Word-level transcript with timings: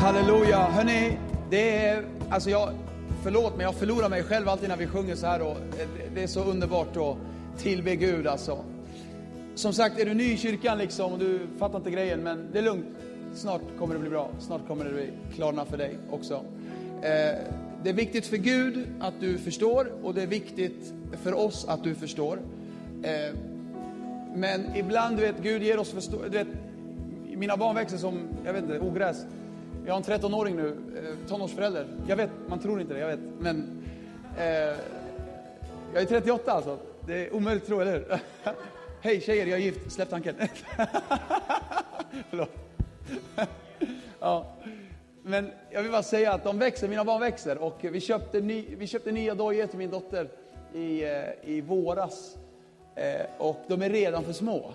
Halleluja. 0.00 0.58
Hörni, 0.58 1.18
det 1.50 1.76
är, 1.76 2.04
alltså 2.30 2.50
jag, 2.50 2.70
förlåt 3.22 3.56
men 3.56 3.64
jag 3.64 3.74
förlorar 3.74 4.08
mig 4.08 4.22
själv 4.22 4.48
alltid 4.48 4.68
när 4.68 4.76
vi 4.76 4.86
sjunger 4.86 5.14
så 5.14 5.26
här. 5.26 5.42
Och 5.42 5.56
det 6.14 6.22
är 6.22 6.26
så 6.26 6.44
underbart 6.44 6.96
att 6.96 7.16
tillbe 7.62 7.96
Gud 7.96 8.26
alltså. 8.26 8.64
Som 9.54 9.72
sagt, 9.72 10.00
är 10.00 10.04
du 10.04 10.14
ny 10.14 10.32
i 10.32 10.36
kyrkan 10.36 10.78
liksom 10.78 11.12
och 11.12 11.18
du 11.18 11.40
fattar 11.58 11.78
inte 11.78 11.90
grejen, 11.90 12.22
men 12.22 12.48
det 12.52 12.58
är 12.58 12.62
lugnt. 12.62 12.86
Snart 13.34 13.60
kommer 13.78 13.94
det 13.94 14.00
bli 14.00 14.10
bra. 14.10 14.30
Snart 14.38 14.66
kommer 14.68 14.84
det 14.84 14.90
bli 14.90 15.10
klarna 15.34 15.64
för 15.64 15.76
dig 15.76 15.98
också. 16.10 16.34
Eh, 17.02 17.38
det 17.82 17.90
är 17.90 17.94
viktigt 17.94 18.26
för 18.26 18.36
Gud 18.36 18.86
att 19.00 19.14
du 19.20 19.38
förstår 19.38 19.92
och 20.02 20.14
det 20.14 20.22
är 20.22 20.26
viktigt 20.26 20.92
för 21.22 21.34
oss 21.34 21.64
att 21.68 21.84
du 21.84 21.94
förstår. 21.94 22.38
Eh, 23.02 23.34
men 24.34 24.76
ibland, 24.76 25.16
du 25.16 25.22
vet, 25.22 25.42
Gud 25.42 25.62
ger 25.62 25.78
oss 25.78 25.90
förstå... 25.90 26.16
Du 26.22 26.38
vet, 26.38 26.48
mina 27.36 27.56
barn 27.56 27.74
växer 27.74 27.96
som, 27.96 28.18
jag 28.44 28.52
vet 28.52 28.62
inte, 28.62 28.80
ogräs. 28.80 29.26
Jag 29.88 29.94
har 29.94 30.12
en 30.12 30.20
13-åring 30.20 30.56
nu, 30.56 30.68
eh, 30.68 31.28
tonårsförälder. 31.28 31.86
Jag 32.06 32.16
vet, 32.16 32.30
man 32.48 32.58
tror 32.58 32.80
inte 32.80 32.94
det, 32.94 33.00
jag 33.00 33.08
vet. 33.08 33.20
Men 33.38 33.84
eh, 34.38 34.44
jag 35.94 36.02
är 36.02 36.04
38 36.04 36.52
alltså. 36.52 36.78
Det 37.06 37.26
är 37.26 37.34
omöjligt 37.34 37.62
att 37.62 37.68
tro, 37.68 37.80
eller 37.80 37.92
hur? 37.92 38.18
Hej 39.00 39.20
tjejer, 39.20 39.46
jag 39.46 39.58
är 39.58 39.62
gift. 39.62 39.92
Släpp 39.92 40.10
tanken. 40.10 40.34
Förlåt. 42.30 42.50
ja. 44.20 44.46
Men 45.22 45.50
jag 45.70 45.82
vill 45.82 45.92
bara 45.92 46.02
säga 46.02 46.32
att 46.32 46.44
de 46.44 46.58
växer, 46.58 46.88
mina 46.88 47.04
barn 47.04 47.20
växer. 47.20 47.58
Och 47.58 47.78
vi 47.80 48.00
köpte, 48.00 48.40
ny, 48.40 48.64
vi 48.76 48.86
köpte 48.86 49.12
nya 49.12 49.34
dojor 49.34 49.66
till 49.66 49.78
min 49.78 49.90
dotter 49.90 50.28
i, 50.74 51.04
eh, 51.04 51.22
i 51.42 51.60
våras. 51.60 52.36
Eh, 52.94 53.26
och 53.38 53.60
de 53.66 53.82
är 53.82 53.90
redan 53.90 54.24
för 54.24 54.32
små. 54.32 54.72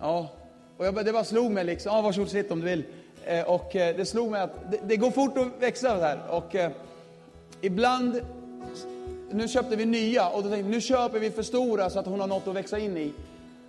Ja, 0.00 0.28
och 0.76 0.86
jag, 0.86 1.04
det 1.04 1.12
bara 1.12 1.24
slog 1.24 1.50
mig 1.50 1.64
liksom, 1.64 1.92
ah, 1.92 2.02
varsågod 2.02 2.30
sitt 2.30 2.50
om 2.50 2.60
du 2.60 2.66
vill. 2.66 2.84
Eh, 3.26 3.44
och 3.44 3.76
eh, 3.76 3.96
det 3.96 4.06
slog 4.06 4.30
mig 4.30 4.40
att 4.40 4.70
det, 4.70 4.78
det, 4.86 4.96
går 4.96 5.10
fort 5.10 5.38
att 5.38 5.62
växa 5.62 5.88
här. 5.88 6.20
Och 6.30 6.54
eh, 6.54 6.70
ibland, 7.60 8.20
nu 9.30 9.48
köpte 9.48 9.76
vi 9.76 9.84
nya 9.86 10.28
och 10.28 10.42
då 10.42 10.48
tänkte 10.48 10.70
nu 10.70 10.80
köper 10.80 11.18
vi 11.18 11.30
för 11.30 11.42
stora 11.42 11.90
så 11.90 11.98
att 11.98 12.06
hon 12.06 12.20
har 12.20 12.26
något 12.26 12.48
att 12.48 12.54
växa 12.54 12.78
in 12.78 12.96
i. 12.96 13.12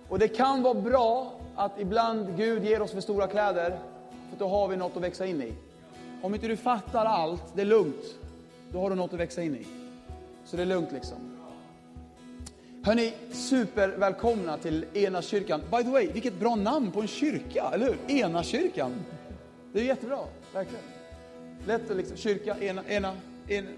Och 0.08 0.18
det 0.18 0.28
kan 0.28 0.62
vara 0.62 0.74
bra 0.74 1.32
att 1.56 1.80
ibland 1.80 2.36
Gud 2.36 2.64
ger 2.64 2.82
oss 2.82 2.92
för 2.92 3.00
stora 3.00 3.26
kläder, 3.26 3.78
för 4.30 4.38
då 4.38 4.48
har 4.48 4.68
vi 4.68 4.76
något 4.76 4.96
att 4.96 5.02
växa 5.02 5.26
in 5.26 5.42
i. 5.42 5.52
Om 6.22 6.34
inte 6.34 6.48
du 6.48 6.56
fattar 6.56 7.04
allt, 7.04 7.42
det 7.54 7.60
är 7.60 7.66
lugnt. 7.66 8.04
Då 8.72 8.80
har 8.80 8.90
du 8.90 8.96
något 8.96 9.12
att 9.12 9.20
växa 9.20 9.42
in 9.42 9.56
i. 9.56 9.66
Så 10.44 10.56
det 10.56 10.62
är 10.62 10.66
lugnt 10.66 10.92
liksom. 10.92 11.16
Hörni, 12.82 13.12
supervälkomna 13.32 14.56
till 14.56 14.84
Ena 14.94 15.22
kyrkan. 15.22 15.60
By 15.70 15.82
the 15.82 15.90
way, 15.90 16.06
vilket 16.12 16.40
bra 16.40 16.54
namn 16.54 16.92
på 16.92 17.00
en 17.00 17.08
kyrka, 17.08 17.70
eller 17.74 17.86
hur? 17.86 18.16
Ena 18.16 18.42
kyrkan. 18.42 18.92
Det 19.76 19.82
är 19.82 19.84
jättebra, 19.84 20.18
verkligen. 20.52 20.84
Lätt 21.66 21.90
att 21.90 21.96
liksom, 21.96 22.16
kyrka, 22.16 22.56
ena, 22.60 22.84
ena, 22.88 23.16
en, 23.48 23.68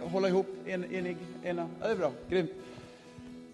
hålla 0.00 0.28
ihop, 0.28 0.46
en, 0.66 0.94
enig, 0.94 1.16
ena. 1.42 1.68
Ja, 1.80 1.86
det 1.86 1.92
är 1.92 1.96
bra, 1.96 2.12
grymt. 2.28 2.50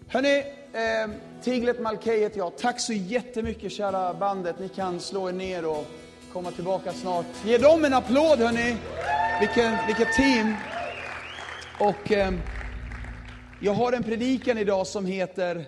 Hörni, 0.07 0.37
eh, 0.73 1.11
Tiglet 1.41 1.79
Malkej 1.79 2.19
heter 2.19 2.37
jag. 2.37 2.57
Tack 2.57 2.79
så 2.79 2.93
jättemycket 2.93 3.71
kära 3.71 4.13
bandet. 4.13 4.59
Ni 4.59 4.69
kan 4.69 4.99
slå 4.99 5.29
er 5.29 5.33
ner 5.33 5.65
och 5.65 5.85
komma 6.33 6.51
tillbaka 6.51 6.93
snart. 6.93 7.25
Ge 7.45 7.57
dem 7.57 7.85
en 7.85 7.93
applåd 7.93 8.39
hörni! 8.39 8.77
Vilken, 9.39 9.77
vilket 9.87 10.13
team! 10.13 10.55
Och 11.79 12.11
eh, 12.11 12.33
jag 13.59 13.73
har 13.73 13.93
en 13.93 14.03
predikan 14.03 14.57
idag 14.57 14.87
som 14.87 15.05
heter, 15.05 15.65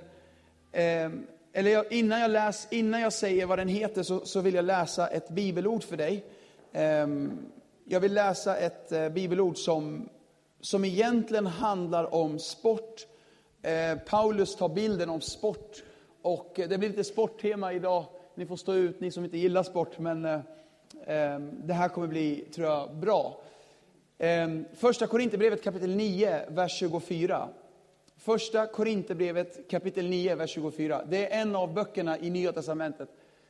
eh, 0.71 1.09
eller 1.53 1.71
jag, 1.71 1.91
innan, 1.91 2.19
jag 2.19 2.31
läs, 2.31 2.67
innan 2.71 3.01
jag 3.01 3.13
säger 3.13 3.45
vad 3.45 3.59
den 3.59 3.67
heter 3.67 4.03
så, 4.03 4.25
så 4.25 4.41
vill 4.41 4.53
jag 4.53 4.65
läsa 4.65 5.07
ett 5.07 5.29
bibelord 5.29 5.83
för 5.83 5.97
dig. 5.97 6.25
Um, 6.73 7.45
jag 7.85 7.99
vill 7.99 8.13
läsa 8.13 8.57
ett 8.57 8.91
uh, 8.91 9.09
bibelord 9.09 9.57
som, 9.57 10.09
som 10.61 10.85
egentligen 10.85 11.47
handlar 11.47 12.13
om 12.13 12.39
sport. 12.39 13.07
Uh, 13.67 13.99
Paulus 13.99 14.55
tar 14.55 14.69
bilden 14.69 15.09
om 15.09 15.21
sport 15.21 15.83
och 16.23 16.59
eh, 16.59 16.69
det 16.69 16.77
blir 16.77 16.89
lite 16.89 17.03
sporttema 17.03 17.73
idag. 17.73 18.05
Ni 18.35 18.45
får 18.45 18.55
stå 18.55 18.73
ut, 18.73 18.99
ni 18.99 19.11
som 19.11 19.23
inte 19.23 19.37
gillar 19.37 19.63
sport, 19.63 19.99
men 19.99 20.25
eh, 20.25 20.39
ehm, 21.05 21.51
det 21.63 21.73
här 21.73 21.89
kommer 21.89 22.07
bli, 22.07 22.35
tror 22.55 22.67
jag, 22.67 22.95
bra. 22.95 23.41
Ehm, 24.17 24.65
första 24.75 25.07
Korinthierbrevet 25.07 25.63
kapitel 25.63 25.95
9, 25.95 26.41
vers 26.47 26.79
24. 26.79 27.49
Första 28.23 28.67
Korinthierbrevet 28.67 29.69
kapitel 29.69 30.09
9, 30.09 30.35
vers 30.35 30.49
24. 30.49 31.05
Det 31.05 31.33
är 31.33 31.41
en 31.41 31.55
av 31.55 31.73
böckerna 31.73 32.19
i 32.19 32.29
Nya 32.29 32.53
Testamentet. 32.53 33.09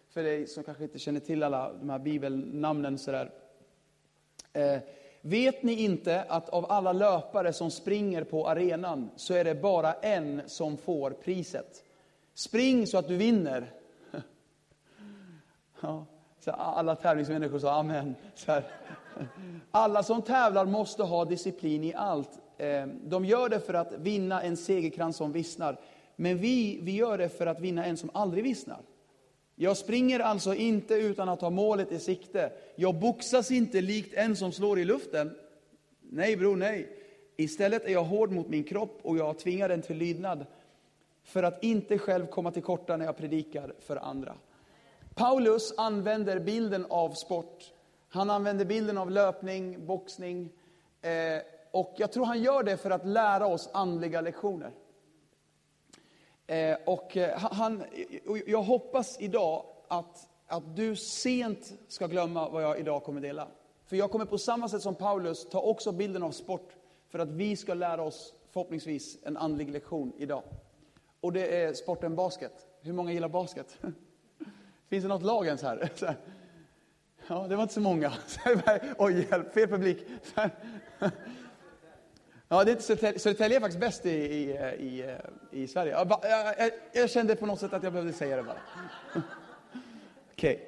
För 0.10 0.24
dig 0.24 0.48
som 0.48 0.64
kanske 0.64 0.84
inte 0.84 1.00
känner 1.00 1.20
till 1.20 1.44
alla 1.44 1.74
de 1.74 1.90
här 1.90 2.00
bibelnamnen 2.00 2.98
sådär. 2.98 3.32
Eh, 4.54 4.78
vet 5.22 5.64
ni 5.64 5.74
inte 5.74 6.22
att 6.22 6.50
av 6.50 6.72
alla 6.72 6.94
löpare 6.94 7.54
som 7.54 7.72
springer 7.72 8.24
på 8.24 8.48
arenan 8.48 9.10
så 9.16 9.34
är 9.34 9.44
det 9.44 9.56
bara 9.56 9.94
en 9.94 10.42
som 10.46 10.78
får 10.78 11.12
priset? 11.12 11.84
Spring 12.34 12.88
så 12.88 12.98
att 12.98 13.08
du 13.08 13.18
vinner. 13.18 13.74
Ja, 15.82 16.06
så 16.40 16.52
alla 16.52 16.96
tävlingsmänniskor 16.96 17.60
sa 17.60 17.80
amen. 17.80 18.16
Alla 19.72 20.04
som 20.04 20.22
tävlar 20.22 20.66
måste 20.66 21.04
ha 21.04 21.26
disciplin 21.26 21.84
i 21.84 21.94
allt. 21.94 22.43
Ehm, 22.64 23.00
de 23.04 23.26
gör 23.26 23.50
det 23.50 23.60
för 23.60 23.74
att 23.74 23.94
vinna 23.94 24.42
en 24.42 24.58
segerkrans 24.58 25.18
som 25.18 25.32
vissnar. 25.32 25.78
Men 26.16 26.38
vi, 26.38 26.80
vi 26.82 26.92
gör 26.92 27.18
det 27.18 27.30
för 27.30 27.46
att 27.46 27.60
vinna 27.60 27.86
en 27.86 27.98
som 27.98 28.10
aldrig 28.14 28.44
vissnar. 28.44 28.82
Jag 29.56 29.78
springer 29.78 30.20
alltså 30.20 30.56
inte 30.56 30.94
utan 30.94 31.30
att 31.30 31.42
ha 31.42 31.50
målet 31.50 31.92
i 31.92 32.00
sikte. 32.00 32.52
Jag 32.76 32.96
boxas 32.96 33.52
inte 33.52 33.82
likt 33.82 34.14
en 34.14 34.36
som 34.36 34.52
slår 34.52 34.80
i 34.80 34.86
luften. 34.86 35.36
Nej, 36.02 36.38
bror, 36.38 36.56
nej. 36.56 36.98
Istället 37.38 37.86
är 37.86 37.92
jag 37.92 38.04
hård 38.04 38.32
mot 38.32 38.50
min 38.50 38.64
kropp 38.64 39.00
och 39.02 39.18
jag 39.18 39.40
tvingar 39.40 39.70
den 39.70 39.82
till 39.82 39.98
lydnad 39.98 40.46
för 41.24 41.44
att 41.44 41.64
inte 41.64 41.98
själv 41.98 42.28
komma 42.28 42.52
till 42.52 42.64
korta 42.64 42.98
när 42.98 43.06
jag 43.06 43.18
predikar 43.18 43.74
för 43.80 43.96
andra. 43.96 44.34
Paulus 45.16 45.74
använder 45.78 46.40
bilden 46.40 46.86
av 46.90 47.10
sport. 47.10 47.74
Han 48.10 48.30
använder 48.30 48.66
bilden 48.66 48.98
av 48.98 49.12
löpning, 49.12 49.86
boxning, 49.86 50.50
eh, 51.02 51.53
och 51.74 51.94
jag 51.98 52.12
tror 52.12 52.26
han 52.26 52.44
gör 52.44 52.64
det 52.64 52.78
för 52.78 52.90
att 52.90 53.06
lära 53.06 53.46
oss 53.48 53.70
andliga 53.74 54.22
lektioner. 54.22 54.72
Eh, 56.48 56.78
och 56.86 57.18
eh, 57.18 57.38
han, 57.40 57.84
jag 58.46 58.64
hoppas 58.64 59.20
idag 59.20 59.66
att, 59.88 60.30
att 60.48 60.76
du 60.76 60.96
sent 60.96 61.74
ska 61.88 62.08
glömma 62.08 62.50
vad 62.50 62.64
jag 62.64 62.80
idag 62.80 63.04
kommer 63.04 63.22
dela. 63.22 63.48
För 63.86 63.96
jag 63.96 64.12
kommer 64.12 64.26
på 64.26 64.38
samma 64.38 64.70
sätt 64.70 64.82
som 64.82 64.96
Paulus 64.96 65.50
ta 65.50 65.62
också 65.62 65.92
bilden 65.92 66.24
av 66.24 66.32
sport 66.32 66.76
för 67.10 67.20
att 67.20 67.30
vi 67.30 67.56
ska 67.56 67.74
lära 67.74 68.04
oss 68.04 68.34
förhoppningsvis 68.52 69.18
en 69.24 69.38
andlig 69.38 69.70
lektion 69.70 70.14
idag. 70.18 70.44
Och 71.22 71.34
det 71.34 71.64
är 71.64 71.74
sporten 71.74 72.16
basket. 72.16 72.68
Hur 72.82 72.94
många 72.94 73.12
gillar 73.12 73.30
basket? 73.30 73.80
Finns 74.90 75.04
det 75.04 75.08
något 75.08 75.24
lag 75.24 75.46
ens 75.46 75.62
här? 75.64 75.90
Ja, 77.28 77.48
det 77.48 77.56
var 77.56 77.64
inte 77.64 77.74
så 77.74 77.82
många. 77.82 78.14
Oj, 78.98 79.28
hjälp, 79.32 79.54
fel 79.54 79.68
publik. 79.68 80.08
Ja, 82.54 82.64
det 82.64 82.72
är 82.72 82.80
Södertälje, 82.80 83.20
Södertälje 83.20 83.58
är 83.58 83.62
faktiskt 83.62 83.80
bäst 83.80 84.06
i, 84.06 84.10
i, 84.10 84.58
eh, 84.58 84.74
i, 84.74 85.02
eh, 85.02 85.62
i 85.62 85.68
Sverige. 85.68 85.92
Jag, 85.92 86.20
jag, 86.58 86.72
jag, 86.94 87.10
kände 87.10 87.36
på 87.36 87.46
något 87.46 87.60
sätt 87.60 87.74
att 87.74 87.84
jag 87.84 87.94
behövde 87.94 88.14
säga 88.14 88.36
det 88.36 88.44
bara. 88.44 88.58
Okej. 90.34 90.54
Okay. 90.54 90.66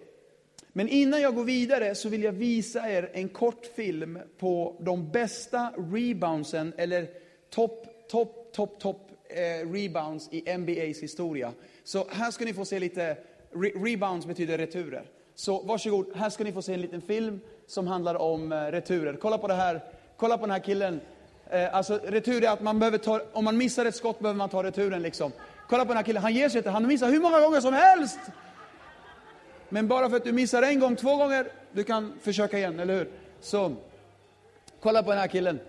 Men 0.74 0.90
innan 0.90 1.22
jag 1.22 1.36
går 1.36 1.44
vidare 1.44 1.96
så 1.96 2.10
vill 2.10 2.24
jag 2.24 2.32
visa 2.32 2.90
er 2.90 3.10
en 3.14 3.30
kort 3.30 3.66
film 3.66 4.20
på 4.38 4.76
de 4.80 5.12
bästa 5.12 5.74
reboundsen, 5.94 6.74
eller 6.78 7.08
topp, 7.50 8.08
topp, 8.10 8.54
topp, 8.54 8.80
topp 8.80 9.12
eh, 9.30 9.72
rebounds 9.72 10.30
i 10.32 10.58
NBAs 10.58 11.04
historia. 11.04 11.52
Så 11.84 12.08
här 12.10 12.32
ska 12.32 12.46
ni 12.46 12.54
få 12.54 12.66
se 12.66 12.80
lite, 12.80 13.18
re, 13.52 13.70
rebounds 13.70 14.26
betyder 14.26 14.58
returer. 14.58 15.04
Så 15.36 15.62
varsågod, 15.62 16.16
här 16.16 16.30
ska 16.30 16.44
ni 16.44 16.52
få 16.52 16.62
se 16.62 16.74
en 16.74 16.82
liten 16.82 17.02
film 17.02 17.40
som 17.68 17.88
handlar 17.88 18.16
om 18.16 18.52
eh, 18.52 18.56
returer. 18.58 19.18
Kolla 19.22 19.38
på 19.38 19.48
det 19.48 19.54
här, 19.54 19.82
kolla 20.18 20.38
på 20.38 20.46
den 20.46 20.52
här 20.52 20.60
killen. 20.60 21.02
Eh, 21.50 21.76
alltså 21.76 22.00
retur 22.04 22.44
är 22.44 22.50
att 22.50 22.62
man 22.62 22.80
behöver 22.80 22.98
ta, 22.98 23.22
om 23.34 23.46
man 23.46 23.58
missar 23.58 23.86
ett 23.86 23.96
skott 23.96 24.20
behöver 24.20 24.38
man 24.38 24.50
ta 24.50 24.64
returen 24.64 25.02
liksom. 25.02 25.32
Kolla 25.70 25.86
på 25.86 25.88
den 25.88 25.98
här 25.98 26.04
killen, 26.04 26.24
han 26.24 26.34
ger 26.34 26.50
sig 26.50 26.58
inte, 26.58 26.70
han 26.70 26.88
missar 26.88 27.10
hur 27.10 27.20
många 27.20 27.40
gånger 27.40 27.62
som 27.62 27.74
helst. 27.74 28.20
Men 29.70 29.88
bara 29.88 30.10
för 30.10 30.18
att 30.18 30.24
du 30.24 30.32
missar 30.32 30.62
en 30.62 30.80
gång, 30.80 30.96
två 30.96 31.16
gånger, 31.16 31.48
du 31.72 31.84
kan 31.84 32.14
försöka 32.22 32.58
igen, 32.58 32.80
eller 32.80 32.94
hur? 32.94 33.10
Så, 33.42 33.76
kolla 34.82 35.04
på 35.04 35.10
den 35.10 35.20
här 35.20 35.28
killen. 35.28 35.60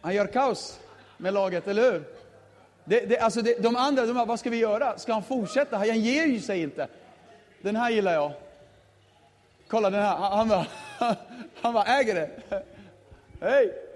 Han 0.00 0.14
gör 0.14 0.26
kaos 0.26 0.80
med 1.16 1.34
laget, 1.34 1.68
eller 1.68 1.92
hur? 1.92 2.04
Det, 2.84 3.00
det, 3.00 3.18
alltså 3.18 3.42
det, 3.42 3.62
de 3.62 3.76
andra, 3.76 4.06
de 4.06 4.12
bara, 4.12 4.24
vad 4.24 4.40
ska 4.40 4.50
vi 4.50 4.56
göra? 4.56 4.98
Ska 4.98 5.12
han 5.12 5.22
fortsätta? 5.22 5.76
Han 5.76 6.00
ger 6.00 6.26
ju 6.26 6.40
sig 6.40 6.62
inte. 6.62 6.88
Den 7.60 7.76
här 7.76 7.90
gillar 7.90 8.12
jag. 8.12 8.32
Kolla 9.68 9.90
den 9.90 10.02
här, 10.02 10.16
han, 10.16 10.32
han 10.38 10.48
bara, 10.48 10.66
han 11.60 11.74
bara 11.74 11.84
äger 11.84 12.14
det. 12.14 12.30
Hej! 13.40 13.91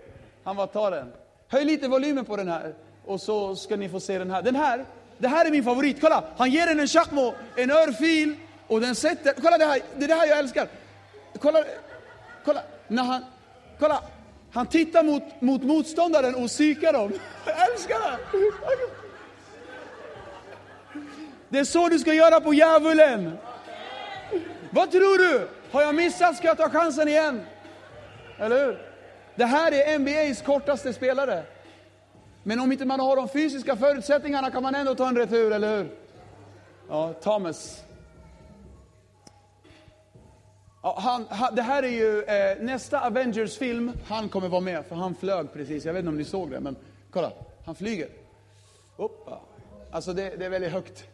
Han 0.46 0.56
bara 0.56 0.66
tar 0.66 0.90
den. 0.90 1.12
Höj 1.48 1.64
lite 1.64 1.88
volymen 1.88 2.25
på 2.25 2.37
den 2.37 2.48
här 2.48 2.75
och 3.04 3.20
så 3.20 3.56
ska 3.56 3.76
ni 3.76 3.88
få 3.88 4.00
se 4.00 4.19
den 4.19 4.31
här. 4.31 4.43
Den 4.43 4.56
här, 4.56 4.84
det 5.19 5.28
här 5.28 5.44
är 5.46 5.50
min 5.50 5.64
favorit. 5.64 6.00
Kolla, 6.00 6.25
han 6.37 6.50
ger 6.50 6.66
den 6.66 6.81
en 6.81 6.88
chakmo, 6.88 7.34
en 7.56 7.70
örfil 7.70 8.37
och 8.66 8.81
den 8.81 8.94
sätter, 8.94 9.34
kolla 9.43 9.58
det 9.58 9.64
här, 9.64 9.81
det 9.96 10.04
är 10.04 10.08
det 10.08 10.14
här 10.14 10.26
jag 10.26 10.38
älskar. 10.38 10.69
kolla, 11.38 11.64
kolla, 12.44 12.62
när 12.88 13.02
han, 13.02 13.25
kolla, 13.78 14.02
han 14.52 14.66
tittar 14.66 15.02
mot, 15.02 15.22
mot 15.40 15.62
motståndaren 15.62 16.34
och 16.34 16.48
psykar 16.48 16.93
dem. 16.93 17.12
Jag 17.46 17.72
älskar 17.72 17.98
det! 18.00 18.19
Det 21.48 21.58
är 21.58 21.64
så 21.64 21.88
du 21.88 21.98
ska 21.98 22.14
göra 22.14 22.40
på 22.40 22.54
djävulen. 22.54 23.38
Vad 24.70 24.90
tror 24.90 25.19
du? 25.19 25.48
Har 25.70 25.82
jag 25.82 25.94
missat 25.94 26.37
ska 26.37 26.46
jag 26.46 26.56
ta 26.56 26.70
chansen 26.70 27.08
igen. 27.08 27.43
Eller 28.38 28.66
hur? 28.66 28.95
Det 29.36 29.44
här 29.44 29.72
är 29.72 29.98
NBAs 29.98 30.42
kortaste 30.42 30.92
spelare. 30.92 31.42
Men 32.42 32.60
om 32.60 32.72
inte 32.72 32.84
man 32.84 33.00
har 33.00 33.16
de 33.16 33.28
fysiska 33.28 33.76
förutsättningarna 33.76 34.50
kan 34.50 34.62
man 34.62 34.74
ändå 34.74 34.94
ta 34.94 35.08
en 35.08 35.16
retur, 35.16 35.52
eller 35.52 35.76
hur? 35.76 35.90
Ja, 36.88 37.12
Thomas. 37.12 37.84
Ja, 40.82 40.98
han, 40.98 41.26
han, 41.30 41.54
det 41.54 41.62
här 41.62 41.82
är 41.82 41.88
ju 41.88 42.22
eh, 42.22 42.62
nästa 42.62 43.06
Avengers-film. 43.06 43.92
Han 44.06 44.28
kommer 44.28 44.48
vara 44.48 44.60
med, 44.60 44.86
för 44.86 44.96
han 44.96 45.14
flög 45.14 45.52
precis. 45.52 45.84
Jag 45.84 45.92
vet 45.92 46.00
inte 46.00 46.08
om 46.08 46.16
ni 46.16 46.24
såg 46.24 46.50
det, 46.50 46.60
men 46.60 46.76
kolla. 47.10 47.32
Han 47.64 47.74
flyger. 47.74 48.08
Hoppa. 48.96 49.40
Alltså, 49.90 50.12
det, 50.12 50.36
det 50.36 50.44
är 50.44 50.50
väldigt 50.50 50.72
högt. 50.72 51.04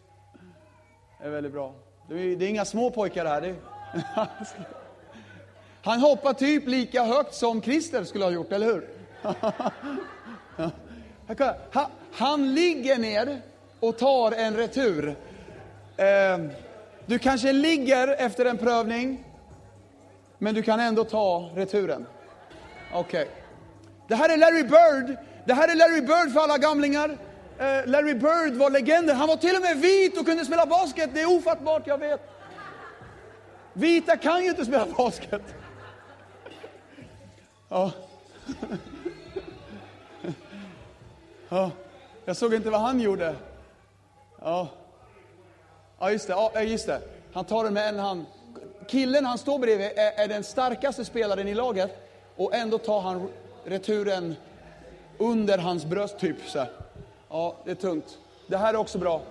Det 1.21 1.27
är 1.27 1.31
väldigt 1.31 1.53
bra. 1.53 1.75
Det 2.09 2.15
är, 2.15 2.37
det 2.37 2.45
är 2.45 2.49
inga 2.49 2.65
små 2.65 2.91
pojkar 2.91 3.27
här. 3.27 3.41
Det 3.41 3.55
han 5.83 6.01
hoppar 6.01 6.33
typ 6.33 6.69
lika 6.69 7.05
högt 7.05 7.35
som 7.35 7.63
Christer 7.63 8.05
skulle 8.05 8.25
ha 8.25 8.33
gjort, 8.33 8.53
eller 8.53 8.67
hur? 8.67 8.89
Han, 12.13 12.55
ligger 12.55 12.99
ner 12.99 13.43
och 13.81 13.99
tar 13.99 14.33
en 14.33 14.57
retur. 14.57 15.17
Ehm, 15.97 16.51
du 17.07 17.19
kanske 17.19 17.53
ligger 17.53 18.09
efter 18.09 18.45
en 18.45 18.59
prövning, 18.59 19.25
men 20.39 20.55
du 20.55 20.63
kan 20.63 20.81
ändå 20.81 21.05
ta 21.05 21.51
returen. 21.55 22.07
Okej. 22.95 23.23
Okay. 23.23 23.35
Det 24.09 24.15
här 24.15 24.29
är 24.29 24.37
Larry 24.37 24.63
Bird. 24.63 25.17
Det 25.45 25.55
här 25.55 25.69
är 25.69 25.75
Larry 25.75 26.01
Bird 26.01 26.33
för 26.33 26.41
alla 26.41 26.59
gamlingar. 26.59 27.19
Eh, 27.59 27.87
Larry 27.87 28.15
Bird 28.15 28.55
var 28.55 28.71
legenden. 28.71 29.17
Han 29.17 29.29
var 29.29 29.37
till 29.37 29.57
och 29.57 29.63
med 29.63 29.77
vit 29.77 30.19
och 30.19 30.27
kunde 30.27 30.45
spela 30.45 30.67
basket. 30.67 31.11
Det 31.15 31.21
är 31.21 31.39
ofattbart, 31.39 31.87
jag 31.87 31.99
vet. 31.99 32.21
Vita 33.73 34.17
kan 34.17 34.43
ju 34.43 34.51
inte 34.51 34.65
spela 34.65 34.87
basket. 34.97 35.43
Ja. 37.73 37.91
ja. 41.49 41.71
Jag 42.25 42.37
såg 42.37 42.55
inte 42.55 42.71
vad 42.71 42.81
han 42.81 43.01
gjorde. 43.01 43.35
Ja, 44.43 44.69
ja 45.99 46.11
just, 46.11 46.27
det. 46.27 46.33
ja 46.33 46.53
eh, 46.55 46.71
just 46.71 46.87
det. 46.87 47.01
Han 47.33 47.45
tar 47.45 47.65
den 47.65 47.75
med 47.75 47.89
en 47.89 47.99
hand. 47.99 48.25
Killen 48.89 49.25
han 49.25 49.39
står 49.39 49.59
bredvid 49.59 49.87
är, 49.87 50.25
är 50.25 50.29
den 50.29 50.45
starkaste 50.45 51.05
spelaren 51.05 51.49
i 51.49 51.55
laget 51.55 52.09
och 52.37 52.55
ändå 52.55 52.79
tar 52.79 53.01
han 53.01 53.29
returen 53.65 54.37
under 55.19 55.59
hans 55.59 55.85
bröst, 55.85 56.19
typ. 56.19 56.37
Så 56.47 56.67
Ja, 57.29 57.57
det 57.65 57.71
är 57.71 57.75
tungt. 57.75 58.19
Det 58.47 58.57
här 58.57 58.75
är 58.75 58.79
också 58.79 58.99
bra. 58.99 59.23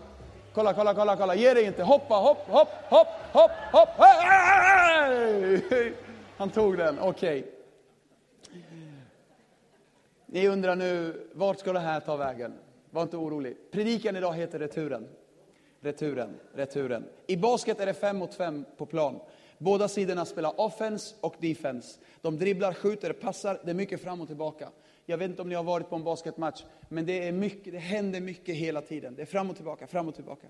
Kolla, 0.54 0.74
kolla, 0.74 0.94
kolla, 0.94 1.16
kolla. 1.16 1.36
Ge 1.36 1.54
dig 1.54 1.64
inte. 1.64 1.84
Hoppa, 1.84 2.16
hopp, 2.16 2.48
hopp, 2.48 2.70
hopp, 2.90 3.08
hopp, 3.32 3.52
hopp. 3.72 3.90
Hey! 3.98 5.94
Han 6.38 6.50
tog 6.50 6.78
den. 6.78 7.00
Okej. 7.00 7.40
Okay. 7.40 7.61
Ni 10.34 10.48
undrar 10.48 10.76
nu, 10.76 11.14
vart 11.34 11.60
ska 11.60 11.74
det 11.74 11.80
här 11.80 12.00
ta 12.00 12.16
vägen? 12.16 12.54
Var 12.90 13.04
inte 13.04 13.18
orolig. 13.18 13.58
Predikan 13.72 14.16
idag 14.16 14.34
heter 14.34 14.60
Returen. 14.60 15.08
Returen, 15.82 16.40
returen. 16.54 17.04
I 17.28 17.38
basket 17.38 17.80
är 17.80 17.86
det 17.86 17.94
fem 17.94 18.18
mot 18.18 18.34
fem 18.34 18.66
på 18.78 18.86
plan. 18.86 19.20
Båda 19.58 19.88
sidorna 19.88 20.26
spelar 20.26 20.62
offense 20.62 21.16
och 21.22 21.36
defense. 21.40 22.00
De 22.22 22.38
dribblar, 22.38 22.74
skjuter, 22.74 23.14
passar, 23.14 23.60
det 23.64 23.70
är 23.70 23.76
mycket 23.76 24.02
fram 24.02 24.22
och 24.22 24.28
tillbaka. 24.28 24.70
Jag 25.06 25.18
vet 25.18 25.30
inte 25.30 25.42
om 25.42 25.50
ni 25.50 25.56
har 25.56 25.64
varit 25.64 25.90
på 25.90 25.96
en 25.96 26.04
basketmatch, 26.04 26.64
men 26.90 27.06
det, 27.06 27.28
är 27.28 27.32
mycket, 27.32 27.74
det 27.74 27.80
händer 27.80 28.22
mycket 28.22 28.56
hela 28.56 28.82
tiden. 28.82 29.16
Det 29.16 29.22
är 29.22 29.26
fram 29.26 29.50
och 29.50 29.56
tillbaka, 29.56 29.88
fram 29.88 30.08
och 30.08 30.16
tillbaka. 30.16 30.48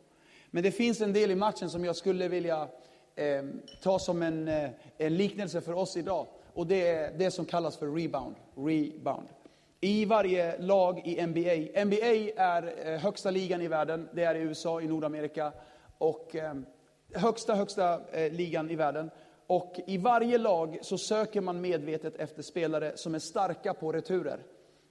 Men 0.51 0.63
det 0.63 0.71
finns 0.71 1.01
en 1.01 1.13
del 1.13 1.31
i 1.31 1.35
matchen 1.35 1.69
som 1.69 1.85
jag 1.85 1.95
skulle 1.95 2.27
vilja 2.27 2.67
eh, 3.15 3.43
ta 3.83 3.99
som 3.99 4.21
en, 4.21 4.47
eh, 4.47 4.69
en 4.97 5.17
liknelse 5.17 5.61
för 5.61 5.73
oss 5.73 5.97
idag. 5.97 6.27
Och 6.53 6.67
det 6.67 6.87
är 6.87 7.13
det 7.17 7.31
som 7.31 7.45
kallas 7.45 7.77
för 7.77 7.87
rebound. 7.87 8.35
Rebound 8.55 9.27
i 9.81 10.05
varje 10.05 10.57
lag 10.57 11.01
i 11.05 11.25
NBA. 11.25 11.83
NBA 11.85 12.33
är 12.35 12.87
eh, 12.87 12.99
högsta 12.99 13.31
ligan 13.31 13.61
i 13.61 13.67
världen. 13.67 14.09
Det 14.13 14.23
är 14.23 14.35
i 14.35 14.39
USA, 14.39 14.81
i 14.81 14.87
Nordamerika. 14.87 15.51
Och 15.97 16.35
eh, 16.35 16.53
högsta, 17.13 17.55
högsta 17.55 18.01
eh, 18.11 18.31
ligan 18.31 18.69
i 18.69 18.75
världen. 18.75 19.09
Och 19.47 19.79
i 19.87 19.97
varje 19.97 20.37
lag 20.37 20.79
så 20.81 20.97
söker 20.97 21.41
man 21.41 21.61
medvetet 21.61 22.15
efter 22.15 22.41
spelare 22.41 22.91
som 22.95 23.15
är 23.15 23.19
starka 23.19 23.73
på 23.73 23.91
returer. 23.91 24.39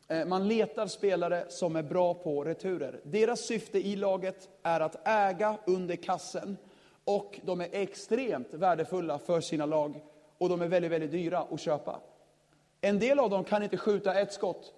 Eh, 0.09 0.27
man 0.27 0.49
letar 0.49 0.87
spelare 0.87 1.45
som 1.49 1.77
är 1.77 1.83
bra 1.83 2.15
på 2.15 2.45
returer. 2.45 3.01
Deras 3.05 3.41
syfte 3.41 3.79
i 3.79 3.97
laget 3.97 4.49
är 4.63 4.81
att 4.81 5.09
äga 5.09 5.59
under 5.67 5.97
kassen. 5.97 6.57
Och 7.05 7.41
de 7.45 7.61
är 7.61 7.69
extremt 7.73 8.55
värdefulla 8.55 9.19
för 9.19 9.41
sina 9.41 9.67
lag. 9.67 10.01
Och 10.39 10.49
de 10.49 10.63
är 10.63 10.69
väldigt, 10.69 10.93
väldigt 10.93 11.11
dyra 11.11 11.47
att 11.51 11.61
köpa. 11.61 12.01
En 12.81 12.99
del 12.99 13.19
av 13.19 13.31
dem 13.31 13.45
kan 13.45 13.63
inte 13.63 13.77
skjuta 13.77 14.21
ett 14.21 14.33
skott, 14.33 14.75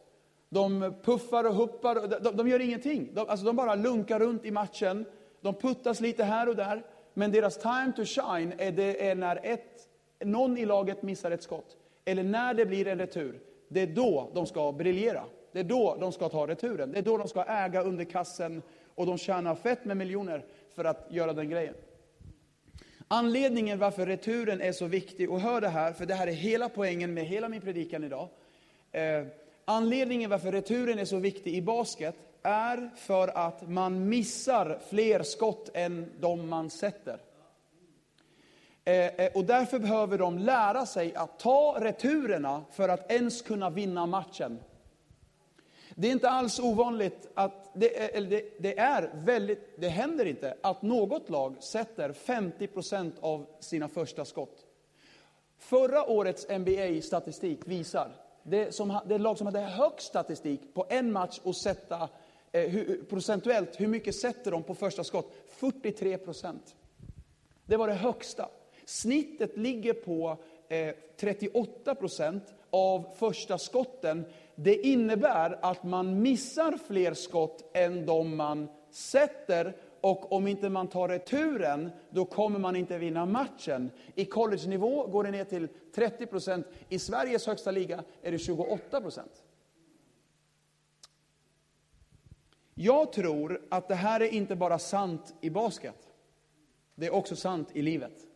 de 0.53 0.95
puffar 1.03 1.45
och 1.45 1.55
huppar, 1.55 2.21
de, 2.21 2.37
de 2.37 2.49
gör 2.49 2.61
ingenting. 2.61 3.11
De, 3.15 3.29
alltså 3.29 3.47
de 3.47 3.57
bara 3.57 3.75
lunkar 3.75 4.21
runt 4.21 4.45
i 4.45 4.51
matchen. 4.51 5.05
De 5.41 5.55
puttas 5.55 6.01
lite 6.01 6.25
här 6.25 6.49
och 6.49 6.57
där. 6.57 6.83
Men 7.15 7.33
deras 7.33 7.59
time 7.59 7.93
to 7.97 8.05
shine 8.05 8.53
är, 8.59 8.73
det 8.73 9.09
är 9.09 9.15
när 9.15 9.41
ett, 9.43 9.89
någon 10.25 10.59
i 10.59 10.67
laget 10.67 11.03
missar 11.03 11.31
ett 11.31 11.43
skott. 11.43 11.77
Eller 12.05 12.23
när 12.23 12.55
det 12.55 12.67
blir 12.67 12.87
en 12.87 12.99
retur. 12.99 13.41
Det 13.69 13.81
är 13.81 13.87
då 13.87 14.31
de 14.35 14.47
ska 14.47 14.73
briljera. 14.73 15.25
Det 15.53 15.61
är 15.61 15.65
då 15.65 15.97
de 16.01 16.13
ska 16.13 16.29
ta 16.29 16.47
returen. 16.47 16.93
Det 16.93 16.99
är 16.99 17.03
då 17.03 17.19
de 17.19 17.29
ska 17.29 17.45
äga 17.45 17.83
under 17.83 18.05
kassen 18.05 18.63
och 18.95 19.07
de 19.07 19.19
tjänar 19.19 19.55
fett 19.55 19.85
med 19.85 19.97
miljoner 19.97 20.45
för 20.75 20.85
att 20.85 21.07
göra 21.11 21.33
den 21.33 21.51
grejen. 21.51 21.75
Anledningen 23.09 23.79
varför 23.79 24.07
returen 24.07 24.61
är 24.61 24.73
så 24.73 24.87
viktig, 24.87 25.31
och 25.31 25.41
hör 25.41 25.61
det 25.61 25.69
här, 25.69 25.93
för 25.93 26.07
det 26.07 26.15
här 26.15 26.27
är 26.27 26.33
hela 26.33 26.69
poängen 26.69 27.15
med 27.15 27.25
hela 27.25 27.49
min 27.49 27.61
predikan 27.61 28.05
idag. 28.05 28.29
Eh, 28.93 29.27
Anledningen 29.65 30.31
varför 30.31 30.53
returen 30.53 30.99
är 30.99 31.05
så 31.05 31.17
viktig 31.17 31.55
i 31.55 31.63
basket 31.63 32.15
är 32.43 32.91
för 32.97 33.29
att 33.29 33.69
man 33.69 34.09
missar 34.09 34.79
fler 34.91 35.23
skott 35.23 35.71
än 35.75 36.13
de 36.21 36.49
man 36.49 36.71
sätter. 36.71 37.19
Eh, 38.85 39.07
eh, 39.07 39.33
och 39.35 39.45
därför 39.45 39.79
behöver 39.79 40.19
de 40.19 40.39
lära 40.39 40.87
sig 40.87 41.15
att 41.15 41.39
ta 41.39 41.77
returerna 41.81 42.65
för 42.71 42.89
att 42.89 43.13
ens 43.13 43.43
kunna 43.43 43.71
vinna 43.71 44.07
matchen. 44.07 44.59
Det 45.95 46.09
är 46.09 46.13
inte 46.13 46.31
alls 46.31 46.59
ovanligt 46.61 47.29
att, 47.35 47.71
det, 47.75 48.17
eh, 48.17 48.23
det, 48.23 48.45
det 48.59 48.79
är 48.79 49.11
väldigt, 49.15 49.81
det 49.81 49.89
händer 49.89 50.25
inte 50.25 50.57
att 50.61 50.83
något 50.83 51.31
lag 51.31 51.63
sätter 51.63 52.13
50% 52.13 53.13
av 53.21 53.47
sina 53.61 53.89
första 53.89 54.25
skott. 54.25 54.67
Förra 55.59 56.11
årets 56.11 56.47
NBA-statistik 56.49 57.61
visar 57.65 58.22
det, 58.43 58.75
som, 58.75 59.01
det 59.07 59.19
lag 59.19 59.39
som 59.39 59.47
hade 59.47 59.61
högst 59.61 60.07
statistik 60.07 60.75
på 60.75 60.87
en 60.89 61.13
match 61.13 61.41
och 61.43 61.57
sätta 61.57 62.09
eh, 62.53 62.69
hur, 62.69 63.05
procentuellt, 63.05 63.81
hur 63.81 63.87
mycket 63.87 64.15
sätter 64.15 64.51
de 64.51 64.63
på 64.63 64.75
första 64.75 65.05
skott? 65.05 65.33
43 65.49 66.19
procent. 66.19 66.77
Det 67.67 67.77
var 67.77 67.89
det 67.89 67.95
högsta. 67.95 68.49
Snittet 68.85 69.57
ligger 69.57 69.93
på 69.93 70.37
eh, 70.69 70.95
38 71.17 71.95
procent 71.95 72.55
av 72.71 73.07
första 73.17 73.59
skotten. 73.59 74.25
Det 74.55 74.75
innebär 74.75 75.59
att 75.63 75.83
man 75.83 76.23
missar 76.23 76.79
fler 76.87 77.15
skott 77.15 77.71
än 77.75 78.07
de 78.07 78.37
man 78.37 78.69
sätter 78.91 79.77
och 80.03 80.33
om 80.33 80.47
inte 80.47 80.69
man 80.69 80.89
tar 80.89 81.09
returen, 81.09 81.91
då 82.11 82.25
kommer 82.25 82.59
man 82.59 82.77
inte 82.77 82.99
vinna 82.99 83.27
matchen. 83.27 83.91
I 84.15 84.25
college-nivå 84.25 85.07
går 85.07 85.25
det 85.25 85.31
ner 85.31 85.45
till 85.45 85.69
30 85.95 86.27
procent. 86.27 86.67
I 86.89 86.99
Sveriges 86.99 87.47
högsta 87.47 87.71
liga 87.71 88.05
är 88.23 88.33
det 88.33 88.39
28 88.39 89.01
procent. 89.01 89.43
Jag 92.75 93.13
tror 93.13 93.63
att 93.69 93.89
det 93.89 93.95
här 93.95 94.21
är 94.21 94.29
inte 94.29 94.57
bara 94.57 94.79
sant 94.79 95.35
i 95.41 95.51
basket. 95.51 96.09
Det 96.95 97.07
är 97.07 97.15
också 97.15 97.37
sant 97.37 97.69
i 97.73 97.83
livet. 97.83 98.27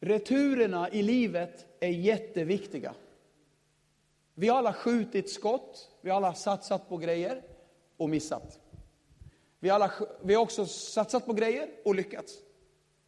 Returerna 0.00 0.90
i 0.90 1.02
livet 1.02 1.66
är 1.80 1.88
jätteviktiga. 1.88 2.94
Vi 4.34 4.48
har 4.48 4.58
alla 4.58 4.72
skjutit 4.72 5.30
skott, 5.30 5.90
vi 6.00 6.10
har 6.10 6.16
alla 6.16 6.34
satsat 6.34 6.88
på 6.88 6.96
grejer 6.96 7.42
och 7.96 8.10
missat. 8.10 8.60
Vi, 9.60 9.70
alla, 9.70 9.92
vi 10.22 10.34
har 10.34 10.42
också 10.42 10.66
satsat 10.66 11.26
på 11.26 11.32
grejer 11.32 11.70
och 11.84 11.94
lyckats. 11.94 12.38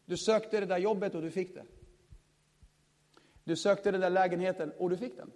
Du 0.04 0.16
sökte 0.16 0.60
det 0.60 0.66
där 0.66 0.78
jobbet 0.78 1.14
och 1.14 1.22
du 1.22 1.30
fick 1.30 1.54
det. 1.54 1.64
Du 3.44 3.56
sökte 3.56 3.90
den 3.90 4.00
där 4.00 4.10
lägenheten 4.10 4.72
och 4.78 4.90
du 4.90 4.96
fick 4.96 5.16
den. 5.16 5.30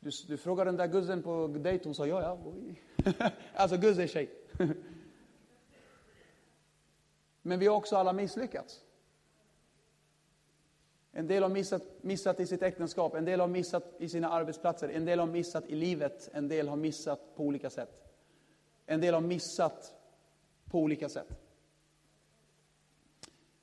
Du, 0.00 0.10
du 0.26 0.36
frågade 0.36 0.68
den 0.68 0.76
där 0.76 0.86
guzzen 0.86 1.22
på 1.22 1.46
dejt, 1.46 1.84
hon 1.84 1.94
sa 1.94 2.06
ja, 2.06 2.22
ja. 2.22 3.30
alltså 3.54 3.76
guzz 3.76 3.98
är 3.98 4.06
tjej. 4.06 4.30
Men 7.42 7.58
vi 7.58 7.66
har 7.66 7.76
också 7.76 7.96
alla 7.96 8.12
misslyckats. 8.12 8.80
En 11.12 11.26
del 11.26 11.42
har 11.42 11.50
missat, 11.50 11.82
missat 12.00 12.40
i 12.40 12.46
sitt 12.46 12.62
äktenskap, 12.62 13.14
en 13.14 13.24
del 13.24 13.40
har 13.40 13.48
missat 13.48 13.94
i 13.98 14.08
sina 14.08 14.28
arbetsplatser, 14.28 14.88
en 14.88 15.04
del 15.04 15.18
har 15.18 15.26
missat 15.26 15.64
i 15.68 15.74
livet, 15.74 16.30
en 16.32 16.48
del 16.48 16.68
har 16.68 16.76
missat 16.76 17.36
på 17.36 17.42
olika 17.42 17.70
sätt. 17.70 18.04
En 18.86 19.00
del 19.00 19.14
har 19.14 19.20
missat 19.20 19.94
på 20.70 20.78
olika 20.78 21.08
sätt. 21.08 21.28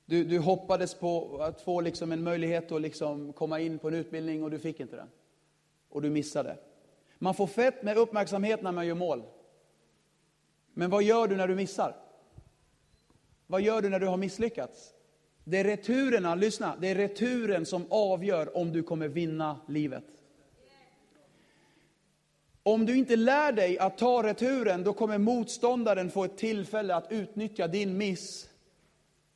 Du, 0.04 0.24
du 0.24 0.38
hoppades 0.38 0.94
på 0.94 1.38
att 1.42 1.60
få 1.60 1.80
liksom 1.80 2.12
en 2.12 2.22
möjlighet 2.22 2.72
att 2.72 2.82
liksom 2.82 3.32
komma 3.32 3.60
in 3.60 3.78
på 3.78 3.88
en 3.88 3.94
utbildning 3.94 4.44
och 4.44 4.50
du 4.50 4.58
fick 4.58 4.80
inte 4.80 4.96
den. 4.96 5.08
Och 5.88 6.02
du 6.02 6.10
missade. 6.10 6.58
Man 7.18 7.34
får 7.34 7.46
fett 7.46 7.82
med 7.82 7.98
uppmärksamhet 7.98 8.62
när 8.62 8.72
man 8.72 8.86
gör 8.86 8.94
mål. 8.94 9.22
Men 10.74 10.90
vad 10.90 11.02
gör 11.02 11.28
du 11.28 11.36
när 11.36 11.48
du 11.48 11.54
missar? 11.54 11.96
Vad 13.46 13.62
gör 13.62 13.82
du 13.82 13.88
när 13.88 14.00
du 14.00 14.06
har 14.06 14.16
misslyckats? 14.16 14.94
Det 15.44 15.58
är 15.58 15.64
returerna, 15.64 16.34
lyssna, 16.34 16.76
det 16.80 16.88
är 16.88 16.94
returen 16.94 17.66
som 17.66 17.86
avgör 17.90 18.56
om 18.56 18.72
du 18.72 18.82
kommer 18.82 19.08
vinna 19.08 19.60
livet. 19.68 20.04
Om 22.62 22.86
du 22.86 22.96
inte 22.96 23.16
lär 23.16 23.52
dig 23.52 23.78
att 23.78 23.98
ta 23.98 24.22
returen, 24.22 24.84
då 24.84 24.92
kommer 24.92 25.18
motståndaren 25.18 26.10
få 26.10 26.24
ett 26.24 26.36
tillfälle 26.36 26.94
att 26.94 27.12
utnyttja 27.12 27.68
din 27.68 27.96
miss. 27.96 28.48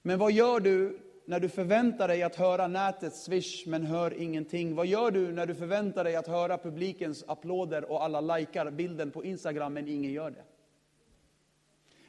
Men 0.02 0.18
vad 0.18 0.32
gör 0.32 0.60
du 0.60 0.98
när 1.24 1.40
du 1.40 1.48
förväntar 1.48 2.08
dig 2.08 2.22
att 2.22 2.36
höra 2.36 2.68
nätets 2.68 3.24
swish 3.24 3.66
men 3.66 3.82
hör 3.82 4.20
ingenting? 4.20 4.74
Vad 4.74 4.86
gör 4.86 5.10
du 5.10 5.32
när 5.32 5.46
du 5.46 5.54
förväntar 5.54 6.04
dig 6.04 6.16
att 6.16 6.26
höra 6.26 6.58
publikens 6.58 7.24
applåder 7.26 7.90
och 7.90 8.04
alla 8.04 8.36
likar 8.36 8.70
bilden 8.70 9.10
på 9.10 9.24
Instagram 9.24 9.74
men 9.74 9.88
ingen 9.88 10.12
gör 10.12 10.30
det? 10.30 10.44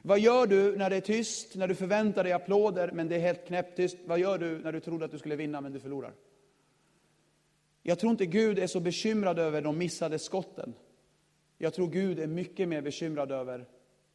Vad 0.02 0.20
gör 0.20 0.46
du 0.46 0.76
när 0.76 0.90
det 0.90 0.96
är 0.96 1.00
tyst, 1.00 1.54
när 1.54 1.68
du 1.68 1.74
förväntar 1.74 2.24
dig 2.24 2.32
applåder 2.32 2.90
men 2.92 3.08
det 3.08 3.16
är 3.16 3.20
helt 3.20 3.46
knäpptyst? 3.46 3.96
Vad 4.06 4.18
gör 4.18 4.38
du 4.38 4.58
när 4.58 4.72
du 4.72 4.80
trodde 4.80 5.04
att 5.04 5.10
du 5.10 5.18
skulle 5.18 5.36
vinna 5.36 5.60
men 5.60 5.72
du 5.72 5.80
förlorar? 5.80 6.12
Jag 7.82 7.98
tror 7.98 8.10
inte 8.10 8.26
Gud 8.26 8.58
är 8.58 8.66
så 8.66 8.80
bekymrad 8.80 9.38
över 9.38 9.62
de 9.62 9.78
missade 9.78 10.18
skotten. 10.18 10.74
Jag 11.58 11.74
tror 11.74 11.88
Gud 11.88 12.18
är 12.18 12.26
mycket 12.26 12.68
mer 12.68 12.82
bekymrad 12.82 13.32
över 13.32 13.66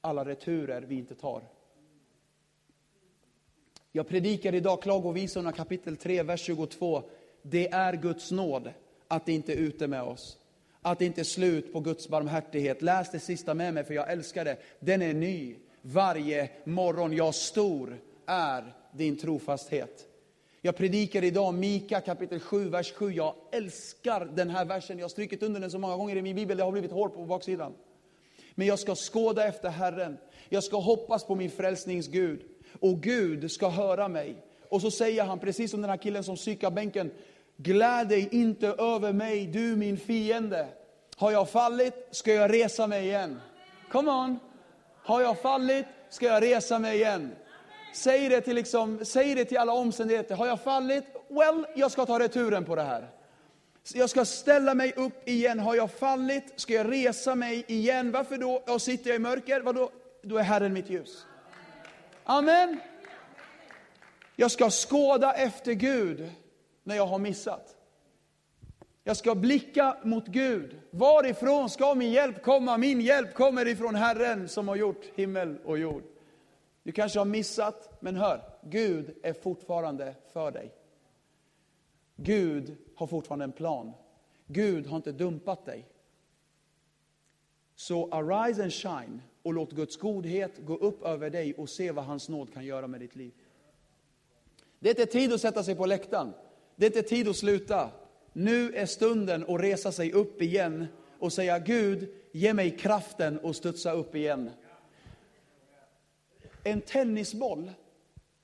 alla 0.01 0.25
returer 0.25 0.81
vi 0.81 0.95
inte 0.95 1.15
tar. 1.15 1.43
Jag 3.91 4.07
predikar 4.07 4.55
idag 4.55 4.81
Klagovisorna 4.81 5.51
kapitel 5.51 5.97
3, 5.97 6.23
vers 6.23 6.41
22. 6.41 7.03
Det 7.41 7.67
är 7.71 7.93
Guds 7.93 8.31
nåd 8.31 8.73
att 9.07 9.25
det 9.25 9.33
inte 9.33 9.53
är 9.53 9.57
ute 9.57 9.87
med 9.87 10.03
oss. 10.03 10.37
Att 10.81 10.99
det 10.99 11.05
inte 11.05 11.21
är 11.21 11.25
slut 11.25 11.73
på 11.73 11.79
Guds 11.79 12.09
barmhärtighet. 12.09 12.81
Läs 12.81 13.11
det 13.11 13.19
sista 13.19 13.53
med 13.53 13.73
mig, 13.73 13.83
för 13.83 13.93
jag 13.93 14.11
älskar 14.11 14.45
det. 14.45 14.57
Den 14.79 15.01
är 15.01 15.13
ny 15.13 15.55
varje 15.81 16.49
morgon. 16.63 17.13
Ja, 17.13 17.31
stor 17.31 17.97
är 18.25 18.73
din 18.93 19.17
trofasthet. 19.17 20.12
Jag 20.65 20.75
predikar 20.75 21.23
idag 21.23 21.53
Mika 21.53 22.01
kapitel 22.01 22.39
7, 22.39 22.69
vers 22.69 22.93
7. 22.93 23.11
Jag 23.11 23.35
älskar 23.51 24.25
den 24.33 24.49
här 24.49 24.65
versen. 24.65 24.97
Jag 24.97 25.03
har 25.03 25.09
strykit 25.09 25.43
under 25.43 25.59
den 25.59 25.71
så 25.71 25.79
många 25.79 25.97
gånger 25.97 26.15
i 26.15 26.21
min 26.21 26.35
bibel, 26.35 26.57
det 26.57 26.63
har 26.63 26.71
blivit 26.71 26.91
hår 26.91 27.09
på 27.09 27.25
baksidan. 27.25 27.73
Men 28.55 28.67
jag 28.67 28.79
ska 28.79 28.95
skåda 28.95 29.47
efter 29.47 29.69
Herren. 29.69 30.17
Jag 30.49 30.63
ska 30.63 30.77
hoppas 30.77 31.23
på 31.23 31.35
min 31.35 31.51
frälsnings 31.51 32.07
Gud. 32.07 32.41
Och 32.79 33.01
Gud 33.01 33.51
ska 33.51 33.69
höra 33.69 34.07
mig. 34.07 34.35
Och 34.69 34.81
så 34.81 34.91
säger 34.91 35.23
han, 35.23 35.39
precis 35.39 35.71
som 35.71 35.81
den 35.81 35.89
här 35.89 35.97
killen 35.97 36.23
som 36.23 36.35
psykar 36.35 36.71
bänken. 36.71 37.11
Gläd 37.57 38.07
dig 38.07 38.29
inte 38.31 38.67
över 38.67 39.13
mig, 39.13 39.47
du 39.47 39.75
min 39.75 39.97
fiende. 39.97 40.67
Har 41.15 41.31
jag 41.31 41.49
fallit 41.49 42.07
ska 42.11 42.33
jag 42.33 42.53
resa 42.53 42.87
mig 42.87 43.05
igen. 43.05 43.41
Come 43.91 44.11
on! 44.11 44.39
Har 44.95 45.21
jag 45.21 45.41
fallit 45.41 45.85
ska 46.09 46.25
jag 46.25 46.43
resa 46.43 46.79
mig 46.79 46.95
igen. 46.95 47.31
Säg 47.93 48.29
det 48.29 48.41
till, 48.41 48.55
liksom, 48.55 49.05
säg 49.05 49.35
det 49.35 49.45
till 49.45 49.57
alla 49.57 49.73
omständigheter. 49.73 50.35
Har 50.35 50.47
jag 50.47 50.61
fallit? 50.61 51.03
Well, 51.27 51.65
jag 51.75 51.91
ska 51.91 52.05
ta 52.05 52.19
returen 52.19 52.65
på 52.65 52.75
det 52.75 52.83
här. 52.83 53.09
Jag 53.93 54.09
ska 54.09 54.25
ställa 54.25 54.73
mig 54.73 54.93
upp 54.95 55.29
igen. 55.29 55.59
Har 55.59 55.75
jag 55.75 55.91
fallit 55.91 56.53
ska 56.55 56.73
jag 56.73 56.91
resa 56.91 57.35
mig 57.35 57.65
igen. 57.67 58.11
Varför 58.11 58.37
då? 58.37 58.63
Och 58.67 58.81
sitter 58.81 59.09
jag 59.09 59.15
i 59.15 59.19
mörker? 59.19 59.61
Vadå? 59.61 59.91
Då 60.23 60.37
är 60.37 60.43
Herren 60.43 60.73
mitt 60.73 60.89
ljus. 60.89 61.25
Amen. 62.23 62.79
Jag 64.35 64.51
ska 64.51 64.69
skåda 64.69 65.33
efter 65.33 65.73
Gud 65.73 66.31
när 66.83 66.95
jag 66.95 67.05
har 67.05 67.19
missat. 67.19 67.75
Jag 69.03 69.17
ska 69.17 69.35
blicka 69.35 69.97
mot 70.03 70.27
Gud. 70.27 70.79
Varifrån 70.91 71.69
ska 71.69 71.95
min 71.95 72.11
hjälp 72.11 72.43
komma? 72.43 72.77
Min 72.77 73.01
hjälp 73.01 73.33
kommer 73.33 73.67
ifrån 73.67 73.95
Herren 73.95 74.49
som 74.49 74.67
har 74.67 74.75
gjort 74.75 75.05
himmel 75.15 75.57
och 75.65 75.77
jord. 75.77 76.12
Du 76.83 76.91
kanske 76.91 77.19
har 77.19 77.25
missat, 77.25 77.97
men 77.99 78.15
hör, 78.15 78.41
Gud 78.61 79.15
är 79.23 79.33
fortfarande 79.33 80.15
för 80.33 80.51
dig. 80.51 80.73
Gud 82.15 82.75
har 82.95 83.07
fortfarande 83.07 83.45
en 83.45 83.51
plan. 83.51 83.91
Gud 84.47 84.87
har 84.87 84.97
inte 84.97 85.11
dumpat 85.11 85.65
dig. 85.65 85.87
Så 87.75 88.09
arise 88.11 88.63
and 88.63 88.73
shine 88.73 89.21
och 89.43 89.53
låt 89.53 89.71
Guds 89.71 89.97
godhet 89.97 90.51
gå 90.57 90.75
upp 90.75 91.03
över 91.03 91.29
dig 91.29 91.53
och 91.53 91.69
se 91.69 91.91
vad 91.91 92.05
hans 92.05 92.29
nåd 92.29 92.53
kan 92.53 92.65
göra 92.65 92.87
med 92.87 92.99
ditt 92.99 93.15
liv. 93.15 93.33
Det 94.79 94.89
är 94.89 95.01
inte 95.01 95.11
tid 95.11 95.33
att 95.33 95.41
sätta 95.41 95.63
sig 95.63 95.75
på 95.75 95.85
läktaren. 95.85 96.33
Det 96.75 96.85
är 96.85 96.89
inte 96.89 97.09
tid 97.09 97.27
att 97.27 97.35
sluta. 97.35 97.91
Nu 98.33 98.73
är 98.73 98.85
stunden 98.85 99.45
att 99.47 99.61
resa 99.61 99.91
sig 99.91 100.11
upp 100.11 100.41
igen 100.41 100.87
och 101.19 101.33
säga 101.33 101.59
Gud, 101.59 102.13
ge 102.31 102.53
mig 102.53 102.77
kraften 102.77 103.39
att 103.43 103.55
studsa 103.55 103.91
upp 103.91 104.15
igen. 104.15 104.49
En 106.63 106.81
tennisboll, 106.81 107.71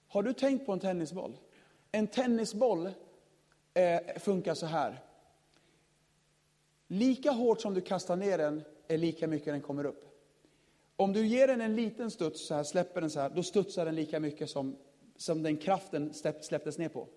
har 0.08 0.24
du 0.24 0.34
tänkt 0.34 0.66
på 0.66 0.74
en 0.74 0.80
tennisboll? 0.80 1.38
En 1.92 2.08
tennisboll 2.08 2.90
eh, 3.74 4.20
funkar 4.20 4.54
så 4.54 4.66
här. 4.66 5.00
Lika 6.88 7.32
hårt 7.32 7.62
som 7.62 7.74
du 7.74 7.82
kastar 7.82 8.16
ner 8.16 8.38
den 8.38 8.64
är 8.88 8.98
lika 8.98 9.28
mycket 9.28 9.46
den 9.46 9.62
kommer 9.62 9.86
upp. 9.86 10.06
Om 10.96 11.14
du 11.14 11.28
ger 11.28 11.48
den 11.48 11.62
en 11.62 11.76
liten 11.76 12.12
studs, 12.12 12.48
så 12.48 12.56
här, 12.56 12.64
släpper 12.64 13.02
den 13.02 13.10
så 13.10 13.20
här, 13.20 13.30
då 13.30 13.44
studsar 13.44 13.86
den 13.86 13.96
lika 13.96 14.20
mycket 14.20 14.50
som, 14.50 14.76
som 15.18 15.44
den 15.44 15.58
kraften 15.58 16.14
släpptes 16.14 16.78
ner 16.78 16.90
på. 16.90 17.08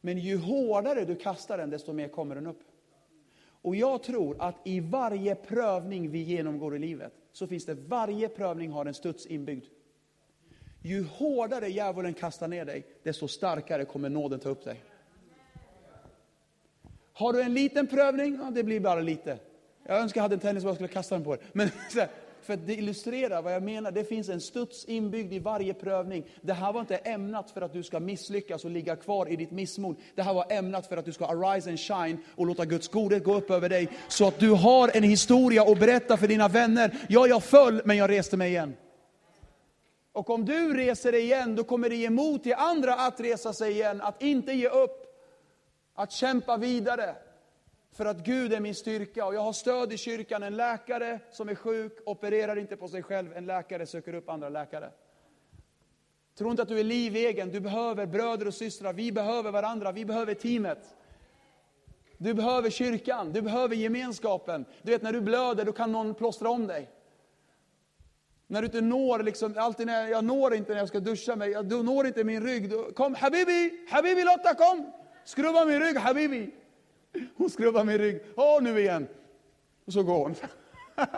Men 0.00 0.18
ju 0.18 0.36
hårdare 0.36 1.04
du 1.04 1.16
kastar 1.16 1.58
den, 1.58 1.70
desto 1.70 1.92
mer 1.92 2.08
kommer 2.08 2.34
den 2.34 2.46
upp. 2.46 2.60
Och 3.46 3.76
jag 3.76 4.02
tror 4.02 4.36
att 4.38 4.54
i 4.64 4.80
varje 4.80 5.34
prövning 5.34 6.10
vi 6.10 6.22
genomgår 6.22 6.76
i 6.76 6.78
livet, 6.78 7.12
så 7.32 7.46
finns 7.46 7.64
det 7.64 7.74
varje 7.74 8.28
prövning 8.28 8.70
har 8.70 8.86
en 8.86 8.94
studs 8.94 9.26
inbyggd. 9.26 9.64
Ju 10.86 11.04
hårdare 11.04 11.68
djävulen 11.68 12.14
kastar 12.14 12.48
ner 12.48 12.64
dig, 12.64 12.86
desto 13.02 13.28
starkare 13.28 13.84
kommer 13.84 14.08
nåden 14.08 14.40
ta 14.40 14.48
upp 14.48 14.64
dig. 14.64 14.82
Har 17.12 17.32
du 17.32 17.42
en 17.42 17.54
liten 17.54 17.86
prövning, 17.86 18.38
ja, 18.42 18.50
det 18.50 18.64
blir 18.64 18.80
bara 18.80 19.00
lite. 19.00 19.38
Jag 19.86 19.98
önskar 19.98 20.18
jag 20.18 20.22
hade 20.22 20.34
en 20.34 20.40
tennisboll 20.40 20.70
och 20.70 20.76
skulle 20.76 20.88
kasta 20.88 21.14
den 21.14 21.24
på 21.24 21.34
er. 21.34 21.40
Men 21.52 21.70
för 22.42 22.54
att 22.54 22.66
det 22.66 22.74
illustrerar 22.74 23.42
vad 23.42 23.54
jag 23.54 23.62
menar, 23.62 23.90
det 23.90 24.04
finns 24.04 24.28
en 24.28 24.40
studs 24.40 24.84
inbyggd 24.84 25.32
i 25.32 25.38
varje 25.38 25.74
prövning. 25.74 26.24
Det 26.40 26.52
här 26.52 26.72
var 26.72 26.80
inte 26.80 26.96
ämnat 26.96 27.50
för 27.50 27.60
att 27.60 27.72
du 27.72 27.82
ska 27.82 28.00
misslyckas 28.00 28.64
och 28.64 28.70
ligga 28.70 28.96
kvar 28.96 29.32
i 29.32 29.36
ditt 29.36 29.50
missmod. 29.50 29.96
Det 30.14 30.22
här 30.22 30.34
var 30.34 30.52
ämnat 30.52 30.86
för 30.86 30.96
att 30.96 31.04
du 31.04 31.12
ska 31.12 31.26
arise 31.26 31.70
and 31.70 31.80
shine 31.80 32.18
och 32.34 32.46
låta 32.46 32.64
Guds 32.64 32.88
godhet 32.88 33.24
gå 33.24 33.34
upp 33.34 33.50
över 33.50 33.68
dig. 33.68 33.88
Så 34.08 34.28
att 34.28 34.38
du 34.38 34.50
har 34.50 34.96
en 34.96 35.02
historia 35.02 35.62
att 35.62 35.78
berätta 35.78 36.16
för 36.16 36.28
dina 36.28 36.48
vänner. 36.48 36.98
Ja, 37.08 37.26
jag 37.26 37.44
föll, 37.44 37.82
men 37.84 37.96
jag 37.96 38.10
reste 38.10 38.36
mig 38.36 38.50
igen. 38.50 38.74
Och 40.14 40.30
om 40.30 40.44
du 40.44 40.76
reser 40.76 41.12
dig 41.12 41.22
igen, 41.22 41.56
då 41.56 41.64
kommer 41.64 41.88
det 41.88 41.96
ge 41.96 42.10
mod 42.10 42.42
till 42.42 42.54
andra 42.54 42.94
att 42.94 43.20
resa 43.20 43.52
sig 43.52 43.72
igen, 43.72 44.00
att 44.00 44.22
inte 44.22 44.52
ge 44.52 44.68
upp, 44.68 45.06
att 45.94 46.12
kämpa 46.12 46.56
vidare. 46.56 47.16
För 47.92 48.06
att 48.06 48.24
Gud 48.24 48.52
är 48.52 48.60
min 48.60 48.74
styrka 48.74 49.26
och 49.26 49.34
jag 49.34 49.40
har 49.40 49.52
stöd 49.52 49.92
i 49.92 49.98
kyrkan. 49.98 50.42
En 50.42 50.56
läkare 50.56 51.20
som 51.30 51.48
är 51.48 51.54
sjuk 51.54 51.98
opererar 52.06 52.56
inte 52.56 52.76
på 52.76 52.88
sig 52.88 53.02
själv, 53.02 53.36
en 53.36 53.46
läkare 53.46 53.86
söker 53.86 54.14
upp 54.14 54.28
andra 54.28 54.48
läkare. 54.48 54.90
Tro 56.38 56.50
inte 56.50 56.62
att 56.62 56.68
du 56.68 56.80
är 56.80 56.84
livegen, 56.84 57.50
du 57.50 57.60
behöver 57.60 58.06
bröder 58.06 58.46
och 58.46 58.54
systrar, 58.54 58.92
vi 58.92 59.12
behöver 59.12 59.50
varandra, 59.50 59.92
vi 59.92 60.04
behöver 60.04 60.34
teamet. 60.34 60.96
Du 62.18 62.34
behöver 62.34 62.70
kyrkan, 62.70 63.32
du 63.32 63.42
behöver 63.42 63.76
gemenskapen. 63.76 64.64
Du 64.82 64.92
vet 64.92 65.02
när 65.02 65.12
du 65.12 65.20
blöder, 65.20 65.64
då 65.64 65.72
kan 65.72 65.92
någon 65.92 66.14
plåstra 66.14 66.50
om 66.50 66.66
dig. 66.66 66.90
När 68.46 68.62
du 68.62 68.66
inte 68.66 68.80
når, 68.80 69.22
liksom, 69.22 69.54
alltid 69.56 69.86
när 69.86 70.08
jag 70.08 70.24
når 70.24 70.54
inte 70.54 70.72
när 70.72 70.78
jag 70.78 70.88
ska 70.88 71.00
duscha 71.00 71.36
mig, 71.36 71.54
du 71.64 71.82
når 71.82 72.06
inte 72.06 72.24
min 72.24 72.42
rygg. 72.42 72.70
Du, 72.70 72.92
kom 72.92 73.14
Habibi, 73.14 73.86
Habibi 73.90 74.24
Lotta 74.24 74.54
kom! 74.54 74.92
Skrubba 75.24 75.64
min 75.64 75.80
rygg 75.80 75.96
Habibi! 75.96 76.50
Hon 77.36 77.50
skrubbar 77.50 77.84
min 77.84 77.98
rygg. 77.98 78.22
Åh, 78.36 78.62
nu 78.62 78.80
igen. 78.80 79.08
Och 79.84 79.92
så 79.92 80.02
går 80.02 80.18
hon. 80.18 80.34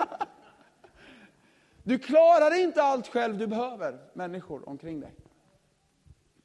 Du 1.86 1.98
klarar 1.98 2.62
inte 2.62 2.82
allt 2.82 3.06
själv, 3.06 3.38
du 3.38 3.46
behöver 3.46 3.98
människor 4.12 4.68
omkring 4.68 5.00
dig. 5.00 5.14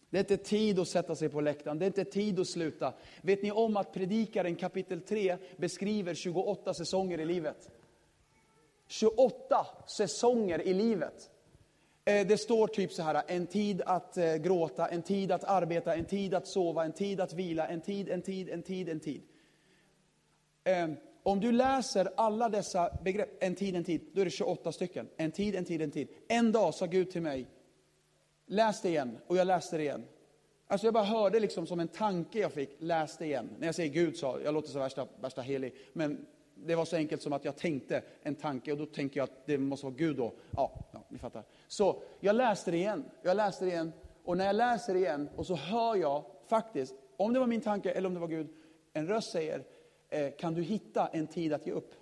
Det 0.09 0.17
är 0.17 0.19
inte 0.19 0.37
tid 0.37 0.79
att 0.79 0.87
sätta 0.87 1.15
sig 1.15 1.29
på 1.29 1.41
läktaren, 1.41 1.79
det 1.79 1.85
är 1.85 1.87
inte 1.87 2.05
tid 2.05 2.39
att 2.39 2.47
sluta. 2.47 2.93
Vet 3.21 3.43
ni 3.43 3.51
om 3.51 3.77
att 3.77 3.93
Predikaren 3.93 4.55
kapitel 4.55 5.01
3 5.01 5.37
beskriver 5.57 6.13
28 6.13 6.73
säsonger 6.73 7.19
i 7.19 7.25
livet? 7.25 7.69
28 8.91 9.67
säsonger 9.87 10.61
i 10.61 10.73
livet. 10.73 11.29
Eh, 12.05 12.27
det 12.27 12.37
står 12.37 12.67
typ 12.67 12.91
så 12.91 13.03
här, 13.03 13.23
en 13.27 13.47
tid 13.47 13.81
att 13.85 14.17
eh, 14.17 14.35
gråta, 14.35 14.87
en 14.87 15.01
tid 15.01 15.31
att 15.31 15.43
arbeta, 15.43 15.95
en 15.95 16.05
tid 16.05 16.33
att 16.33 16.47
sova, 16.47 16.85
en 16.85 16.91
tid 16.91 17.21
att 17.21 17.33
vila, 17.33 17.67
en 17.67 17.81
tid, 17.81 18.09
en 18.09 18.21
tid, 18.21 18.49
en 18.49 18.63
tid, 18.63 18.89
en 18.89 18.99
tid. 18.99 19.21
Eh, 20.63 20.89
om 21.23 21.39
du 21.39 21.51
läser 21.51 22.09
alla 22.17 22.49
dessa 22.49 22.97
begrepp, 23.03 23.43
en 23.43 23.55
tid, 23.55 23.75
en 23.75 23.83
tid, 23.83 24.01
då 24.13 24.21
är 24.21 24.25
det 24.25 24.31
28 24.31 24.71
stycken. 24.71 25.09
En 25.17 25.31
tid, 25.31 25.55
en 25.55 25.65
tid, 25.65 25.81
en 25.81 25.91
tid. 25.91 26.07
En 26.27 26.51
dag 26.51 26.73
sa 26.73 26.85
Gud 26.85 27.11
till 27.11 27.21
mig, 27.21 27.47
läs 28.45 28.81
det 28.81 28.89
igen, 28.89 29.17
och 29.27 29.37
jag 29.37 29.47
läste 29.47 29.77
det 29.77 29.83
igen. 29.83 30.03
Alltså 30.67 30.87
jag 30.87 30.93
bara 30.93 31.03
hörde 31.03 31.39
liksom 31.39 31.67
som 31.67 31.79
en 31.79 31.87
tanke 31.87 32.39
jag 32.39 32.51
fick, 32.51 32.69
läs 32.79 33.17
det 33.17 33.25
igen. 33.25 33.49
När 33.59 33.67
jag 33.67 33.75
säger 33.75 33.93
Gud 33.93 34.17
sa, 34.17 34.39
jag 34.39 34.53
låter 34.53 34.69
så 34.69 34.79
värsta, 34.79 35.07
värsta 35.21 35.41
helig, 35.41 35.75
men 35.93 36.25
det 36.65 36.75
var 36.75 36.85
så 36.85 36.95
enkelt 36.95 37.21
som 37.21 37.33
att 37.33 37.45
jag 37.45 37.55
tänkte 37.55 38.03
en 38.23 38.35
tanke 38.35 38.71
och 38.71 38.77
då 38.77 38.85
tänker 38.85 39.19
jag 39.19 39.23
att 39.23 39.45
det 39.45 39.57
måste 39.57 39.85
vara 39.85 39.95
Gud 39.95 40.17
då. 40.17 40.33
Ja, 40.51 40.71
ja, 40.91 41.03
ni 41.09 41.17
fattar. 41.17 41.43
Så 41.67 42.01
jag 42.19 42.35
läste 42.35 42.71
det 42.71 42.77
igen, 42.77 43.05
jag 43.21 43.37
läste 43.37 43.65
det 43.65 43.71
igen 43.71 43.91
och 44.23 44.37
när 44.37 44.45
jag 44.45 44.55
läser 44.55 44.93
det 44.93 44.99
igen 44.99 45.29
och 45.35 45.47
så 45.47 45.55
hör 45.55 45.95
jag 45.95 46.23
faktiskt, 46.47 46.95
om 47.17 47.33
det 47.33 47.39
var 47.39 47.47
min 47.47 47.61
tanke 47.61 47.91
eller 47.91 48.07
om 48.07 48.13
det 48.13 48.19
var 48.19 48.27
Gud, 48.27 48.47
en 48.93 49.07
röst 49.07 49.31
säger, 49.31 49.63
eh, 50.09 50.31
kan 50.39 50.53
du 50.53 50.61
hitta 50.61 51.07
en 51.07 51.27
tid 51.27 51.53
att 51.53 51.67
ge 51.67 51.71
upp? 51.71 51.93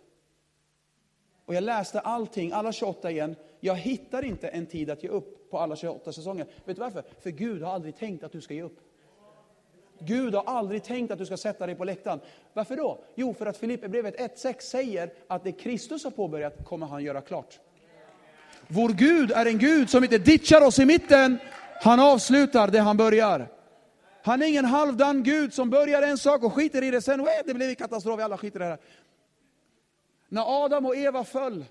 Och 1.45 1.55
jag 1.55 1.63
läste 1.63 1.99
allting, 1.99 2.51
alla 2.51 2.71
28 2.71 3.11
igen. 3.11 3.35
Jag 3.59 3.75
hittar 3.75 4.25
inte 4.25 4.47
en 4.47 4.65
tid 4.65 4.89
att 4.89 5.03
ge 5.03 5.09
upp 5.09 5.49
på 5.49 5.57
alla 5.59 5.75
28 5.75 6.13
säsonger. 6.13 6.47
Vet 6.65 6.75
du 6.75 6.79
varför? 6.79 7.03
För 7.19 7.29
Gud 7.29 7.61
har 7.61 7.73
aldrig 7.73 7.95
tänkt 7.95 8.23
att 8.23 8.31
du 8.31 8.41
ska 8.41 8.53
ge 8.53 8.61
upp. 8.61 8.79
Gud 9.99 10.35
har 10.35 10.43
aldrig 10.43 10.83
tänkt 10.83 11.11
att 11.11 11.19
du 11.19 11.25
ska 11.25 11.37
sätta 11.37 11.65
dig 11.65 11.75
på 11.75 11.83
läktaren. 11.83 12.19
Varför 12.53 12.75
då? 12.75 13.03
Jo, 13.15 13.33
för 13.33 13.45
att 13.45 13.57
Filipperbrevet 13.57 14.19
1.6 14.19 14.59
säger 14.59 15.13
att 15.27 15.43
det 15.43 15.51
Kristus 15.51 16.03
har 16.03 16.11
påbörjat 16.11 16.65
kommer 16.65 16.87
han 16.87 17.03
göra 17.03 17.21
klart. 17.21 17.59
Vår 18.67 18.89
Gud 18.89 19.31
är 19.31 19.45
en 19.45 19.57
Gud 19.57 19.89
som 19.89 20.03
inte 20.03 20.17
ditchar 20.17 20.61
oss 20.61 20.79
i 20.79 20.85
mitten, 20.85 21.37
han 21.81 21.99
avslutar 21.99 22.67
det 22.67 22.79
han 22.79 22.97
börjar. 22.97 23.47
Han 24.23 24.41
är 24.41 24.47
ingen 24.47 24.65
halvdan 24.65 25.23
Gud 25.23 25.53
som 25.53 25.69
börjar 25.69 26.01
en 26.01 26.17
sak 26.17 26.43
och 26.43 26.53
skiter 26.53 26.83
i 26.83 26.91
det 26.91 27.01
sen, 27.01 27.27
det 27.45 27.53
blev 27.53 27.75
katastrof, 27.75 28.19
alla 28.19 28.37
skiter 28.37 28.59
i 28.59 28.63
det 28.63 28.69
här. 28.69 28.79
När 30.29 30.65
Adam 30.65 30.85
och 30.85 30.95
Eva 30.95 31.23
föll, 31.23 31.65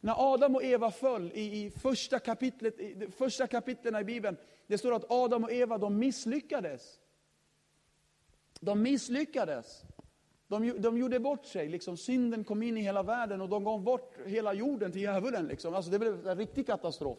när 0.00 0.32
Adam 0.32 0.54
och 0.54 0.62
Eva 0.62 0.90
föll 0.90 1.32
i, 1.34 1.64
i 1.64 1.70
första, 1.70 2.18
kapitlet, 2.18 2.80
i 2.80 2.94
de 2.94 3.10
första 3.10 3.46
kapitlen 3.46 3.96
i 3.96 4.04
Bibeln, 4.04 4.36
det 4.66 4.78
står 4.78 4.94
att 4.94 5.10
Adam 5.10 5.44
och 5.44 5.52
Eva 5.52 5.78
de 5.78 5.98
misslyckades. 5.98 6.98
De 8.60 8.82
misslyckades. 8.82 9.82
De, 10.48 10.82
de 10.82 10.98
gjorde 10.98 11.20
bort 11.20 11.46
sig, 11.46 11.68
liksom, 11.68 11.96
synden 11.96 12.44
kom 12.44 12.62
in 12.62 12.76
i 12.76 12.80
hela 12.80 13.02
världen 13.02 13.40
och 13.40 13.48
de 13.48 13.64
gav 13.64 13.82
bort 13.82 14.14
hela 14.26 14.52
jorden 14.52 14.92
till 14.92 15.02
djävulen. 15.02 15.46
Liksom. 15.46 15.74
Alltså, 15.74 15.90
det 15.90 15.98
blev 15.98 16.28
en 16.28 16.38
riktig 16.38 16.66
katastrof. 16.66 17.18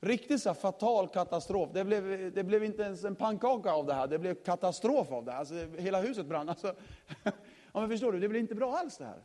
Riktigt 0.00 0.42
så 0.42 0.54
fatal 0.54 1.08
katastrof. 1.08 1.70
Det 1.72 1.84
blev, 1.84 2.32
det 2.34 2.44
blev 2.44 2.64
inte 2.64 2.82
ens 2.82 3.04
en 3.04 3.14
pannkaka 3.14 3.72
av 3.72 3.86
det 3.86 3.94
här, 3.94 4.06
det 4.06 4.18
blev 4.18 4.34
katastrof 4.34 5.12
av 5.12 5.24
det 5.24 5.32
här. 5.32 5.38
Alltså, 5.38 5.54
hela 5.54 6.00
huset 6.00 6.26
brann. 6.26 6.48
Alltså, 6.48 6.74
ja, 7.72 7.80
men 7.80 7.88
förstår 7.88 8.12
du, 8.12 8.20
det 8.20 8.28
blev 8.28 8.40
inte 8.40 8.54
bra 8.54 8.76
alls 8.76 8.98
det 8.98 9.04
här. 9.04 9.22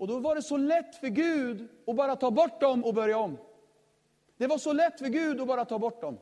Och 0.00 0.06
då 0.06 0.18
var 0.18 0.34
det 0.34 0.42
så 0.42 0.56
lätt 0.56 0.96
för 0.96 1.08
Gud 1.08 1.68
att 1.86 1.96
bara 1.96 2.16
ta 2.16 2.30
bort 2.30 2.60
dem 2.60 2.84
och 2.84 2.94
börja 2.94 3.18
om. 3.18 3.38
Det 4.36 4.46
var 4.46 4.58
så 4.58 4.72
lätt 4.72 4.98
för 4.98 5.06
Gud 5.06 5.40
att 5.40 5.46
bara 5.46 5.64
ta 5.64 5.78
bort 5.78 6.00
dem. 6.00 6.18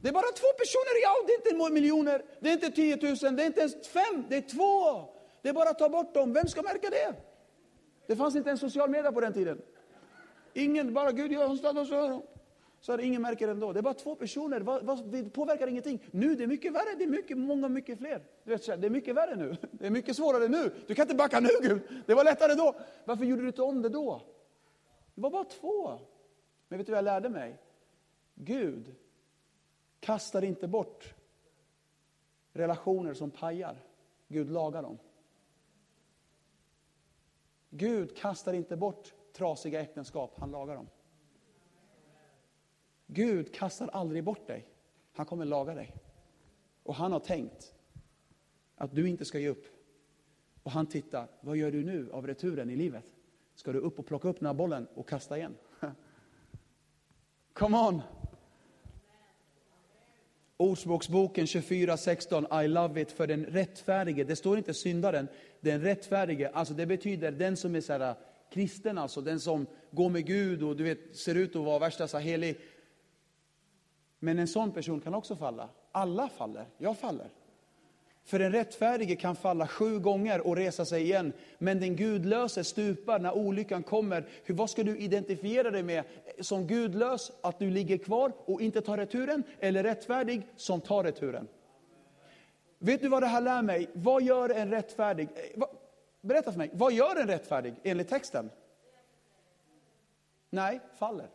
Det 0.00 0.08
är 0.08 0.12
bara 0.12 0.22
två 0.22 0.46
personer 0.58 1.02
i 1.02 1.04
allt, 1.04 1.26
det 1.26 1.32
är 1.32 1.52
inte 1.52 1.72
miljoner, 1.72 2.22
det 2.40 2.48
är 2.48 2.52
inte 2.52 2.70
10 2.70 2.96
000, 2.96 3.36
det 3.36 3.42
är 3.42 3.46
inte 3.46 3.60
ens 3.60 3.88
fem, 3.88 4.24
det 4.28 4.36
är 4.36 4.40
två. 4.40 5.04
Det 5.42 5.48
är 5.48 5.52
bara 5.52 5.70
att 5.70 5.78
ta 5.78 5.88
bort 5.88 6.14
dem, 6.14 6.32
vem 6.32 6.48
ska 6.48 6.62
märka 6.62 6.90
det? 6.90 7.14
Det 8.06 8.16
fanns 8.16 8.36
inte 8.36 8.50
en 8.50 8.58
social 8.58 8.90
media 8.90 9.12
på 9.12 9.20
den 9.20 9.32
tiden. 9.32 9.62
Ingen, 10.54 10.94
bara 10.94 11.12
Gud 11.12 11.32
gör 11.32 11.46
hon 11.46 11.58
stannar 11.58 11.84
så. 11.84 12.22
Så 12.80 12.92
hade 12.92 13.04
ingen 13.04 13.22
märker 13.22 13.48
ändå. 13.48 13.72
Det 13.72 13.80
är 13.80 13.82
bara 13.82 13.94
två 13.94 14.14
personer, 14.14 14.60
vad, 14.60 14.84
vad, 14.84 15.08
det 15.08 15.30
påverkar 15.30 15.66
ingenting. 15.66 16.02
Nu 16.10 16.34
det 16.34 16.42
är 16.42 16.46
mycket 16.48 16.72
värre, 16.72 16.94
det 16.98 17.04
är 17.04 17.08
mycket, 17.08 17.38
många 17.38 17.68
mycket 17.68 17.98
fler. 17.98 18.22
Du 18.44 18.50
vet, 18.50 18.64
så 18.64 18.70
här, 18.70 18.78
det 18.78 18.86
är 18.86 18.90
mycket 18.90 19.14
värre 19.14 19.36
nu. 19.36 19.56
Det 19.70 19.86
är 19.86 19.90
mycket 19.90 20.16
svårare 20.16 20.48
nu. 20.48 20.74
Du 20.86 20.94
kan 20.94 21.02
inte 21.02 21.14
backa 21.14 21.40
nu 21.40 21.48
Gud. 21.62 21.82
Det 22.06 22.14
var 22.14 22.24
lättare 22.24 22.54
då. 22.54 22.74
Varför 23.04 23.24
gjorde 23.24 23.42
du 23.42 23.48
inte 23.48 23.62
om 23.62 23.82
det 23.82 23.88
då? 23.88 24.22
Det 25.14 25.20
var 25.20 25.30
bara 25.30 25.44
två. 25.44 25.98
Men 26.68 26.78
vet 26.78 26.86
du 26.86 26.92
vad 26.92 26.98
jag 26.98 27.04
lärde 27.04 27.28
mig? 27.28 27.58
Gud 28.34 28.94
kastar 30.00 30.44
inte 30.44 30.68
bort 30.68 31.14
relationer 32.52 33.14
som 33.14 33.30
pajar. 33.30 33.76
Gud 34.28 34.50
lagar 34.50 34.82
dem. 34.82 34.98
Gud 37.70 38.16
kastar 38.16 38.52
inte 38.52 38.76
bort 38.76 39.14
trasiga 39.32 39.80
äktenskap, 39.80 40.34
han 40.38 40.50
lagar 40.50 40.74
dem. 40.74 40.88
Gud 43.10 43.54
kastar 43.54 43.88
aldrig 43.88 44.24
bort 44.24 44.46
dig, 44.46 44.68
han 45.12 45.26
kommer 45.26 45.44
laga 45.44 45.74
dig. 45.74 45.94
Och 46.82 46.94
han 46.94 47.12
har 47.12 47.20
tänkt 47.20 47.74
att 48.76 48.94
du 48.94 49.08
inte 49.08 49.24
ska 49.24 49.38
ge 49.38 49.48
upp. 49.48 49.66
Och 50.62 50.70
han 50.70 50.86
tittar, 50.86 51.28
vad 51.40 51.56
gör 51.56 51.70
du 51.70 51.84
nu 51.84 52.10
av 52.12 52.26
returen 52.26 52.70
i 52.70 52.76
livet? 52.76 53.04
Ska 53.54 53.72
du 53.72 53.78
upp 53.78 53.98
och 53.98 54.06
plocka 54.06 54.28
upp 54.28 54.38
den 54.38 54.46
här 54.46 54.54
bollen 54.54 54.86
och 54.94 55.08
kasta 55.08 55.38
igen? 55.38 55.54
Come 57.52 57.78
on! 57.78 58.02
Ordspråksboken 60.56 61.46
24.16, 61.46 62.64
I 62.64 62.68
love 62.68 63.00
it, 63.00 63.12
för 63.12 63.26
den 63.26 63.44
rättfärdige. 63.46 64.24
Det 64.24 64.36
står 64.36 64.58
inte 64.58 64.74
syndaren, 64.74 65.28
den 65.60 65.80
rättfärdige. 65.80 66.48
Alltså 66.48 66.74
det 66.74 66.86
betyder 66.86 67.32
den 67.32 67.56
som 67.56 67.74
är 67.74 67.80
så 67.80 67.92
här, 67.92 68.10
äh, 68.10 68.16
kristen, 68.50 68.98
alltså 68.98 69.20
den 69.20 69.40
som 69.40 69.66
går 69.90 70.10
med 70.10 70.26
Gud 70.26 70.62
och 70.62 70.76
du 70.76 70.84
vet, 70.84 71.16
ser 71.16 71.34
ut 71.34 71.56
att 71.56 71.64
vara 71.64 71.78
värsta 71.78 72.08
så 72.08 72.18
här, 72.18 72.24
helig. 72.24 72.60
Men 74.18 74.38
en 74.38 74.48
sån 74.48 74.72
person 74.72 75.00
kan 75.00 75.14
också 75.14 75.36
falla. 75.36 75.68
Alla 75.92 76.28
faller, 76.28 76.66
jag 76.78 76.98
faller. 76.98 77.26
För 78.24 78.38
den 78.38 78.52
rättfärdige 78.52 79.16
kan 79.16 79.36
falla 79.36 79.66
sju 79.66 79.98
gånger 79.98 80.46
och 80.46 80.56
resa 80.56 80.84
sig 80.84 81.02
igen. 81.02 81.32
Men 81.58 81.80
den 81.80 81.96
gudlöse 81.96 82.64
stupar 82.64 83.18
när 83.18 83.36
olyckan 83.36 83.82
kommer. 83.82 84.26
Hur, 84.44 84.54
vad 84.54 84.70
ska 84.70 84.82
du 84.82 84.98
identifiera 84.98 85.70
dig 85.70 85.82
med? 85.82 86.04
Som 86.40 86.66
gudlös, 86.66 87.32
att 87.40 87.58
du 87.58 87.70
ligger 87.70 87.98
kvar 87.98 88.32
och 88.44 88.60
inte 88.60 88.80
tar 88.80 88.96
returen? 88.96 89.42
Eller 89.60 89.82
rättfärdig 89.82 90.46
som 90.56 90.80
tar 90.80 91.04
returen? 91.04 91.48
Vet 92.78 93.00
du 93.02 93.08
vad 93.08 93.22
det 93.22 93.26
här 93.26 93.40
lär 93.40 93.62
mig? 93.62 93.90
Vad 93.92 94.22
gör 94.22 94.48
en 94.50 94.70
rättfärdig? 94.70 95.28
Eh, 95.34 95.42
vad- 95.56 95.70
Berätta 96.20 96.50
för 96.52 96.58
mig, 96.58 96.70
vad 96.72 96.92
gör 96.92 97.16
en 97.16 97.26
rättfärdig 97.26 97.74
enligt 97.82 98.08
texten? 98.08 98.50
Nej, 100.50 100.80
faller. 100.98 101.26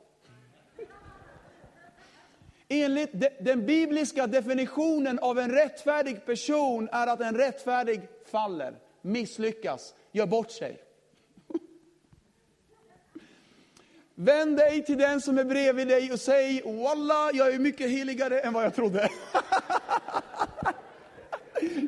Enligt 2.69 3.09
de- 3.13 3.29
den 3.39 3.65
bibliska 3.65 4.27
definitionen 4.27 5.19
av 5.19 5.39
en 5.39 5.51
rättfärdig 5.51 6.25
person 6.25 6.89
är 6.91 7.07
att 7.07 7.21
en 7.21 7.37
rättfärdig 7.37 8.01
faller, 8.31 8.73
misslyckas, 9.01 9.93
gör 10.11 10.25
bort 10.25 10.51
sig. 10.51 10.77
Vänd 14.15 14.57
dig 14.57 14.85
till 14.85 14.97
den 14.97 15.21
som 15.21 15.37
är 15.37 15.43
bredvid 15.43 15.87
dig 15.87 16.11
och 16.11 16.19
säg 16.19 16.61
Walla, 16.65 17.31
jag 17.33 17.53
är 17.53 17.59
mycket 17.59 17.89
heligare 17.89 18.39
än 18.39 18.53
vad 18.53 18.65
jag 18.65 18.75
trodde. 18.75 19.09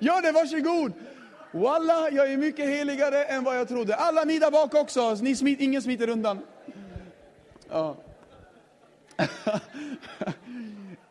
Gör 0.02 0.22
det, 0.22 0.32
varsågod. 0.32 0.92
Walla, 1.52 2.10
jag 2.10 2.32
är 2.34 2.38
mycket 2.38 2.66
heligare 2.66 3.24
än 3.24 3.44
vad 3.44 3.58
jag 3.58 3.68
trodde. 3.68 3.96
Alla 3.96 4.24
ni 4.24 4.40
där 4.40 4.52
bak 4.52 4.74
också, 4.76 5.16
ni 5.16 5.36
smit, 5.36 5.60
ingen 5.60 5.82
smiter 5.82 6.10
undan. 6.10 6.40
Ja. 7.70 7.96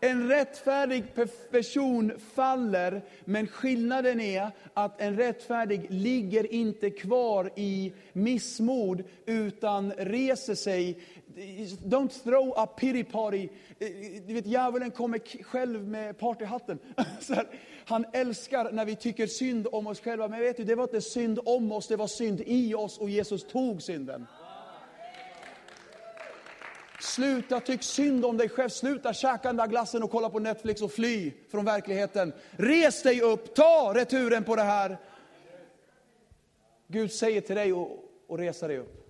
En 0.05 0.29
rättfärdig 0.29 1.05
person 1.51 2.13
faller, 2.35 3.03
men 3.25 3.47
skillnaden 3.47 4.21
är 4.21 4.51
att 4.75 5.01
en 5.01 5.17
rättfärdig 5.17 5.87
ligger 5.91 6.53
inte 6.53 6.91
kvar 6.91 7.51
i 7.57 7.93
missmod, 8.13 9.05
utan 9.27 9.93
reser 9.93 10.55
sig. 10.55 10.99
Don't 11.85 12.23
throw 12.25 12.53
a 12.57 12.67
pity 12.67 13.05
party. 13.05 13.49
Du 14.27 14.35
vet, 14.35 14.47
djävulen 14.47 14.91
kommer 14.91 15.43
själv 15.43 15.89
med 15.89 16.19
partyhatten. 16.19 16.79
Han 17.85 18.05
älskar 18.13 18.73
när 18.73 18.85
vi 18.85 18.97
tycker 18.97 19.27
synd 19.27 19.67
om 19.73 19.87
oss 19.87 20.01
själva, 20.01 20.29
men 20.29 20.41
vet 20.41 20.57
du, 20.57 20.65
det 20.65 20.75
var 20.75 20.85
inte 20.85 21.01
synd 21.01 21.39
om 21.45 21.73
oss, 21.73 21.89
det 21.89 21.97
var 21.97 22.07
synd 22.07 22.43
i 22.47 22.75
oss 22.75 22.99
och 22.99 23.11
Jesus 23.11 23.45
tog 23.45 23.83
synden. 23.83 24.27
Sluta 27.05 27.61
tyck 27.61 27.83
synd 27.83 28.25
om 28.25 28.37
dig 28.37 28.49
själv, 28.49 28.69
sluta 28.69 29.13
käka 29.13 29.49
den 29.49 29.57
där 29.57 29.67
glassen 29.67 30.03
och 30.03 30.11
kolla 30.11 30.31
på 30.31 30.39
Netflix 30.39 30.83
och 30.83 30.93
fly 30.93 31.33
från 31.51 31.65
verkligheten. 31.65 32.33
Res 32.51 33.03
dig 33.03 33.21
upp, 33.21 33.55
ta 33.55 33.93
returen 33.95 34.45
på 34.45 34.57
det 34.57 34.63
här. 34.63 34.99
Gud 36.87 37.13
säger 37.13 37.41
till 37.41 37.57
dig 37.57 37.73
att 37.73 38.39
resa 38.39 38.69
dig 38.69 38.79
upp. 38.79 39.05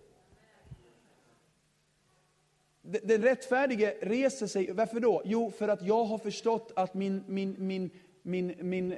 Den 2.83 3.01
den 3.05 3.23
rättfärdige 3.23 3.95
reser 4.03 4.47
sig, 4.47 4.73
varför 4.73 5.01
då? 5.01 5.23
Jo, 5.25 5.51
för 5.59 5.69
att 5.69 5.83
jag 5.83 6.05
har 6.05 6.19
förstått 6.19 6.73
att 6.77 6.95
min, 6.95 7.25
min, 7.27 7.57
min, 7.59 7.91
min, 8.23 8.55
min, 8.61 8.97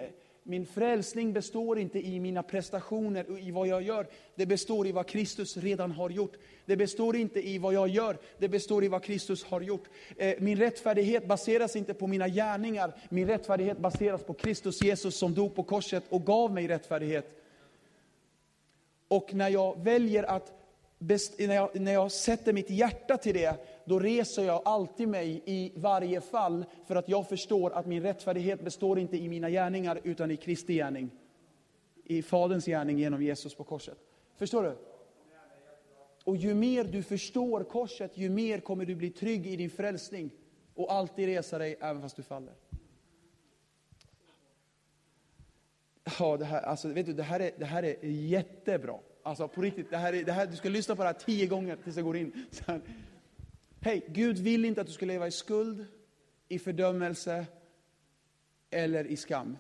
min 0.49 0.67
frälsning 0.67 1.33
består 1.33 1.79
inte 1.79 2.07
i 2.07 2.21
mina 2.21 2.43
prestationer 2.43 3.31
och 3.31 3.41
i 3.41 3.51
vad 3.51 3.69
jag 3.69 3.83
gör. 3.83 4.07
Det 4.35 4.47
består 4.47 4.87
i 4.87 4.93
vad 4.93 5.07
Kristus 5.07 5.57
redan 5.57 5.91
har 5.91 6.11
gjort. 6.11 6.37
Det 6.65 6.77
består 6.77 7.17
inte 7.17 7.49
i 7.49 7.59
vad 7.59 7.75
jag 7.75 7.89
gör, 7.89 8.19
det 8.39 8.49
består 8.49 8.85
i 8.85 8.89
vad 8.89 9.03
Kristus 9.03 9.45
har 9.45 9.61
gjort. 9.61 9.85
Eh, 10.17 10.35
min 10.39 10.59
rättfärdighet 10.59 11.27
baseras 11.27 11.77
inte 11.77 11.95
på 11.95 12.07
mina 12.07 12.29
gärningar. 12.29 12.93
Min 13.09 13.27
rättfärdighet 13.27 13.79
baseras 13.79 14.25
på 14.25 14.35
Kristus 14.35 14.83
Jesus 14.83 15.17
som 15.17 15.35
dog 15.35 15.55
på 15.55 15.63
korset 15.63 16.05
och 16.09 16.27
gav 16.27 16.53
mig 16.53 16.69
rättfärdighet. 16.69 17.43
Och 19.09 19.35
när 19.35 19.49
jag 19.49 19.85
väljer 19.85 20.23
att 20.23 20.56
när 20.99 21.55
jag, 21.55 21.81
när 21.81 21.93
jag 21.93 22.13
sätter 22.13 22.53
mitt 22.53 22.71
hjärta 22.71 23.17
till 23.17 23.35
det, 23.35 23.57
då 23.85 23.99
reser 23.99 24.45
jag 24.45 24.63
alltid 24.65 25.09
mig 25.09 25.43
i 25.45 25.73
varje 25.77 26.21
fall, 26.21 26.65
för 26.87 26.97
att 26.97 27.09
jag 27.09 27.29
förstår 27.29 27.71
att 27.71 27.87
min 27.87 28.03
rättfärdighet 28.03 28.65
består 28.65 28.99
inte 28.99 29.17
i 29.17 29.29
mina 29.29 29.51
gärningar, 29.51 30.01
utan 30.03 30.31
i 30.31 30.37
Kristi 30.37 30.75
gärning. 30.75 31.11
I 32.05 32.23
Faderns 32.23 32.67
gärning 32.67 32.99
genom 32.99 33.23
Jesus 33.23 33.55
på 33.55 33.65
korset. 33.65 33.99
Förstår 34.37 34.63
du? 34.63 34.77
Och 36.25 36.37
ju 36.37 36.55
mer 36.55 36.85
du 36.85 37.03
förstår 37.03 37.65
korset, 37.65 38.19
ju 38.19 38.31
mer 38.31 38.61
kommer 38.61 38.85
du 38.85 38.95
bli 38.95 39.11
trygg 39.11 39.47
i 39.47 39.57
din 39.57 39.71
frälsning 39.71 40.31
och 40.75 40.93
alltid 40.93 41.27
resa 41.27 41.59
dig 41.59 41.77
även 41.81 42.03
fast 42.03 42.17
du 42.17 42.23
faller. 42.23 42.55
Ja, 46.19 46.37
det 46.37 46.45
här, 46.45 46.63
alltså, 46.63 46.89
vet 46.89 47.07
du, 47.07 47.13
det, 47.13 47.23
här 47.23 47.41
är, 47.41 47.51
det 47.59 47.65
här 47.65 47.83
är 47.83 47.97
jättebra. 48.03 48.99
Alltså 49.27 49.49
på 49.49 49.63
riktigt, 49.63 49.91
det 49.91 49.97
här 49.97 50.13
är, 50.13 50.25
det 50.25 50.33
här, 50.33 50.47
du 50.47 50.57
ska 50.57 50.69
lyssna 50.69 50.97
på 50.97 51.03
det 51.03 51.09
här 51.09 51.15
tio 51.15 51.47
gånger 51.47 51.77
tills 51.77 51.97
jag 51.97 52.05
går 52.05 52.17
in. 52.17 52.47
Hej, 53.81 54.05
Gud 54.09 54.39
vill 54.39 54.65
inte 54.65 54.81
att 54.81 54.87
du 54.87 54.93
ska 54.93 55.07
leva 55.07 55.27
i 55.27 55.31
skuld, 55.31 55.87
i 56.49 56.59
fördömelse 56.59 57.47
eller 58.71 59.07
i 59.07 59.17
skam. 59.17 59.59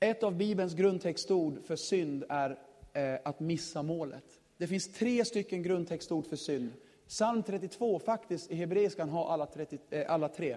Ett 0.00 0.22
av 0.22 0.36
Bibelns 0.36 0.74
grundtextord 0.74 1.64
för 1.64 1.76
synd 1.76 2.24
är 2.28 2.58
eh, 2.92 3.18
att 3.24 3.40
missa 3.40 3.82
målet. 3.82 4.24
Det 4.56 4.66
finns 4.66 4.92
tre 4.92 5.24
stycken 5.24 5.62
grundtextord 5.62 6.26
för 6.26 6.36
synd. 6.36 6.72
Psalm 7.08 7.42
32, 7.42 7.98
faktiskt 7.98 8.50
i 8.50 8.54
hebreiskan 8.54 9.08
har 9.08 9.28
alla, 9.28 9.46
30, 9.46 9.78
eh, 9.90 10.12
alla 10.12 10.28
tre. 10.28 10.56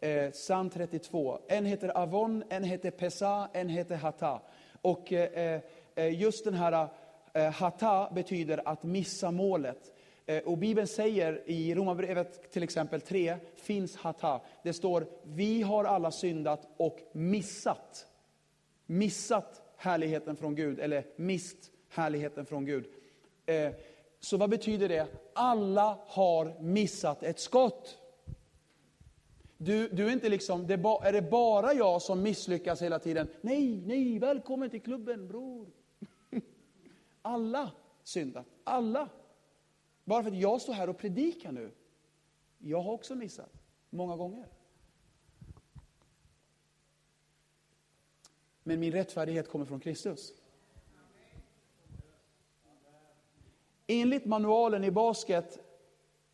Eh, 0.00 0.30
Psalm 0.30 0.70
32. 0.70 1.38
En 1.48 1.64
heter 1.66 1.88
Avon, 1.88 2.44
en 2.48 2.64
heter 2.64 2.90
Pesa, 2.90 3.48
en 3.52 3.68
heter 3.68 3.96
Hata. 3.96 4.40
Och 4.84 5.12
eh, 5.12 5.54
eh, 5.54 5.60
Eh, 5.94 6.20
just 6.20 6.44
den 6.44 6.54
här 6.54 6.88
eh, 7.32 7.50
Hata 7.50 8.10
betyder 8.10 8.68
att 8.68 8.82
missa 8.82 9.30
målet. 9.30 9.92
Eh, 10.26 10.42
och 10.42 10.58
Bibeln 10.58 10.86
säger 10.86 11.42
i 11.46 11.74
Romarbrevet 11.74 12.52
till 12.52 12.62
exempel 12.62 13.00
3, 13.00 13.36
finns 13.56 13.96
hata. 13.96 14.40
Det 14.62 14.72
står, 14.72 15.06
vi 15.22 15.62
har 15.62 15.84
alla 15.84 16.10
syndat 16.10 16.68
och 16.76 16.98
missat. 17.12 18.06
Missat 18.86 19.62
härligheten 19.76 20.36
från 20.36 20.54
Gud, 20.54 20.80
eller 20.80 21.06
mist 21.16 21.70
härligheten 21.88 22.46
från 22.46 22.64
Gud. 22.64 22.84
Så 24.20 24.36
vad 24.36 24.50
betyder 24.50 24.88
det? 24.88 25.06
Alla 25.34 25.98
har 26.06 26.60
missat 26.60 27.22
ett 27.22 27.40
skott. 27.40 27.98
Du, 29.56 29.88
du 29.88 30.06
är 30.06 30.12
inte 30.12 30.28
liksom, 30.28 30.66
det 30.66 30.74
är 30.74 31.12
det 31.12 31.22
bara 31.30 31.74
jag 31.74 32.02
som 32.02 32.22
misslyckas 32.22 32.82
hela 32.82 32.98
tiden? 32.98 33.28
Nej, 33.40 33.82
nej, 33.86 34.18
välkommen 34.18 34.70
till 34.70 34.82
klubben 34.82 35.28
bror. 35.28 35.68
Alla 37.26 37.70
syndat, 38.02 38.46
alla. 38.64 39.08
Bara 40.04 40.22
för 40.22 40.30
att 40.30 40.36
jag 40.36 40.60
står 40.60 40.72
här 40.72 40.88
och 40.88 40.98
predikar 40.98 41.52
nu. 41.52 41.70
Jag 42.58 42.80
har 42.80 42.92
också 42.92 43.14
missat, 43.14 43.52
många 43.90 44.16
gånger. 44.16 44.46
Men 48.62 48.80
min 48.80 48.92
rättfärdighet 48.92 49.48
kommer 49.48 49.64
från 49.64 49.80
Kristus. 49.80 50.32
Enligt 53.86 54.24
manualen 54.24 54.84
i 54.84 54.90
basket, 54.90 55.58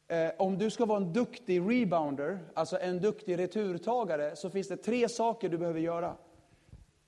eh, 0.09 0.31
om 0.39 0.59
du 0.59 0.71
ska 0.71 0.87
vara 0.87 0.99
en 0.99 1.13
duktig 1.13 1.61
rebounder, 1.61 2.39
alltså 2.55 2.79
en 2.79 3.01
duktig 3.01 3.39
returtagare, 3.39 4.37
så 4.37 4.51
finns 4.51 4.69
det 4.69 4.77
tre 4.77 5.09
saker 5.09 5.49
du 5.49 5.59
behöver 5.59 5.81
göra. 5.81 6.17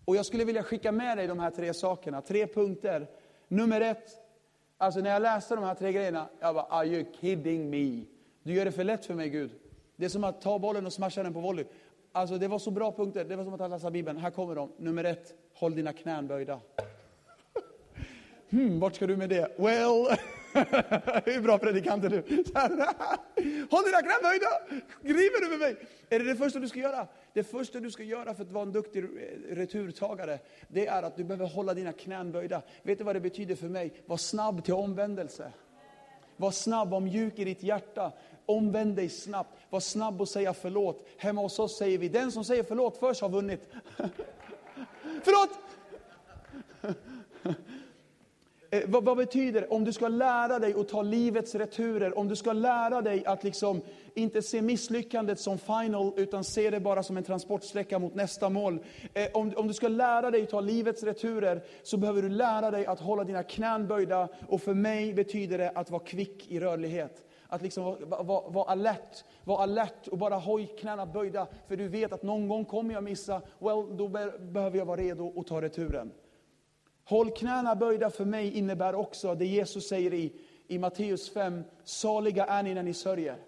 Och 0.05 0.17
jag 0.17 0.27
skulle 0.27 0.45
vilja 0.45 0.63
skicka 0.63 0.93
med 0.93 1.19
dig 1.19 1.27
de 1.27 1.39
här 1.39 1.51
tre 1.51 1.75
sakerna, 1.75 2.23
tre 2.23 2.47
punkter. 2.47 3.22
Nummer 3.53 3.81
ett, 3.81 4.19
Alltså 4.79 5.01
när 5.01 5.11
jag 5.11 5.23
läste 5.23 5.55
de 5.55 5.65
här 5.65 5.75
tre 5.75 5.93
grejerna, 5.93 6.29
jag 6.41 6.55
bara, 6.55 6.65
are 6.65 6.87
you 6.87 7.05
kidding 7.21 7.71
me? 7.71 8.05
Du 8.43 8.53
gör 8.53 8.65
det 8.65 8.73
för 8.73 8.85
lätt 8.85 9.07
för 9.07 9.15
mig 9.15 9.29
Gud. 9.29 9.51
Det 9.97 10.05
är 10.05 10.09
som 10.09 10.25
att 10.25 10.41
ta 10.41 10.59
bollen 10.59 10.87
och 10.87 10.93
smasha 10.93 11.23
den 11.23 11.33
på 11.33 11.41
volley. 11.41 11.65
Alltså 12.13 12.39
det 12.39 12.49
var 12.49 12.59
så 12.59 12.71
bra 12.71 12.93
punkter, 12.93 13.25
det 13.25 13.37
var 13.37 13.45
som 13.45 13.61
att 13.61 13.71
läsa 13.71 13.91
Bibeln. 13.91 14.19
Här 14.19 14.31
kommer 14.31 14.55
de. 14.55 14.73
Nummer 14.77 15.05
ett, 15.05 15.35
håll 15.55 15.75
dina 15.75 15.93
knän 15.93 16.27
böjda. 16.27 16.61
Hmm, 18.51 18.81
vart 18.81 18.95
ska 18.95 19.07
du 19.07 19.17
med 19.17 19.29
det? 19.29 19.59
Well, 19.59 20.07
hur 21.25 21.43
bra 21.43 21.59
predikant 21.59 22.05
är 22.05 22.09
du? 22.09 22.17
Håll 23.71 23.85
dina 23.85 24.03
knän 24.03 24.23
böjda! 24.23 24.49
Griper 25.03 25.41
du 25.41 25.51
med 25.51 25.59
mig? 25.59 25.77
Är 26.09 26.19
det 26.19 26.25
det 26.25 26.37
första 26.37 26.59
du 26.59 26.69
ska 26.69 26.79
göra? 26.79 27.07
Det 27.33 27.45
första 27.45 27.81
du 27.81 27.91
ska 27.91 28.03
göra 28.03 28.35
för 28.35 28.43
att 28.43 28.51
vara 28.51 28.63
en 28.63 28.73
duktig 28.73 29.05
eh, 29.05 29.55
returtagare, 29.55 30.39
det 30.69 30.87
är 30.87 31.03
att 31.03 31.17
du 31.17 31.25
behöver 31.25 31.47
hålla 31.47 31.75
dina 31.75 31.93
knän 31.93 32.33
böjda. 32.33 32.63
Vet 32.83 32.99
du 32.99 33.05
vad 33.05 33.17
det 33.17 33.21
betyder 33.21 33.55
för 33.55 33.69
mig? 33.69 33.93
Var 34.07 34.17
snabb 34.17 34.65
till 34.65 34.75
omvändelse. 34.75 35.53
Var 36.37 36.51
snabb, 36.51 36.91
var 36.91 37.01
mjuk 37.01 37.39
i 37.39 37.45
ditt 37.45 37.63
hjärta. 37.63 38.13
Omvänd 38.47 38.97
dig 38.97 39.09
snabbt. 39.09 39.59
Var 39.71 39.81
snabb 39.81 40.21
och 40.21 40.29
säga 40.29 40.55
förlåt. 40.55 41.07
Hemma 41.17 41.41
hos 41.41 41.59
oss 41.59 41.79
säger 41.79 41.99
vi, 41.99 42.09
den 42.09 42.33
som 42.33 42.45
säger 42.45 42.63
förlåt 42.63 42.97
först 42.97 43.21
har 43.21 43.29
vunnit. 43.29 43.69
förlåt! 45.23 45.51
Eh, 48.73 48.83
vad, 48.87 49.05
vad, 49.05 49.17
betyder 49.17 49.61
det? 49.61 49.67
Om 49.67 49.85
du 49.85 49.93
ska 49.93 50.09
lära 50.09 50.59
dig 50.59 50.75
att 50.75 50.89
ta 50.89 51.03
livets 51.03 51.55
returer, 51.55 52.19
om 52.19 52.29
du 52.29 52.37
ska 52.37 52.53
lära 52.53 53.03
dig 53.03 53.27
att 53.27 53.45
liksom 53.45 53.81
inte 54.15 54.43
se 54.43 54.63
misslyckandet 54.63 55.41
som 55.41 55.59
final, 55.59 56.13
utan 56.17 56.45
se 56.45 56.71
det 56.71 56.81
bara 56.81 57.03
som 57.03 57.17
en 57.17 57.23
transportsträcka 57.23 57.99
mot 57.99 58.15
nästa 58.15 58.49
mål. 58.49 58.79
Eh, 59.15 59.27
om, 59.35 59.53
om 59.57 59.69
du 59.69 59.75
ska 59.75 59.89
lära 59.89 60.31
dig 60.31 60.43
att 60.43 60.51
ta 60.51 60.61
livets 60.61 61.03
returer, 61.03 61.63
så 61.83 61.97
behöver 61.97 62.23
du 62.23 62.29
lära 62.29 62.71
dig 62.71 62.87
att 62.87 63.01
hålla 63.01 63.25
dina 63.25 63.43
knän 63.43 63.87
böjda. 63.87 64.29
Och 64.49 64.63
för 64.63 64.75
mig 64.75 65.15
betyder 65.15 65.59
det 65.59 65.71
att 65.71 65.91
vara 65.91 66.03
kvick 66.03 66.51
i 66.51 66.61
rörlighet. 66.61 67.25
Att 67.49 67.63
liksom 67.63 67.85
vara, 67.85 68.23
vara, 68.23 68.49
vara 68.49 68.65
alert, 68.65 69.25
vara 69.45 69.63
alert 69.63 70.09
och 70.09 70.19
bara 70.19 70.35
ha 70.35 70.67
knäna 70.81 71.07
böjda. 71.07 71.47
För 71.69 71.77
du 71.77 71.89
vet 71.89 72.13
att 72.13 72.23
någon 72.23 72.49
gång 72.49 72.65
kommer 72.65 72.95
jag 72.95 73.05
missa, 73.05 73.43
well, 73.59 73.97
då 73.97 74.09
behöver 74.39 74.79
jag 74.79 74.87
vara 74.87 75.01
redo 75.01 75.41
att 75.41 75.47
ta 75.47 75.63
returen. 75.63 76.13
Håll 77.05 77.31
knäna 77.31 77.75
böjda 77.75 78.11
för 78.11 78.25
mig 78.25 78.59
innebär 78.59 78.95
också 78.95 79.35
det 79.35 79.47
Jesus 79.47 79.89
säger 79.89 80.15
i, 80.15 80.33
i 80.67 80.79
Matteus 80.79 81.31
5, 81.31 81.65
saliga 81.85 82.47
är 82.47 82.63
ni 82.63 82.75
när 82.75 82.83
ni 82.83 82.95
sörjer. 82.95 83.39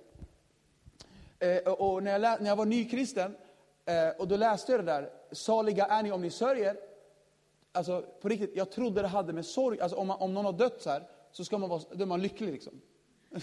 Eh, 1.39 1.73
och 1.73 2.03
när 2.03 2.19
jag, 2.19 2.41
när 2.41 2.49
jag 2.49 2.57
var 2.57 2.67
nykristen, 2.67 3.37
eh, 3.85 4.09
och 4.19 4.29
då 4.29 4.37
läste 4.37 4.73
jag 4.73 4.81
det 4.81 4.93
där, 4.93 5.11
saliga 5.33 5.87
är 5.87 6.03
ni 6.03 6.13
om 6.13 6.23
ni 6.23 6.31
sörjer. 6.31 6.77
Alltså 7.73 8.05
på 8.21 8.29
riktigt, 8.29 8.57
jag 8.57 8.71
trodde 8.71 9.03
det 9.03 9.09
hade 9.09 9.33
med 9.33 9.47
sorg, 9.47 9.81
alltså 9.81 9.97
om, 9.97 10.07
man, 10.07 10.19
om 10.21 10.35
någon 10.35 10.45
har 10.45 10.53
dött 10.53 10.83
så 10.83 10.91
här, 10.91 11.03
så 11.33 11.45
ska 11.45 11.59
man 11.59 11.69
vara, 11.69 11.83
då 11.93 12.03
är 12.03 12.07
man 12.07 12.23
lycklig 12.23 12.53
liksom. 12.53 12.81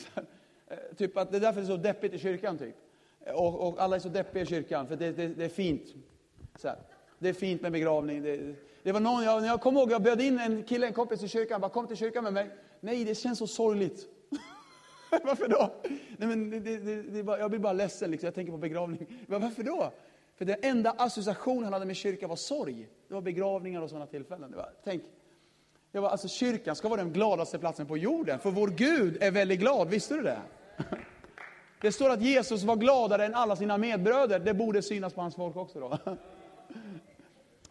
Eh, 0.67 0.95
typ 0.97 1.17
att 1.17 1.31
det 1.31 1.37
är 1.37 1.41
därför 1.41 1.61
det 1.61 1.65
är 1.65 1.67
så 1.67 1.77
deppigt 1.77 2.13
i 2.13 2.19
kyrkan 2.19 2.57
typ. 2.57 2.75
Eh, 3.19 3.33
och, 3.33 3.67
och 3.67 3.81
alla 3.81 3.95
är 3.95 3.99
så 3.99 4.09
deppiga 4.09 4.43
i 4.43 4.45
kyrkan, 4.45 4.87
för 4.87 4.95
det, 4.95 5.11
det, 5.11 5.27
det 5.27 5.45
är 5.45 5.49
fint. 5.49 5.93
Så 6.55 6.67
här. 6.67 6.77
Det 7.19 7.29
är 7.29 7.33
fint 7.33 7.61
med 7.61 7.71
begravning. 7.71 8.23
Det, 8.23 8.55
det 8.83 8.91
var 8.91 8.99
någon, 8.99 9.23
jag, 9.23 9.45
jag 9.45 9.61
kommer 9.61 9.79
ihåg, 9.79 9.91
jag 9.91 10.01
bjöd 10.01 10.21
in 10.21 10.39
en 10.39 10.63
kille, 10.63 10.87
en 10.87 10.93
kompis 10.93 11.23
i 11.23 11.27
kyrkan, 11.27 11.61
bara 11.61 11.71
kom 11.71 11.87
till 11.87 11.97
kyrkan 11.97 12.23
med 12.23 12.33
mig. 12.33 12.49
Nej, 12.79 13.05
det 13.05 13.15
känns 13.15 13.39
så 13.39 13.47
sorgligt. 13.47 14.05
varför 15.23 15.47
då? 15.47 15.73
Nej, 16.17 16.27
men 16.27 16.49
det, 16.49 16.59
det, 16.59 17.01
det, 17.01 17.23
bara, 17.23 17.39
jag 17.39 17.49
blir 17.49 17.59
bara 17.59 17.73
ledsen, 17.73 18.11
liksom. 18.11 18.27
jag 18.27 18.35
tänker 18.35 18.51
på 18.51 18.57
begravning. 18.57 19.07
Bara, 19.27 19.39
varför 19.39 19.63
då? 19.63 19.91
För 20.35 20.45
den 20.45 20.57
enda 20.61 20.91
association 20.91 21.63
han 21.63 21.73
hade 21.73 21.85
med 21.85 21.95
kyrkan 21.95 22.29
var 22.29 22.35
sorg. 22.35 22.87
Det 23.07 23.13
var 23.13 23.21
begravningar 23.21 23.81
och 23.81 23.89
sådana 23.89 24.05
tillfällen. 24.05 24.51
Det 24.51 24.57
var, 24.57 24.73
tänk, 24.83 25.03
jag 25.91 26.03
bara, 26.03 26.11
alltså, 26.11 26.27
kyrkan 26.27 26.75
ska 26.75 26.87
vara 26.89 27.01
den 27.03 27.13
gladaste 27.13 27.59
platsen 27.59 27.85
på 27.85 27.97
jorden, 27.97 28.39
för 28.39 28.51
vår 28.51 28.67
Gud 28.67 29.23
är 29.23 29.31
väldigt 29.31 29.59
glad, 29.59 29.89
visste 29.89 30.13
du 30.13 30.21
det? 30.21 30.41
Det 31.81 31.91
står 31.91 32.09
att 32.09 32.21
Jesus 32.21 32.63
var 32.63 32.75
gladare 32.75 33.25
än 33.25 33.35
alla 33.35 33.55
sina 33.55 33.77
medbröder, 33.77 34.39
det 34.39 34.53
borde 34.53 34.81
synas 34.81 35.13
på 35.13 35.21
hans 35.21 35.35
folk 35.35 35.55
också 35.55 35.79
då. 35.79 35.97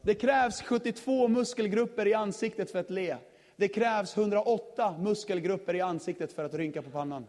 Det 0.02 0.14
krävs 0.14 0.62
72 0.62 1.28
muskelgrupper 1.28 2.06
i 2.06 2.14
ansiktet 2.14 2.70
för 2.70 2.78
att 2.78 2.90
le. 2.90 3.16
Det 3.56 3.68
krävs 3.68 4.16
108 4.16 4.94
muskelgrupper 4.98 5.74
i 5.74 5.80
ansiktet 5.80 6.32
för 6.32 6.44
att 6.44 6.54
rynka 6.54 6.82
på 6.82 6.90
pannan. 6.90 7.26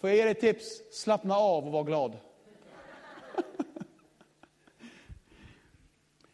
Får 0.00 0.10
jag 0.10 0.16
ge 0.16 0.22
dig 0.22 0.32
ett 0.32 0.40
tips? 0.40 0.82
Slappna 0.92 1.36
av 1.36 1.66
och 1.66 1.72
var 1.72 1.84
glad. 1.84 2.16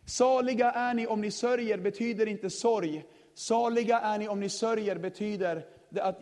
Saliga 0.07 0.71
är 0.71 0.95
ni 0.95 1.07
om 1.07 1.21
ni 1.21 1.31
sörjer 1.31 1.79
betyder 1.79 2.27
inte 2.29 2.51
sorg. 2.51 3.05
Saliga 3.35 4.01
är 4.01 4.19
ni 4.19 4.29
om 4.29 4.41
ni 4.41 4.49
sörjer 4.49 4.97
betyder 4.97 5.67
att, 6.01 6.21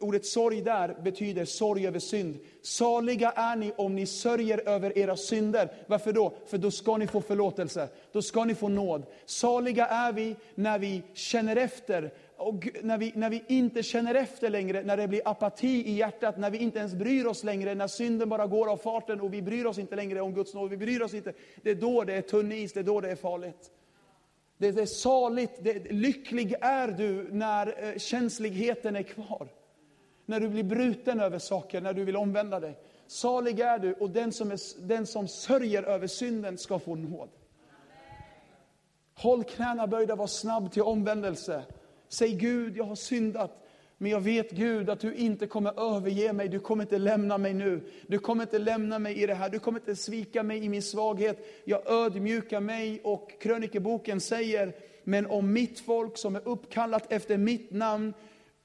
ordet 0.00 0.26
sorg 0.26 0.60
där 0.60 0.96
betyder 1.02 1.44
sorg 1.44 1.86
över 1.86 1.98
synd. 1.98 2.38
Saliga 2.62 3.30
är 3.30 3.56
ni 3.56 3.72
om 3.76 3.94
ni 3.94 4.06
sörjer 4.06 4.68
över 4.68 4.98
era 4.98 5.16
synder. 5.16 5.72
Varför 5.86 6.12
då? 6.12 6.32
För 6.46 6.58
då 6.58 6.70
ska 6.70 6.96
ni 6.96 7.06
få 7.06 7.20
förlåtelse. 7.20 7.88
Då 8.12 8.22
ska 8.22 8.44
ni 8.44 8.54
få 8.54 8.68
nåd. 8.68 9.06
Saliga 9.26 9.86
är 9.86 10.12
vi 10.12 10.36
när 10.54 10.78
vi 10.78 11.02
känner 11.14 11.56
efter. 11.56 12.10
Och 12.36 12.68
när 12.82 12.98
vi, 12.98 13.12
när 13.14 13.30
vi 13.30 13.44
inte 13.48 13.82
känner 13.82 14.14
efter 14.14 14.50
längre, 14.50 14.82
när 14.82 14.96
det 14.96 15.08
blir 15.08 15.22
apati 15.24 15.88
i 15.88 15.92
hjärtat, 15.92 16.38
när 16.38 16.50
vi 16.50 16.58
inte 16.58 16.78
ens 16.78 16.94
bryr 16.94 17.26
oss 17.26 17.44
längre, 17.44 17.74
när 17.74 17.86
synden 17.86 18.28
bara 18.28 18.46
går 18.46 18.70
av 18.70 18.76
farten 18.76 19.20
och 19.20 19.34
vi 19.34 19.42
bryr 19.42 19.64
oss 19.64 19.78
inte 19.78 19.96
längre 19.96 20.20
om 20.20 20.34
Guds 20.34 20.54
nåd, 20.54 20.70
vi 20.70 20.76
bryr 20.76 21.02
oss 21.02 21.14
inte. 21.14 21.32
Det 21.62 21.70
är 21.70 21.74
då 21.74 22.04
det 22.04 22.14
är 22.14 22.22
tunn 22.22 22.52
is, 22.52 22.72
det 22.72 22.80
är 22.80 22.84
då 22.84 23.00
det 23.00 23.10
är 23.10 23.16
farligt. 23.16 23.70
Det, 24.58 24.68
är 24.68 24.86
saligt, 24.86 25.52
det, 25.60 25.92
lycklig 25.92 26.54
är 26.60 26.88
du 26.88 27.28
när 27.32 27.84
eh, 27.84 27.98
känsligheten 27.98 28.96
är 28.96 29.02
kvar. 29.02 29.48
När 30.26 30.40
du 30.40 30.48
blir 30.48 30.64
bruten 30.64 31.20
över 31.20 31.38
saker, 31.38 31.80
när 31.80 31.92
du 31.92 32.04
vill 32.04 32.16
omvända 32.16 32.60
dig. 32.60 32.78
Salig 33.06 33.60
är 33.60 33.78
du 33.78 33.92
och 33.92 34.10
den 34.10 34.32
som, 34.32 34.50
är, 34.50 34.86
den 34.86 35.06
som 35.06 35.28
sörjer 35.28 35.82
över 35.82 36.06
synden 36.06 36.58
ska 36.58 36.78
få 36.78 36.94
nåd. 36.94 37.28
Håll 39.14 39.44
knäna 39.44 39.86
böjda, 39.86 40.14
var 40.14 40.26
snabb 40.26 40.72
till 40.72 40.82
omvändelse. 40.82 41.64
Säg 42.08 42.32
Gud, 42.32 42.76
jag 42.76 42.84
har 42.84 42.94
syndat. 42.94 43.63
Men 43.98 44.10
jag 44.10 44.20
vet 44.20 44.50
Gud 44.50 44.90
att 44.90 45.00
du 45.00 45.14
inte 45.14 45.46
kommer 45.46 45.96
överge 45.96 46.32
mig, 46.32 46.48
du 46.48 46.60
kommer 46.60 46.84
inte 46.84 46.98
lämna 46.98 47.38
mig 47.38 47.54
nu. 47.54 47.80
Du 48.06 48.18
kommer 48.18 48.42
inte 48.42 48.58
lämna 48.58 48.98
mig 48.98 49.22
i 49.22 49.26
det 49.26 49.34
här, 49.34 49.48
du 49.48 49.58
kommer 49.58 49.80
inte 49.80 49.96
svika 49.96 50.42
mig 50.42 50.64
i 50.64 50.68
min 50.68 50.82
svaghet. 50.82 51.46
Jag 51.64 51.90
ödmjukar 51.90 52.60
mig 52.60 53.00
och 53.04 53.40
krönikeboken 53.40 54.20
säger, 54.20 54.72
men 55.04 55.26
om 55.26 55.52
mitt 55.52 55.80
folk 55.80 56.18
som 56.18 56.36
är 56.36 56.48
uppkallat 56.48 57.12
efter 57.12 57.36
mitt 57.36 57.70
namn, 57.70 58.14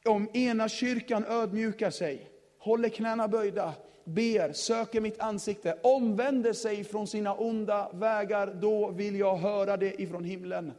om 0.05 0.29
ena 0.33 0.69
kyrkan 0.69 1.25
ödmjukar 1.25 1.89
sig, 1.89 2.29
håller 2.59 2.89
knäna 2.89 3.27
böjda, 3.27 3.73
ber, 4.03 4.53
söker 4.53 5.01
mitt 5.01 5.19
ansikte, 5.19 5.77
omvänder 5.83 6.53
sig 6.53 6.83
från 6.83 7.07
sina 7.07 7.33
onda 7.33 7.89
vägar, 7.93 8.57
då 8.61 8.91
vill 8.91 9.15
jag 9.15 9.37
höra 9.37 9.77
det 9.77 10.01
ifrån 10.01 10.23
himlen. 10.23 10.71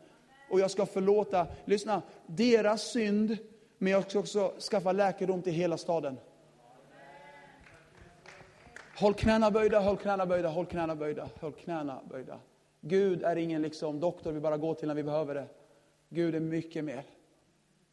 Och 0.51 0.61
jag 0.61 0.71
ska 0.71 0.87
förlåta, 0.87 1.47
lyssna, 1.65 2.03
deras 2.27 2.93
synd 2.93 3.37
men 3.83 3.93
jag 3.93 4.11
ska 4.11 4.19
också 4.19 4.53
skaffa 4.71 4.93
läkedom 4.93 5.43
till 5.43 5.53
hela 5.53 5.77
staden. 5.77 6.19
Håll 8.99 9.15
knäna 9.15 9.51
böjda, 9.51 9.81
håll 9.81 9.97
knäna 9.97 10.27
böjda, 10.27 10.49
håll 10.49 10.67
knäna 10.67 10.97
böjda, 10.97 11.29
håll 11.41 11.53
knäna 11.53 12.01
böjda. 12.11 12.39
Gud 12.81 13.23
är 13.23 13.37
ingen 13.37 13.63
liksom 13.63 14.01
doktor 14.01 14.33
vi 14.33 14.41
bara 14.41 14.57
går 14.57 14.75
till 14.75 14.89
när 14.89 14.95
vi 14.95 15.03
behöver 15.03 15.35
det. 15.35 15.47
Gud 16.09 16.35
är 16.35 16.41
mycket 16.41 16.85
mer. 16.85 17.05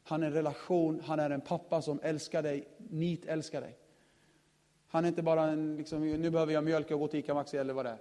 Han 0.04 0.24
är 0.24 0.28
en 0.28 0.34
relation, 0.34 1.02
han 1.06 1.20
är 1.20 1.30
en 1.30 1.42
pappa 1.42 1.82
som 1.82 2.00
älskar 2.04 2.44
dig, 2.44 2.68
nit 2.78 3.26
älskar 3.26 3.62
dig. 3.62 3.78
Han 4.88 5.04
är 5.04 5.08
inte 5.08 5.22
bara 5.22 5.44
en, 5.44 5.78
liksom, 5.78 6.12
nu 6.12 6.30
behöver 6.30 6.54
jag 6.54 6.64
mjölk 6.64 6.92
och 6.92 7.00
gå 7.00 7.08
till 7.08 7.20
ICA 7.20 7.34
Maxi 7.34 7.58
eller 7.58 7.74
vad 7.74 7.86
det 7.86 7.92
är. 7.92 8.00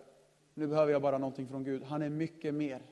Nu 0.55 0.67
behöver 0.67 0.93
jag 0.93 1.03
bara 1.03 1.19
någonting 1.19 1.49
från 1.49 1.65
Gud. 1.65 1.83
Han 1.83 2.03
är 2.03 2.09
mycket 2.09 2.55
mer. 2.55 2.83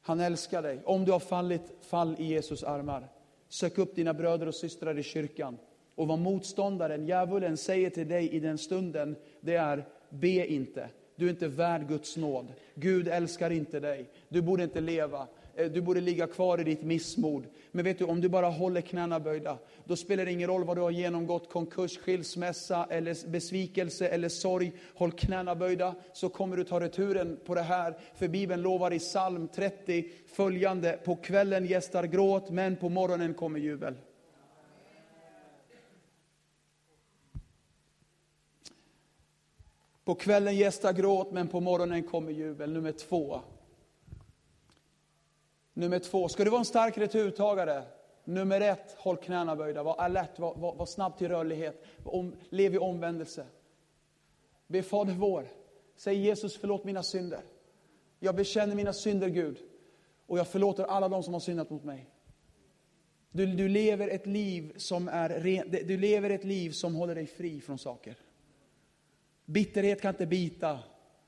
Han 0.00 0.20
älskar 0.20 0.62
dig. 0.62 0.80
Om 0.84 1.04
du 1.04 1.12
har 1.12 1.20
fallit, 1.20 1.72
fall 1.80 2.16
i 2.18 2.24
Jesus 2.24 2.64
armar. 2.64 3.08
Sök 3.52 3.78
upp 3.78 3.94
dina 3.94 4.14
bröder 4.14 4.46
och 4.46 4.54
systrar 4.54 4.98
i 4.98 5.02
kyrkan. 5.02 5.58
Och 5.94 6.08
vad 6.08 6.18
motståndaren, 6.18 7.06
djävulen, 7.06 7.56
säger 7.56 7.90
till 7.90 8.08
dig 8.08 8.30
i 8.30 8.40
den 8.40 8.58
stunden, 8.58 9.16
det 9.40 9.54
är 9.54 9.84
be 10.08 10.46
inte. 10.46 10.88
Du 11.16 11.26
är 11.26 11.30
inte 11.30 11.48
värd 11.48 11.88
Guds 11.88 12.16
nåd. 12.16 12.52
Gud 12.74 13.08
älskar 13.08 13.50
inte 13.50 13.80
dig. 13.80 14.10
Du 14.28 14.42
borde 14.42 14.64
inte 14.64 14.80
leva. 14.80 15.26
Eh, 15.56 15.70
du 15.70 15.80
borde 15.80 16.00
ligga 16.00 16.26
kvar 16.26 16.60
i 16.60 16.64
ditt 16.64 16.82
missmod. 16.82 17.46
Men 17.70 17.84
vet 17.84 17.98
du, 17.98 18.04
om 18.04 18.20
du 18.20 18.28
bara 18.28 18.48
håller 18.48 18.80
knäna 18.80 19.20
böjda, 19.20 19.58
då 19.84 19.96
spelar 19.96 20.24
det 20.24 20.32
ingen 20.32 20.48
roll 20.48 20.64
vad 20.64 20.76
du 20.76 20.80
har 20.80 20.90
genomgått, 20.90 21.50
konkurs, 21.50 21.98
skilsmässa, 21.98 22.86
eller 22.90 23.28
besvikelse 23.28 24.08
eller 24.08 24.28
sorg. 24.28 24.72
Håll 24.94 25.12
knäna 25.12 25.54
böjda, 25.54 25.94
så 26.12 26.28
kommer 26.28 26.56
du 26.56 26.64
ta 26.64 26.80
returen 26.80 27.38
på 27.44 27.54
det 27.54 27.62
här. 27.62 27.98
För 28.14 28.28
Bibeln 28.28 28.62
lovar 28.62 28.92
i 28.92 28.98
psalm 28.98 29.48
30 29.48 30.10
följande, 30.26 30.98
på 31.04 31.16
kvällen 31.16 31.66
gästar 31.66 32.04
gråt, 32.04 32.50
men 32.50 32.76
på 32.76 32.88
morgonen 32.88 33.34
kommer 33.34 33.60
jubel. 33.60 33.94
På 40.04 40.14
kvällen 40.14 40.56
gästar 40.56 40.92
gråt, 40.92 41.32
men 41.32 41.48
på 41.48 41.60
morgonen 41.60 42.02
kommer 42.02 42.32
jubel. 42.32 42.72
Nummer 42.72 42.92
två. 42.92 43.40
Nummer 45.74 45.98
två, 45.98 46.28
ska 46.28 46.44
du 46.44 46.50
vara 46.50 46.58
en 46.58 46.64
stark 46.64 46.98
returtagare? 46.98 47.82
Nummer 48.24 48.60
ett, 48.60 48.96
håll 48.98 49.16
knäna 49.16 49.56
böjda, 49.56 49.82
var 49.82 49.96
alert, 49.96 50.38
var, 50.38 50.54
var, 50.54 50.74
var 50.74 50.86
snabb 50.86 51.18
till 51.18 51.28
rörlighet, 51.28 51.84
om, 52.04 52.36
lev 52.50 52.74
i 52.74 52.78
omvändelse. 52.78 53.46
Be 54.66 54.82
Fader 54.82 55.14
vår, 55.14 55.48
säg 55.96 56.16
Jesus 56.16 56.56
förlåt 56.56 56.84
mina 56.84 57.02
synder. 57.02 57.40
Jag 58.18 58.36
bekänner 58.36 58.74
mina 58.74 58.92
synder 58.92 59.28
Gud 59.28 59.58
och 60.26 60.38
jag 60.38 60.48
förlåter 60.48 60.84
alla 60.84 61.08
de 61.08 61.22
som 61.22 61.32
har 61.32 61.40
syndat 61.40 61.70
mot 61.70 61.84
mig. 61.84 62.08
Du, 63.30 63.46
du, 63.46 63.68
lever 63.68 64.08
ett 64.08 64.26
liv 64.26 64.72
som 64.76 65.08
är 65.08 65.28
ren, 65.28 65.70
du 65.70 65.96
lever 65.96 66.30
ett 66.30 66.44
liv 66.44 66.70
som 66.70 66.94
håller 66.94 67.14
dig 67.14 67.26
fri 67.26 67.60
från 67.60 67.78
saker. 67.78 68.16
Bitterhet 69.44 70.00
kan 70.00 70.14
inte 70.14 70.26
bita, 70.26 70.78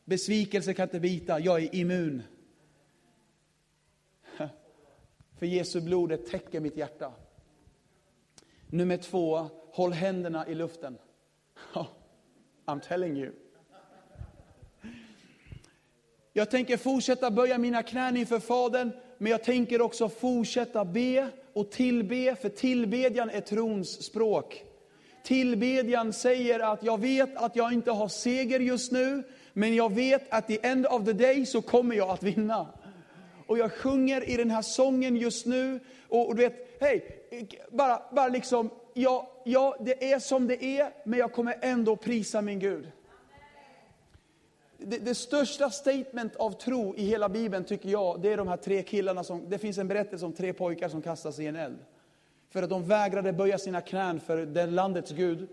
besvikelse 0.04 0.74
kan 0.74 0.83
inte 0.83 1.00
bita, 1.00 1.40
jag 1.40 1.62
är 1.62 1.74
immun. 1.74 2.22
För 5.44 5.48
Jesu 5.48 5.80
blod 5.80 6.26
täcker 6.26 6.61
mitt 6.61 6.76
hjärta. 6.76 7.12
Nummer 8.66 8.96
två, 8.96 9.48
håll 9.72 9.92
händerna 9.92 10.48
i 10.48 10.54
luften. 10.54 10.98
I'm 12.66 12.80
telling 12.80 13.16
you. 13.16 13.33
Jag 16.33 16.50
tänker 16.50 16.76
fortsätta 16.76 17.30
böja 17.30 17.59
mina 17.59 17.83
knän 17.83 18.16
inför 18.16 18.40
Fadern, 18.40 18.90
men 19.18 19.33
jag 19.33 19.44
tänker 19.44 19.80
också 19.80 20.09
fortsätta 20.09 20.85
be 20.85 21.28
och 21.52 21.70
tillbe, 21.70 22.37
för 22.37 22.48
tillbedjan 22.48 23.30
är 23.30 23.40
trons 23.40 24.02
språk. 24.04 24.64
Tillbedjan 25.24 26.12
säger 26.12 26.61
att 26.61 26.83
jag 26.83 27.00
vet 27.00 27.37
att 27.37 27.57
jag 27.57 27.72
inte 27.72 27.90
har 27.90 28.09
seger 28.09 28.61
just 28.61 28.92
nu, 28.92 29.22
men 29.52 29.74
jag 29.74 29.94
vet 29.94 30.33
att 30.33 30.46
the 30.46 30.66
end 30.66 30.87
of 30.87 31.04
the 31.04 31.12
day 31.12 31.46
så 31.46 31.62
kommer 31.62 31.96
jag 31.96 32.11
att 32.11 32.22
vinna 32.22 32.66
och 33.46 33.59
jag 33.59 33.72
sjunger 33.72 34.28
i 34.28 34.37
den 34.37 34.50
här 34.50 34.62
sången 34.62 35.16
just 35.16 35.46
nu. 35.46 35.80
Och, 36.09 36.28
och 36.28 36.35
du 36.35 36.42
vet, 36.42 36.76
hej, 36.80 37.24
bara, 37.70 38.02
bara 38.12 38.28
liksom, 38.28 38.70
ja, 38.94 39.30
ja, 39.44 39.76
det 39.80 40.12
är 40.12 40.18
som 40.18 40.46
det 40.46 40.64
är, 40.64 40.92
men 41.04 41.18
jag 41.18 41.33
kommer 41.33 41.59
ändå 41.61 41.96
prisa 41.96 42.42
min 42.42 42.59
Gud. 42.59 42.90
Det, 44.78 44.98
det, 44.98 45.14
största 45.14 45.70
statement 45.70 46.37
av 46.37 46.50
tro 46.50 46.94
i 46.96 47.04
hela 47.07 47.28
Bibeln 47.28 47.64
tycker 47.64 47.88
jag, 47.88 48.20
det 48.20 48.33
är 48.33 48.37
de 48.37 48.48
här 48.48 48.57
tre 48.57 48.83
killarna 48.83 49.24
som, 49.24 49.50
det 49.50 49.59
finns 49.59 49.78
en 49.78 49.88
berättelse 49.88 50.26
om 50.26 50.33
tre 50.33 50.52
pojkar 50.52 50.88
som 50.88 51.02
kastas 51.02 51.38
i 51.38 51.46
en 51.46 51.57
eld. 51.57 51.78
För 52.50 52.62
att 52.62 52.70
de 52.70 52.85
vägrade 52.85 53.33
böja 53.33 53.59
sina 53.59 53.80
knän 53.80 54.20
för 54.20 54.37
det 54.37 54.66
landets 54.66 55.11
Gud. 55.11 55.48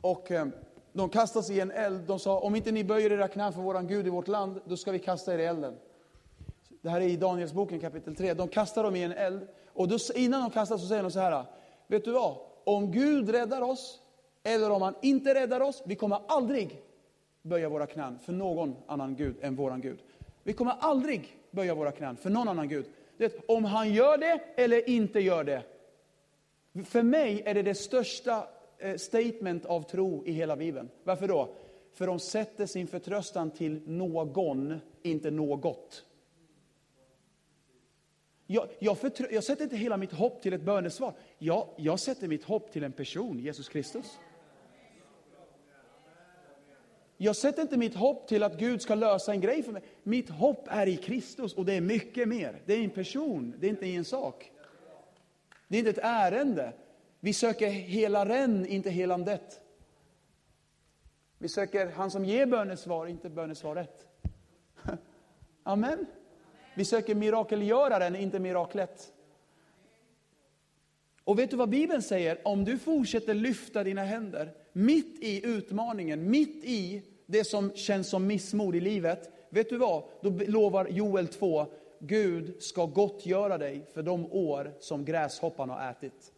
Och 0.00 0.30
eh, 0.30 0.46
de 0.92 1.08
kastas 1.08 1.50
i 1.50 1.60
en 1.60 1.70
eld, 1.70 2.00
de 2.06 2.18
sa, 2.18 2.38
om 2.40 2.56
inte 2.56 2.72
ni 2.72 2.84
böjer 2.84 3.12
era 3.12 3.28
knän 3.28 3.52
för 3.52 3.60
våran 3.60 3.86
Gud 3.86 4.06
i 4.06 4.10
vårt 4.10 4.28
land, 4.28 4.60
då 4.64 4.76
ska 4.76 4.92
vi 4.92 4.98
kasta 4.98 5.34
er 5.34 5.38
i 5.38 5.44
elden. 5.44 5.74
Det 6.82 6.88
här 6.90 7.00
är 7.00 7.08
i 7.08 7.16
Danielsboken 7.16 7.80
kapitel 7.80 8.16
3. 8.16 8.34
De 8.34 8.48
kastar 8.48 8.84
dem 8.84 8.96
i 8.96 9.02
en 9.02 9.12
eld. 9.12 9.48
Och 9.66 9.88
då, 9.88 9.98
innan 10.14 10.40
de 10.42 10.50
kastas 10.50 10.80
så 10.80 10.86
säger 10.86 11.02
de 11.02 11.10
så 11.10 11.20
här. 11.20 11.44
Vet 11.86 12.04
du 12.04 12.12
vad? 12.12 12.36
Om 12.64 12.92
Gud 12.92 13.28
räddar 13.28 13.62
oss, 13.62 14.00
eller 14.42 14.70
om 14.70 14.82
han 14.82 14.94
inte 15.02 15.34
räddar 15.34 15.60
oss, 15.60 15.82
vi 15.86 15.94
kommer 15.94 16.20
aldrig 16.28 16.82
böja 17.42 17.68
våra 17.68 17.86
knän 17.86 18.18
för 18.18 18.32
någon 18.32 18.76
annan 18.86 19.16
Gud 19.16 19.36
än 19.40 19.56
våran 19.56 19.80
Gud. 19.80 19.98
Vi 20.42 20.52
kommer 20.52 20.74
aldrig 20.80 21.36
böja 21.50 21.74
våra 21.74 21.92
knän 21.92 22.16
för 22.16 22.30
någon 22.30 22.48
annan 22.48 22.68
Gud. 22.68 22.86
Det, 23.16 23.44
om 23.48 23.64
han 23.64 23.94
gör 23.94 24.18
det 24.18 24.40
eller 24.56 24.88
inte 24.90 25.20
gör 25.20 25.44
det. 25.44 25.62
För 26.84 27.02
mig 27.02 27.42
är 27.46 27.54
det 27.54 27.62
det 27.62 27.74
största 27.74 28.46
eh, 28.78 28.96
statement 28.96 29.66
av 29.66 29.82
tro 29.82 30.26
i 30.26 30.32
hela 30.32 30.56
Bibeln. 30.56 30.88
Varför 31.04 31.28
då? 31.28 31.48
För 31.92 32.06
de 32.06 32.18
sätter 32.18 32.66
sin 32.66 32.86
förtröstan 32.86 33.50
till 33.50 33.80
någon, 33.86 34.80
inte 35.02 35.30
något. 35.30 36.04
Jag, 38.52 38.68
jag, 38.78 38.96
jag, 39.30 39.44
sätter 39.44 39.64
inte 39.64 39.76
hela 39.76 39.96
mitt 39.96 40.12
hopp 40.12 40.42
till 40.42 40.52
ett 40.52 40.62
bönesvar. 40.62 41.14
Jag, 41.38 41.68
jag 41.76 42.00
sätter 42.00 42.28
mitt 42.28 42.44
hopp 42.44 42.72
till 42.72 42.84
en 42.84 42.92
person, 42.92 43.38
Jesus 43.38 43.68
Kristus. 43.68 44.18
Jag 47.16 47.36
sätter 47.36 47.62
inte 47.62 47.76
mitt 47.76 47.94
hopp 47.94 48.28
till 48.28 48.42
att 48.42 48.58
Gud 48.58 48.82
ska 48.82 48.94
lösa 48.94 49.32
en 49.32 49.40
grej 49.40 49.62
för 49.62 49.72
mig. 49.72 49.82
Mitt 50.02 50.30
hopp 50.30 50.68
är 50.70 50.86
i 50.86 50.96
Kristus 50.96 51.54
och 51.54 51.64
det 51.64 51.72
är 51.72 51.80
mycket 51.80 52.28
mer. 52.28 52.62
Det 52.66 52.74
är 52.74 52.84
en 52.84 52.90
person, 52.90 53.54
det 53.58 53.66
är 53.66 53.70
inte 53.70 53.86
en 53.86 54.04
sak. 54.04 54.52
Det 55.68 55.76
är 55.76 55.78
inte 55.78 55.90
ett 55.90 55.98
ärende. 56.02 56.72
Vi 57.20 57.32
söker 57.32 57.66
hela 57.66 58.28
ren, 58.28 58.66
inte 58.66 58.90
helandet. 58.90 59.60
Vi 61.38 61.48
söker 61.48 61.90
han 61.90 62.10
som 62.10 62.24
ger 62.24 62.46
bönesvar, 62.46 63.06
inte 63.06 63.30
bönesvaret. 63.30 64.08
Amen. 65.62 66.06
Vi 66.80 66.84
söker 66.84 67.14
mirakelgöraren, 67.14 68.16
inte 68.16 68.38
miraklet. 68.38 69.12
Och 71.24 71.38
vet 71.38 71.50
du 71.50 71.56
vad 71.56 71.68
Bibeln 71.68 72.02
säger? 72.02 72.38
Om 72.44 72.64
du 72.64 72.78
fortsätter 72.78 73.34
lyfta 73.34 73.84
dina 73.84 74.04
händer, 74.04 74.52
mitt 74.72 75.22
i 75.22 75.46
utmaningen, 75.46 76.30
mitt 76.30 76.64
i 76.64 77.02
det 77.26 77.44
som 77.44 77.72
känns 77.74 78.08
som 78.08 78.26
missmod 78.26 78.76
i 78.76 78.80
livet. 78.80 79.30
Vet 79.50 79.68
du 79.68 79.76
vad? 79.76 80.04
Då 80.22 80.30
lovar 80.30 80.88
Joel 80.88 81.28
2, 81.28 81.66
Gud 81.98 82.62
ska 82.62 82.86
gottgöra 82.86 83.58
dig 83.58 83.86
för 83.94 84.02
de 84.02 84.32
år 84.32 84.72
som 84.80 85.04
gräshoppan 85.04 85.70
har 85.70 85.90
ätit. 85.90 86.32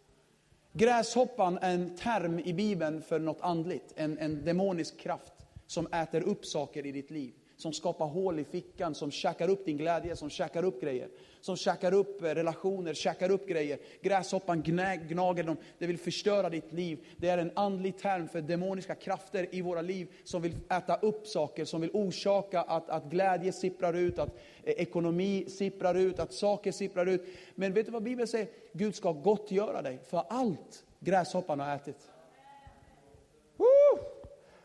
Gräshoppan 0.73 1.59
är 1.59 1.75
en 1.75 1.97
term 1.97 2.39
i 2.39 2.53
Bibeln 2.53 3.03
för 3.03 3.19
något 3.19 3.41
andligt, 3.41 3.93
en, 3.97 4.19
en 4.19 4.45
demonisk 4.45 4.99
kraft 4.99 5.33
som 5.67 5.87
äter 5.87 6.23
upp 6.23 6.47
saker 6.47 6.87
i 6.87 6.93
ditt 6.93 7.11
liv 7.11 7.33
som 7.63 7.73
skapar 7.73 8.07
hål 8.07 8.39
i 8.39 8.45
fickan, 8.45 8.95
som 8.95 9.11
käkar 9.11 9.49
upp 9.49 9.65
din 9.65 9.77
glädje, 9.77 10.17
som 10.17 10.31
käkar 10.31 10.65
upp 10.65 10.81
grejer. 10.81 11.09
Som 11.41 11.57
käkar 11.57 11.95
upp 11.95 12.23
eh, 12.23 12.27
relationer, 12.27 12.95
käkar 12.95 13.31
upp 13.31 13.49
grejer. 13.49 13.79
Gräshoppan 14.03 14.63
gnager 14.63 15.45
dem, 15.45 15.57
det 15.79 15.87
vill 15.87 15.99
förstöra 15.99 16.51
ditt 16.51 16.73
liv. 16.73 17.07
Det 17.17 17.29
är 17.29 17.39
en 17.39 17.51
andlig 17.55 17.99
term 17.99 18.29
för 18.29 18.41
demoniska 18.41 18.95
krafter 18.95 19.55
i 19.55 19.61
våra 19.61 19.83
liv 19.83 20.09
som 20.25 20.43
vill 20.43 20.57
äta 20.71 20.97
upp 20.97 21.27
saker, 21.27 21.65
som 21.65 21.81
vill 21.81 21.91
orsaka 21.93 22.63
att, 22.63 22.91
att 22.91 23.05
glädje 23.05 23.53
sipprar 23.53 23.95
ut, 23.95 24.19
att 24.19 24.37
eh, 24.63 24.73
ekonomi 24.73 25.45
sipprar 25.49 25.95
ut, 25.95 26.19
att 26.19 26.33
saker 26.33 26.73
sipprar 26.73 27.07
ut. 27.07 27.27
Men 27.55 27.73
vet 27.73 27.87
du 27.87 27.93
vad 27.93 28.03
Bibeln 28.03 28.29
säger? 28.29 28.49
Gud 28.73 28.95
ska 28.95 29.13
gottgöra 29.13 29.83
dig 29.83 29.99
för 30.11 30.25
allt 30.29 30.85
gräshoppan 31.01 31.61
har 31.61 31.77
ätit. 31.77 32.12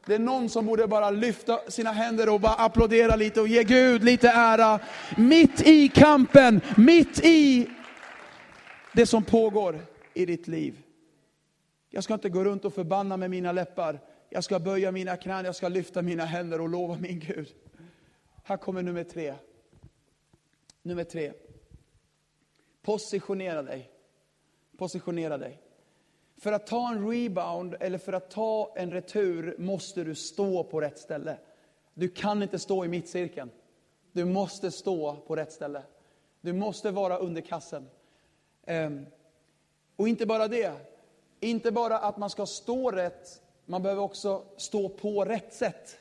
Det 0.07 0.15
är 0.15 0.19
någon 0.19 0.49
som 0.49 0.65
borde 0.65 0.87
bara 0.87 1.09
lyfta 1.09 1.59
sina 1.71 1.91
händer 1.91 2.33
och 2.33 2.39
bara 2.39 2.53
applådera 2.53 3.15
lite 3.15 3.41
och 3.41 3.47
ge 3.47 3.63
Gud 3.63 4.03
lite 4.03 4.29
ära. 4.29 4.79
Mitt 5.17 5.67
i 5.67 5.89
kampen, 5.89 6.61
mitt 6.77 7.25
i 7.25 7.69
det 8.93 9.05
som 9.05 9.23
pågår 9.23 9.79
i 10.13 10.25
ditt 10.25 10.47
liv. 10.47 10.81
Jag 11.89 12.03
ska 12.03 12.13
inte 12.13 12.29
gå 12.29 12.43
runt 12.43 12.65
och 12.65 12.73
förbanna 12.73 13.17
med 13.17 13.29
mina 13.29 13.51
läppar. 13.51 13.99
Jag 14.29 14.43
ska 14.43 14.59
böja 14.59 14.91
mina 14.91 15.17
knän, 15.17 15.45
jag 15.45 15.55
ska 15.55 15.67
lyfta 15.67 16.01
mina 16.01 16.25
händer 16.25 16.61
och 16.61 16.69
lova 16.69 16.97
min 16.99 17.19
Gud. 17.19 17.53
Här 18.43 18.57
kommer 18.57 18.81
nummer 18.81 19.03
tre. 19.03 19.33
Nummer 20.81 21.03
tre. 21.03 21.33
Positionera 22.81 23.63
dig. 23.63 23.91
Positionera 24.77 25.37
dig. 25.37 25.66
För 26.37 26.51
att 26.51 26.67
ta 26.67 26.91
en 26.91 27.09
rebound 27.09 27.75
eller 27.79 27.97
för 27.97 28.13
att 28.13 28.29
ta 28.29 28.73
en 28.75 28.91
retur 28.91 29.55
måste 29.57 30.03
du 30.03 30.15
stå 30.15 30.63
på 30.63 30.81
rätt 30.81 30.99
ställe. 30.99 31.37
Du 31.93 32.09
kan 32.09 32.43
inte 32.43 32.59
stå 32.59 32.85
i 32.85 32.87
mittcirkeln. 32.87 33.49
Du 34.11 34.25
måste 34.25 34.71
stå 34.71 35.15
på 35.15 35.35
rätt 35.35 35.51
ställe. 35.51 35.81
Du 36.41 36.53
måste 36.53 36.91
vara 36.91 37.17
under 37.17 37.41
kassen. 37.41 37.89
Ehm, 38.65 39.05
och 39.95 40.07
inte 40.07 40.25
bara 40.25 40.47
det. 40.47 40.73
Inte 41.39 41.71
bara 41.71 41.97
att 41.97 42.17
man 42.17 42.29
ska 42.29 42.45
stå 42.45 42.91
rätt, 42.91 43.41
man 43.65 43.83
behöver 43.83 44.01
också 44.01 44.43
stå 44.57 44.89
på 44.89 45.25
rätt 45.25 45.53
sätt. 45.53 45.99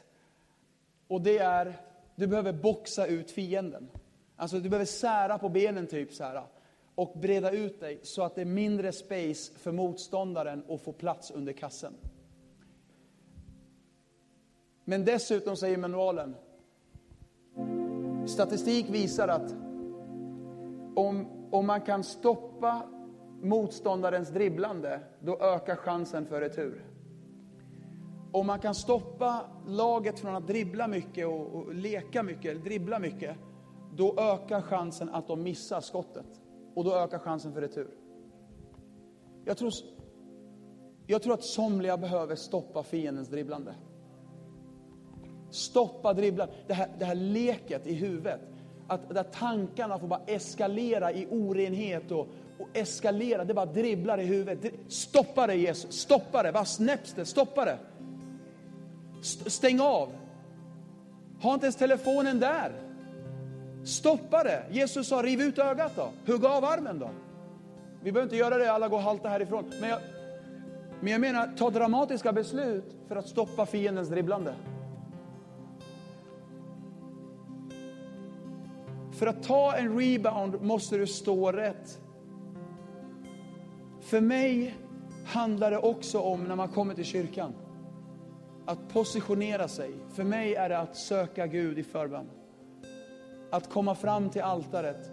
Och 1.09 1.20
det 1.20 1.38
är, 1.38 1.81
du 2.14 2.27
behöver 2.27 2.53
boxa 2.53 3.07
ut 3.07 3.31
fienden. 3.31 3.90
Alltså 4.37 4.59
du 4.59 4.68
behöver 4.68 4.87
sära 4.87 5.38
på 5.38 5.49
benen 5.49 5.87
typ 5.87 6.12
så 6.12 6.25
här 6.25 6.42
och 6.96 7.18
breda 7.18 7.50
ut 7.50 7.80
dig 7.80 8.00
så 8.02 8.22
att 8.22 8.35
det 8.35 8.40
är 8.40 8.44
mindre 8.44 8.92
space 8.92 9.52
för 9.59 9.72
motståndaren 9.72 10.64
att 10.68 10.80
få 10.80 10.92
plats 10.92 11.30
under 11.30 11.52
kassen. 11.52 11.92
Men 14.85 15.04
dessutom 15.04 15.56
säger 15.56 15.78
manualen, 15.78 16.35
statistik 18.26 18.87
visar 18.90 19.28
att 19.28 19.52
om, 20.96 21.26
om 21.50 21.66
man 21.66 21.80
kan 21.80 22.04
stoppa 22.04 22.82
motståndarens 23.42 24.28
dribblande, 24.28 25.00
då 25.20 25.38
ökar 25.40 25.76
chansen 25.76 26.26
för 26.26 26.40
retur. 26.40 26.85
Om 28.32 28.46
man 28.46 28.59
kan 28.59 28.74
stoppa 28.74 29.40
laget 29.66 30.18
från 30.18 30.35
att 30.35 30.46
dribbla 30.46 30.88
mycket 30.88 31.26
och, 31.26 31.54
och 31.54 31.74
leka 31.74 32.22
mycket, 32.22 32.64
dribbla 32.64 32.98
mycket, 32.98 33.37
då 33.96 34.14
ökar 34.18 34.62
chansen 34.62 35.09
att 35.09 35.28
de 35.28 35.42
missar 35.42 35.80
skottet. 35.80 36.45
Och 36.76 36.84
då 36.84 36.94
ökar 36.94 37.18
chansen 37.18 37.52
för 37.52 37.60
retur. 37.60 37.88
Jag 39.44 39.56
tror, 39.56 39.72
jag 41.06 41.22
tror 41.22 41.34
att 41.34 41.44
somliga 41.44 41.96
behöver 41.96 42.34
stoppa 42.34 42.82
fiendens 42.82 43.28
dribblande. 43.28 43.74
Stoppa 45.50 46.12
dribblandet, 46.12 46.56
det 46.66 46.74
här, 46.74 46.88
det 46.98 47.04
här 47.04 47.14
leket 47.14 47.86
i 47.86 47.94
huvudet. 47.94 48.40
Att 48.88 49.08
där 49.08 49.22
tankarna 49.22 49.98
får 49.98 50.06
bara 50.06 50.20
eskalera 50.26 51.12
i 51.12 51.26
orenhet 51.30 52.10
och, 52.10 52.28
och 52.58 52.68
eskalera, 52.72 53.44
det 53.44 53.54
bara 53.54 53.66
dribblar 53.66 54.18
i 54.18 54.24
huvudet. 54.24 54.72
Stoppa 54.88 55.46
det 55.46 55.54
Jesus, 55.54 55.94
stoppa 55.94 56.42
det, 56.42 56.52
vad 56.52 56.68
snäpps 56.68 57.12
det, 57.12 57.24
stoppa 57.24 57.64
det. 57.64 57.78
Stäng 59.46 59.80
av. 59.80 60.08
Ha 61.42 61.54
inte 61.54 61.66
ens 61.66 61.76
telefonen 61.76 62.40
där. 62.40 62.86
Stoppa 63.87 64.44
det. 64.44 64.62
Jesus 64.70 65.09
sa 65.09 65.22
riv 65.22 65.40
ut 65.40 65.59
ögat 65.59 65.92
då. 65.96 66.33
Hugg 66.33 66.44
av 66.44 66.64
armen 66.64 66.99
då. 66.99 67.11
Vi 68.03 68.12
behöver 68.12 68.27
inte 68.27 68.37
göra 68.37 68.59
det, 68.59 68.72
alla 68.72 68.88
går 68.88 68.99
halta 68.99 69.29
härifrån. 69.29 69.64
Men 69.81 69.90
jag, 69.90 70.01
men 71.01 71.12
jag 71.12 71.20
menar, 71.20 71.51
ta 71.57 71.70
dramatiska 71.70 72.33
beslut 72.33 72.96
för 73.09 73.16
att 73.16 73.29
stoppa 73.29 73.66
fiendens 73.66 74.09
dribblande. 74.09 74.55
För 79.12 79.27
att 79.27 79.42
ta 79.42 79.77
en 79.77 79.99
rebound 79.99 80.62
måste 80.62 80.96
du 80.96 81.07
stå 81.07 81.53
rätt. 81.53 81.99
För 84.01 84.20
mig 84.20 84.75
handlar 85.27 85.70
det 85.70 85.79
också 85.79 86.20
om, 86.20 86.44
när 86.44 86.57
man 86.57 86.68
kommer 86.68 86.94
till 86.94 87.05
kyrkan, 87.05 87.53
att 88.66 88.88
positionera 88.88 89.68
sig. 89.68 89.90
För 90.14 90.25
mig 90.25 90.55
är 90.55 90.68
det 90.68 90.79
att 90.79 90.96
söka 90.96 91.46
Gud 91.46 91.79
i 91.79 91.83
förbön 91.83 92.27
att 93.50 93.70
komma 93.70 93.94
fram 93.94 94.30
till 94.30 94.42
altaret, 94.42 95.12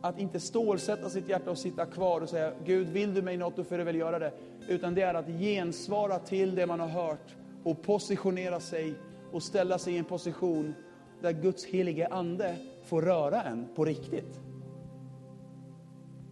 att 0.00 0.18
inte 0.18 0.40
stålsätta 0.40 1.10
sitt 1.10 1.28
hjärta 1.28 1.50
och 1.50 1.58
sitta 1.58 1.86
kvar 1.86 2.20
och 2.20 2.28
säga 2.28 2.52
Gud, 2.64 2.88
vill 2.88 3.14
du 3.14 3.22
mig 3.22 3.36
något, 3.36 3.56
då 3.56 3.64
får 3.64 3.78
du 3.78 3.84
väl 3.84 3.96
göra 3.96 4.18
det. 4.18 4.32
Utan 4.68 4.94
det 4.94 5.02
är 5.02 5.14
att 5.14 5.28
gensvara 5.28 6.18
till 6.18 6.54
det 6.54 6.66
man 6.66 6.80
har 6.80 6.88
hört 6.88 7.36
och 7.64 7.82
positionera 7.82 8.60
sig 8.60 8.94
och 9.32 9.42
ställa 9.42 9.78
sig 9.78 9.94
i 9.94 9.98
en 9.98 10.04
position 10.04 10.74
där 11.20 11.32
Guds 11.32 11.66
helige 11.66 12.06
Ande 12.06 12.56
får 12.84 13.02
röra 13.02 13.42
en 13.42 13.68
på 13.74 13.84
riktigt. 13.84 14.40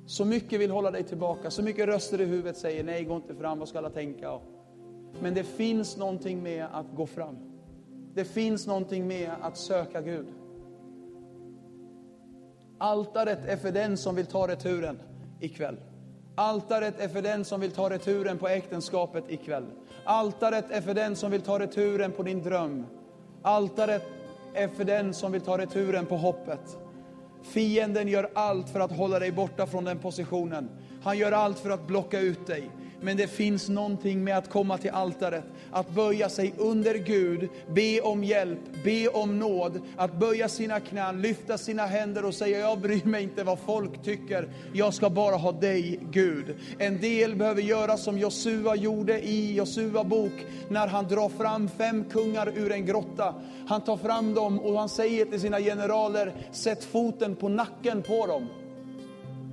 Så 0.06 0.24
mycket 0.24 0.60
vill 0.60 0.70
hålla 0.70 0.90
dig 0.90 1.04
tillbaka, 1.04 1.50
så 1.50 1.62
mycket 1.62 1.86
röster 1.86 2.20
i 2.20 2.24
huvudet 2.24 2.56
säger 2.56 2.84
nej, 2.84 3.04
gå 3.04 3.16
inte 3.16 3.34
fram, 3.34 3.58
vad 3.58 3.68
ska 3.68 3.78
alla 3.78 3.90
tänka? 3.90 4.40
Men 5.20 5.34
det 5.34 5.44
finns 5.44 5.96
någonting 5.96 6.42
med 6.42 6.66
att 6.72 6.86
gå 6.94 7.06
fram. 7.06 7.36
Det 8.14 8.24
finns 8.24 8.66
någonting 8.66 9.06
med 9.06 9.30
att 9.40 9.56
söka 9.56 10.00
Gud. 10.00 10.26
Altaret 12.78 13.44
är 13.46 13.56
för 13.56 13.72
den 13.72 13.96
som 13.96 14.14
vill 14.14 14.26
ta 14.26 14.48
returen 14.48 14.98
ikväll. 15.40 15.76
Altaret 16.34 17.00
är 17.00 17.08
för 17.08 17.22
den 17.22 17.44
som 17.44 17.60
vill 17.60 17.70
ta 17.70 17.90
returen 17.90 18.38
på 18.38 18.48
äktenskapet 18.48 19.24
ikväll. 19.28 19.66
Altaret 20.04 20.70
är 20.70 20.80
för 20.80 20.94
den 20.94 21.16
som 21.16 21.30
vill 21.30 21.40
ta 21.40 21.58
returen 21.58 22.12
på 22.12 22.22
din 22.22 22.42
dröm. 22.42 22.86
Altaret 23.42 24.02
är 24.54 24.68
för 24.68 24.84
den 24.84 25.14
som 25.14 25.32
vill 25.32 25.40
ta 25.40 25.58
returen 25.58 26.06
på 26.06 26.16
hoppet. 26.16 26.78
Fienden 27.42 28.08
gör 28.08 28.30
allt 28.34 28.68
för 28.68 28.80
att 28.80 28.92
hålla 28.92 29.18
dig 29.18 29.32
borta 29.32 29.66
från 29.66 29.84
den 29.84 29.98
positionen. 29.98 30.68
Han 31.02 31.18
gör 31.18 31.32
allt 31.32 31.58
för 31.58 31.70
att 31.70 31.86
blocka 31.86 32.20
ut 32.20 32.46
dig. 32.46 32.70
Men 33.00 33.16
det 33.16 33.26
finns 33.26 33.68
någonting 33.68 34.24
med 34.24 34.38
att 34.38 34.50
komma 34.50 34.78
till 34.78 34.90
altaret, 34.90 35.44
att 35.70 35.90
böja 35.90 36.28
sig 36.28 36.54
under 36.59 36.94
Gud, 36.94 37.48
be 37.68 38.00
om 38.00 38.24
hjälp, 38.24 38.59
be 38.85 39.09
om 39.09 39.38
nåd, 39.38 39.80
att 39.96 40.18
böja 40.18 40.48
sina 40.48 40.80
knän, 40.80 41.22
lyfta 41.22 41.59
sina 41.59 41.87
händer 41.87 42.24
och 42.24 42.35
säga 42.35 42.59
jag 42.59 42.78
bryr 42.78 43.04
mig 43.04 43.22
inte 43.22 43.44
vad 43.44 43.59
folk 43.59 44.02
tycker, 44.02 44.48
jag 44.72 44.94
ska 44.94 45.11
bara 45.11 45.37
ha 45.37 45.52
dig 45.52 46.00
Gud. 46.11 46.56
En 46.78 47.00
del 47.00 47.37
behöver 47.37 47.62
göra 47.62 47.96
som 47.96 48.18
Josua 48.18 48.76
gjorde 48.76 49.20
i 49.20 49.54
Josua 49.54 50.04
bok, 50.04 50.46
när 50.68 50.87
han 50.87 51.09
drar 51.09 51.28
fram 51.28 51.68
fem 51.68 52.04
kungar 52.04 52.52
ur 52.56 52.72
en 52.72 52.87
grotta. 52.87 53.35
Han 53.68 53.80
tar 53.80 53.96
fram 53.96 54.35
dem 54.35 54.61
och 54.61 54.78
han 54.78 54.88
säger 54.88 55.24
till 55.24 55.40
sina 55.40 55.61
generaler, 55.61 56.34
sätt 56.53 56.84
foten 56.84 57.36
på 57.36 57.49
nacken 57.49 58.03
på 58.03 58.26
dem. 58.26 58.47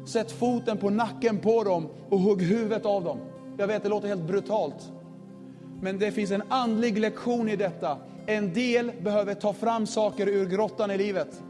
Sätt 0.05 0.31
foten 0.31 0.77
på 0.77 0.89
nacken 0.89 1.39
på 1.39 1.63
dem 1.63 1.87
och 2.09 2.19
hugg 2.19 2.41
huvudet 2.41 2.85
av 2.85 3.03
dem. 3.03 3.19
Jag 3.57 3.67
vet, 3.67 3.83
det 3.83 3.89
låter 3.89 4.07
helt 4.07 4.27
brutalt. 4.27 4.91
Men 5.81 5.99
det 5.99 6.11
finns 6.11 6.31
en 6.31 6.43
andlig 6.49 6.99
lektion 6.99 7.49
i 7.49 7.55
detta. 7.55 7.97
En 8.25 8.53
del 8.53 8.91
behöver 9.01 9.33
ta 9.33 9.53
fram 9.53 9.87
saker 9.87 10.27
ur 10.27 10.45
grottan 10.45 10.91
i 10.91 10.97
livet. 10.97 11.41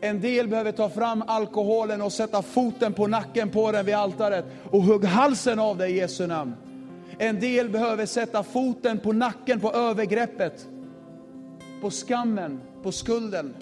En 0.00 0.20
del 0.20 0.48
behöver 0.48 0.72
ta 0.72 0.88
fram 0.88 1.24
alkoholen 1.26 2.02
och 2.02 2.12
sätta 2.12 2.42
foten 2.42 2.92
på 2.92 3.06
nacken 3.06 3.50
på 3.50 3.72
den 3.72 3.86
vid 3.86 3.94
altaret 3.94 4.44
och 4.70 4.82
hugg 4.82 5.04
halsen 5.04 5.58
av 5.58 5.78
dig 5.78 5.92
i 5.92 5.96
Jesu 5.96 6.26
namn. 6.26 6.54
En 7.18 7.40
del 7.40 7.70
behöver 7.70 8.06
sätta 8.06 8.42
foten 8.42 8.98
på 8.98 9.12
nacken 9.12 9.60
på 9.60 9.72
övergreppet, 9.72 10.68
på 11.80 11.90
skammen, 11.90 12.60
på 12.82 12.92
skulden, 12.92 13.54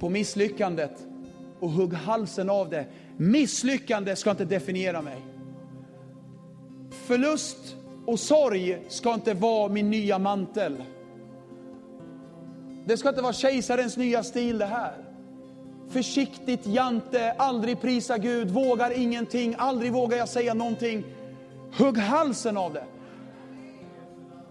på 0.00 0.08
misslyckandet 0.08 1.06
och 1.60 1.70
hugg 1.70 1.94
halsen 1.94 2.50
av 2.50 2.70
det. 2.70 2.86
Misslyckande 3.16 4.16
ska 4.16 4.30
inte 4.30 4.44
definiera 4.44 5.02
mig. 5.02 5.33
Förlust 7.06 7.76
och 8.06 8.20
sorg 8.20 8.84
ska 8.88 9.14
inte 9.14 9.34
vara 9.34 9.68
min 9.68 9.90
nya 9.90 10.18
mantel. 10.18 10.82
Det 12.86 12.96
ska 12.96 13.08
inte 13.08 13.22
vara 13.22 13.32
kejsarens 13.32 13.96
nya 13.96 14.22
stil 14.22 14.58
det 14.58 14.66
här. 14.66 14.94
Försiktigt 15.88 16.66
jante, 16.66 17.32
aldrig 17.32 17.80
prisa 17.80 18.18
Gud, 18.18 18.50
vågar 18.50 18.98
ingenting, 18.98 19.54
aldrig 19.58 19.92
vågar 19.92 20.16
jag 20.18 20.28
säga 20.28 20.54
någonting. 20.54 21.04
Hugg 21.78 21.98
halsen 21.98 22.56
av 22.56 22.72
det. 22.72 22.84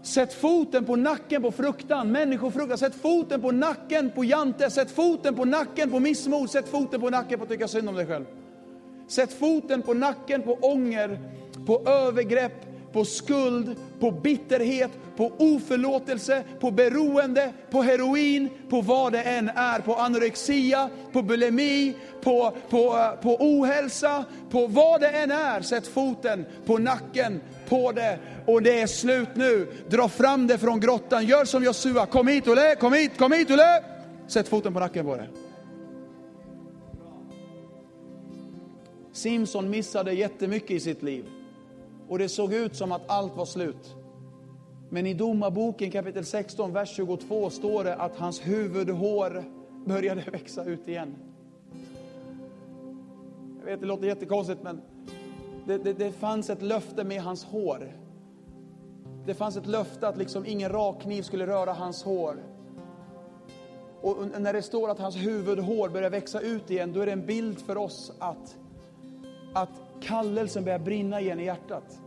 Sätt 0.02 0.34
foten 0.34 0.86
på 0.86 0.96
nacken 0.96 1.42
på 1.42 1.52
fruktan, 1.52 2.12
människofruktan. 2.12 2.78
Sätt 2.78 2.96
foten 2.96 3.42
på 3.42 3.52
nacken 3.52 4.12
på 4.12 4.24
jante, 4.24 4.70
sätt 4.70 4.92
foten 4.92 5.36
på 5.36 5.46
nacken 5.46 5.92
på 5.92 6.00
missmod, 6.00 6.50
sätt 6.50 6.70
foten 6.70 7.02
på 7.02 7.10
nacken 7.10 7.40
på 7.40 7.44
att 7.44 7.50
tycka 7.50 7.68
synd 7.68 7.90
om 7.90 7.96
dig 7.96 8.06
själv. 8.06 8.26
Sätt 9.08 9.34
foten 9.34 9.82
på 9.82 9.94
nacken 9.94 10.42
på 10.42 10.54
ånger, 10.54 11.20
på 11.66 11.82
övergrepp, 11.86 12.66
på 12.94 13.06
skuld, 13.06 13.76
på 14.00 14.12
bitterhet, 14.12 14.92
på 15.18 15.32
oförlåtelse, 15.38 16.44
på 16.60 16.72
beroende, 16.72 17.54
på 17.72 17.82
heroin, 17.82 18.50
på 18.70 18.82
vad 18.82 19.12
det 19.12 19.22
än 19.22 19.50
är. 19.50 19.80
På 19.80 19.96
anorexia, 19.96 20.90
på 21.12 21.22
bulimi, 21.22 21.94
på, 22.24 22.54
på, 22.70 22.78
eh, 22.78 23.22
på 23.22 23.38
ohälsa, 23.40 24.26
på 24.50 24.68
vad 24.68 25.02
det 25.02 25.10
än 25.10 25.32
är. 25.32 25.62
Sätt 25.62 25.88
foten 25.88 26.46
på 26.66 26.78
nacken 26.78 27.42
på 27.70 27.92
det 27.92 28.20
och 28.46 28.62
det 28.62 28.82
är 28.82 28.88
slut 28.88 29.30
nu. 29.36 29.68
Dra 29.90 30.10
fram 30.10 30.48
det 30.48 30.58
från 30.58 30.80
grottan. 30.80 31.26
Gör 31.26 31.46
som 31.46 31.64
Josua. 31.64 32.06
Kom 32.06 32.28
hit 32.28 32.48
Olle, 32.48 32.76
kom 32.76 32.94
hit, 32.94 33.18
kom 33.18 33.32
hit 33.32 33.52
Olle. 33.52 33.84
Sätt 34.28 34.48
foten 34.48 34.74
på 34.74 34.80
nacken 34.80 35.06
på 35.06 35.16
det. 35.16 35.28
Simson 39.14 39.70
missade 39.70 40.14
jättemycket 40.14 40.72
i 40.72 40.80
sitt 40.80 41.04
liv. 41.04 41.26
Och 42.08 42.20
det 42.20 42.30
såg 42.30 42.54
ut 42.54 42.76
som 42.76 42.92
att 42.92 43.02
allt 43.08 43.36
var 43.36 43.46
slut. 43.46 43.96
Men 44.90 45.06
i 45.06 45.14
Domarboken 45.14 45.92
kapitel 45.92 46.26
16, 46.26 46.74
vers 46.74 46.96
22 46.96 47.50
står 47.50 47.84
det 47.84 47.96
att 47.96 48.18
hans 48.18 48.48
huvudhår 48.48 49.44
började 49.86 50.22
växa 50.32 50.64
ut 50.64 50.88
igen. 50.88 51.16
Jag 53.60 53.66
vet, 53.66 53.80
det 53.80 53.86
låter 53.86 54.08
jättekonstigt, 54.08 54.64
men 54.64 54.82
det, 55.66 55.78
det, 55.78 55.94
det 55.94 56.12
fanns 56.12 56.50
ett 56.50 56.62
löfte 56.62 57.04
med 57.04 57.22
hans 57.22 57.44
hår. 57.44 57.92
Det 59.26 59.34
fanns 59.34 59.58
ett 59.58 59.68
löfte 59.68 60.08
att 60.08 60.18
liksom 60.18 60.46
ingen 60.46 60.72
rakkniv 60.72 61.22
skulle 61.22 61.48
röra 61.48 61.74
hans 61.74 62.04
hår. 62.04 62.38
Och 64.02 64.18
när 64.42 64.54
det 64.54 64.62
står 64.62 64.90
att 64.90 65.00
hans 65.00 65.16
huvudhår 65.16 65.90
börjar 65.90 66.10
växa 66.10 66.40
ut 66.40 66.72
igen, 66.72 66.94
då 66.94 67.00
är 67.00 67.06
det 67.06 67.12
en 67.12 67.26
bild 67.26 67.60
för 67.60 67.78
oss 67.78 68.12
att, 68.20 68.58
att 69.54 69.83
kallelsen 70.04 70.64
börjar 70.64 70.80
brinna 70.80 71.22
igen 71.22 71.40
i 71.40 71.46
hjärtat. 71.46 72.00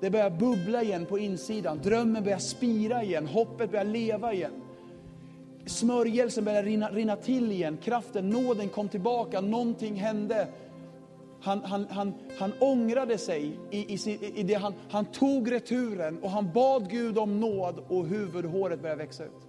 Det 0.00 0.10
börjar 0.10 0.30
bubbla 0.30 0.82
igen 0.82 1.06
på 1.06 1.18
insidan. 1.18 1.78
Drömmen 1.82 2.24
börjar 2.24 2.38
spira 2.38 3.02
igen. 3.02 3.26
Hoppet 3.26 3.70
börjar 3.70 3.84
leva 3.84 4.32
igen. 4.32 4.52
Smörjelsen 5.66 6.44
börjar 6.44 6.62
rinna, 6.62 6.90
rinna 6.90 7.16
till 7.16 7.52
igen. 7.52 7.76
Kraften, 7.76 8.30
nåden 8.30 8.68
kom 8.68 8.88
tillbaka. 8.88 9.40
Någonting 9.40 9.94
hände. 9.94 10.48
Han, 11.40 11.62
han, 11.64 11.86
han, 11.90 12.14
han 12.38 12.52
ångrade 12.60 13.18
sig 13.18 13.58
i, 13.70 13.94
i, 13.94 14.18
i 14.34 14.42
det. 14.42 14.54
Han, 14.54 14.74
han 14.90 15.04
tog 15.04 15.52
returen 15.52 16.18
och 16.22 16.30
han 16.30 16.52
bad 16.52 16.90
Gud 16.90 17.18
om 17.18 17.40
nåd 17.40 17.84
och 17.88 18.06
huvudhåret 18.06 18.82
började 18.82 19.02
växa 19.02 19.24
ut. 19.24 19.48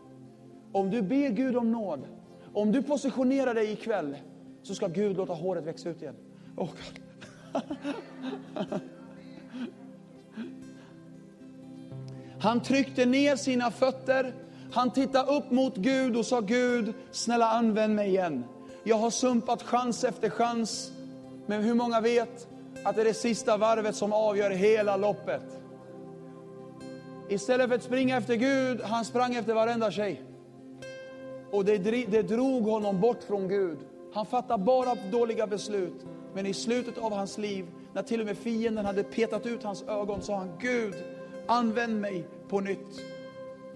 Om 0.71 0.89
du 0.89 1.01
ber 1.01 1.29
Gud 1.29 1.57
om 1.57 1.71
nåd, 1.71 2.07
om 2.53 2.71
du 2.71 2.83
positionerar 2.83 3.53
dig 3.53 3.71
ikväll, 3.71 4.17
så 4.63 4.75
ska 4.75 4.87
Gud 4.87 5.17
låta 5.17 5.33
håret 5.33 5.65
växa 5.65 5.89
ut 5.89 6.01
igen. 6.01 6.15
Oh 6.57 6.69
han 12.39 12.61
tryckte 12.63 13.05
ner 13.05 13.35
sina 13.35 13.71
fötter, 13.71 14.33
han 14.71 14.91
tittade 14.91 15.31
upp 15.31 15.51
mot 15.51 15.75
Gud 15.75 16.17
och 16.17 16.25
sa 16.25 16.39
Gud, 16.39 16.93
snälla 17.11 17.49
använd 17.49 17.95
mig 17.95 18.09
igen. 18.09 18.43
Jag 18.83 18.95
har 18.95 19.09
sumpat 19.09 19.63
chans 19.63 20.03
efter 20.03 20.29
chans, 20.29 20.91
men 21.45 21.63
hur 21.63 21.73
många 21.73 22.01
vet 22.01 22.47
att 22.83 22.95
det 22.95 23.01
är 23.01 23.05
det 23.05 23.13
sista 23.13 23.57
varvet 23.57 23.95
som 23.95 24.13
avgör 24.13 24.49
hela 24.49 24.97
loppet? 24.97 25.59
Istället 27.29 27.67
för 27.67 27.75
att 27.75 27.83
springa 27.83 28.17
efter 28.17 28.35
Gud, 28.35 28.81
han 28.81 29.05
sprang 29.05 29.35
efter 29.35 29.53
varenda 29.53 29.91
tjej. 29.91 30.21
Och 31.51 31.65
det, 31.65 31.77
det 31.77 32.21
drog 32.21 32.63
honom 32.63 33.01
bort 33.01 33.23
från 33.23 33.47
Gud. 33.47 33.77
Han 34.13 34.25
fattade 34.25 34.63
bara 34.63 34.95
dåliga 35.11 35.47
beslut. 35.47 36.05
Men 36.33 36.45
i 36.45 36.53
slutet 36.53 36.97
av 36.97 37.13
hans 37.13 37.37
liv, 37.37 37.65
när 37.93 38.03
till 38.03 38.19
och 38.19 38.25
med 38.25 38.37
fienden 38.37 38.85
hade 38.85 39.03
petat 39.03 39.45
ut 39.45 39.63
hans 39.63 39.83
ögon, 39.83 40.21
sa 40.21 40.35
han 40.37 40.51
Gud, 40.59 40.93
använd 41.47 42.01
mig 42.01 42.27
på 42.49 42.59
nytt. 42.59 43.01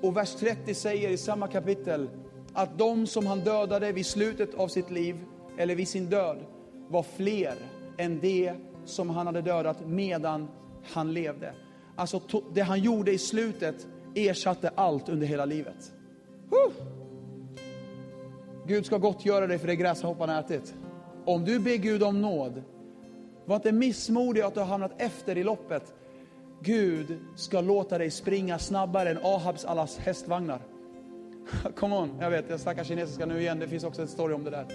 Och 0.01 0.18
vers 0.18 0.36
30 0.36 0.74
säger 0.74 1.10
i 1.10 1.18
samma 1.18 1.47
kapitel 1.47 2.10
att 2.54 2.78
de 2.78 3.08
som 3.08 3.28
han 3.28 3.39
dödade 3.39 3.91
vid 3.91 4.06
slutet 4.06 4.54
av 4.56 4.68
sitt 4.68 4.91
liv, 4.91 5.26
eller 5.58 5.76
vid 5.76 5.88
sin 5.88 6.06
död, 6.06 6.38
var 6.89 7.04
fler 7.04 7.56
än 7.97 8.20
det 8.20 8.54
som 8.86 9.10
han 9.10 9.28
hade 9.28 9.41
dödat 9.41 9.88
medan 9.88 10.47
han 10.91 11.14
levde. 11.14 11.54
Alltså 11.95 12.22
det 12.54 12.62
han 12.62 12.80
gjorde 12.80 13.12
i 13.12 13.18
slutet 13.18 13.88
ersatte 14.16 14.72
allt 14.76 15.10
under 15.10 15.28
hela 15.28 15.45
livet. 15.45 15.93
Huh! 16.49 16.86
Gud 18.68 18.86
ska 18.86 18.97
gottgöra 18.97 19.47
dig 19.47 19.60
för 19.60 19.68
det 19.68 19.76
gräshoppan 19.76 20.30
ätit. 20.30 20.76
Om 21.26 21.45
du 21.45 21.59
ber 21.59 21.76
Gud 21.76 22.03
om 22.03 22.21
nåd, 22.21 22.63
var 23.45 23.55
inte 23.55 23.71
missmodig 23.71 24.41
att 24.41 24.53
du 24.53 24.59
har 24.59 24.67
hamnat 24.67 25.01
efter 25.01 25.38
i 25.38 25.43
loppet. 25.43 25.93
Gud 26.61 27.19
ska 27.36 27.61
låta 27.61 27.97
dig 27.97 28.11
springa 28.11 28.59
snabbare 28.59 29.09
än 29.09 29.17
Ahabs 29.24 29.65
alla 29.65 29.88
hästvagnar. 29.99 30.61
Come 31.76 31.95
on, 31.95 32.17
jag 32.21 32.30
vet, 32.30 32.49
jag 32.49 32.59
snackar 32.59 32.84
kinesiska 32.84 33.26
nu 33.26 33.41
igen, 33.41 33.59
det 33.59 33.67
finns 33.67 33.84
också 33.84 34.01
en 34.01 34.07
story 34.07 34.34
om 34.34 34.43
det 34.43 34.49
där. 34.49 34.65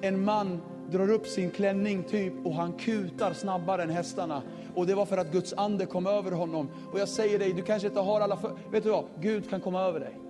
En 0.00 0.24
man 0.24 0.60
drar 0.90 1.10
upp 1.10 1.26
sin 1.26 1.50
klänning 1.50 2.02
typ 2.02 2.32
och 2.44 2.54
han 2.54 2.72
kutar 2.72 3.32
snabbare 3.32 3.82
än 3.82 3.90
hästarna. 3.90 4.42
Och 4.74 4.86
det 4.86 4.94
var 4.94 5.06
för 5.06 5.18
att 5.18 5.32
Guds 5.32 5.52
ande 5.52 5.86
kom 5.86 6.06
över 6.06 6.30
honom. 6.30 6.68
Och 6.92 6.98
jag 6.98 7.08
säger 7.08 7.38
dig, 7.38 7.52
du 7.52 7.62
kanske 7.62 7.88
inte 7.88 8.00
har 8.00 8.20
alla 8.20 8.36
för... 8.36 8.56
Vet 8.70 8.84
du 8.84 8.90
vad? 8.90 9.04
Gud 9.20 9.50
kan 9.50 9.60
komma 9.60 9.82
över 9.82 10.00
dig. 10.00 10.27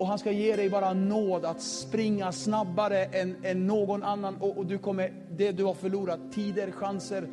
Och 0.00 0.06
han 0.06 0.18
ska 0.18 0.32
ge 0.32 0.56
dig 0.56 0.70
bara 0.70 0.92
nåd 0.92 1.44
att 1.44 1.62
springa 1.62 2.32
snabbare 2.32 3.04
än, 3.04 3.36
än 3.42 3.66
någon 3.66 4.02
annan. 4.02 4.36
Och, 4.36 4.58
och, 4.58 4.66
du 4.66 4.78
kommer, 4.78 5.12
det 5.30 5.52
du 5.52 5.64
har 5.64 5.74
förlorat, 5.74 6.20
tider, 6.32 6.70
chanser, 6.70 7.28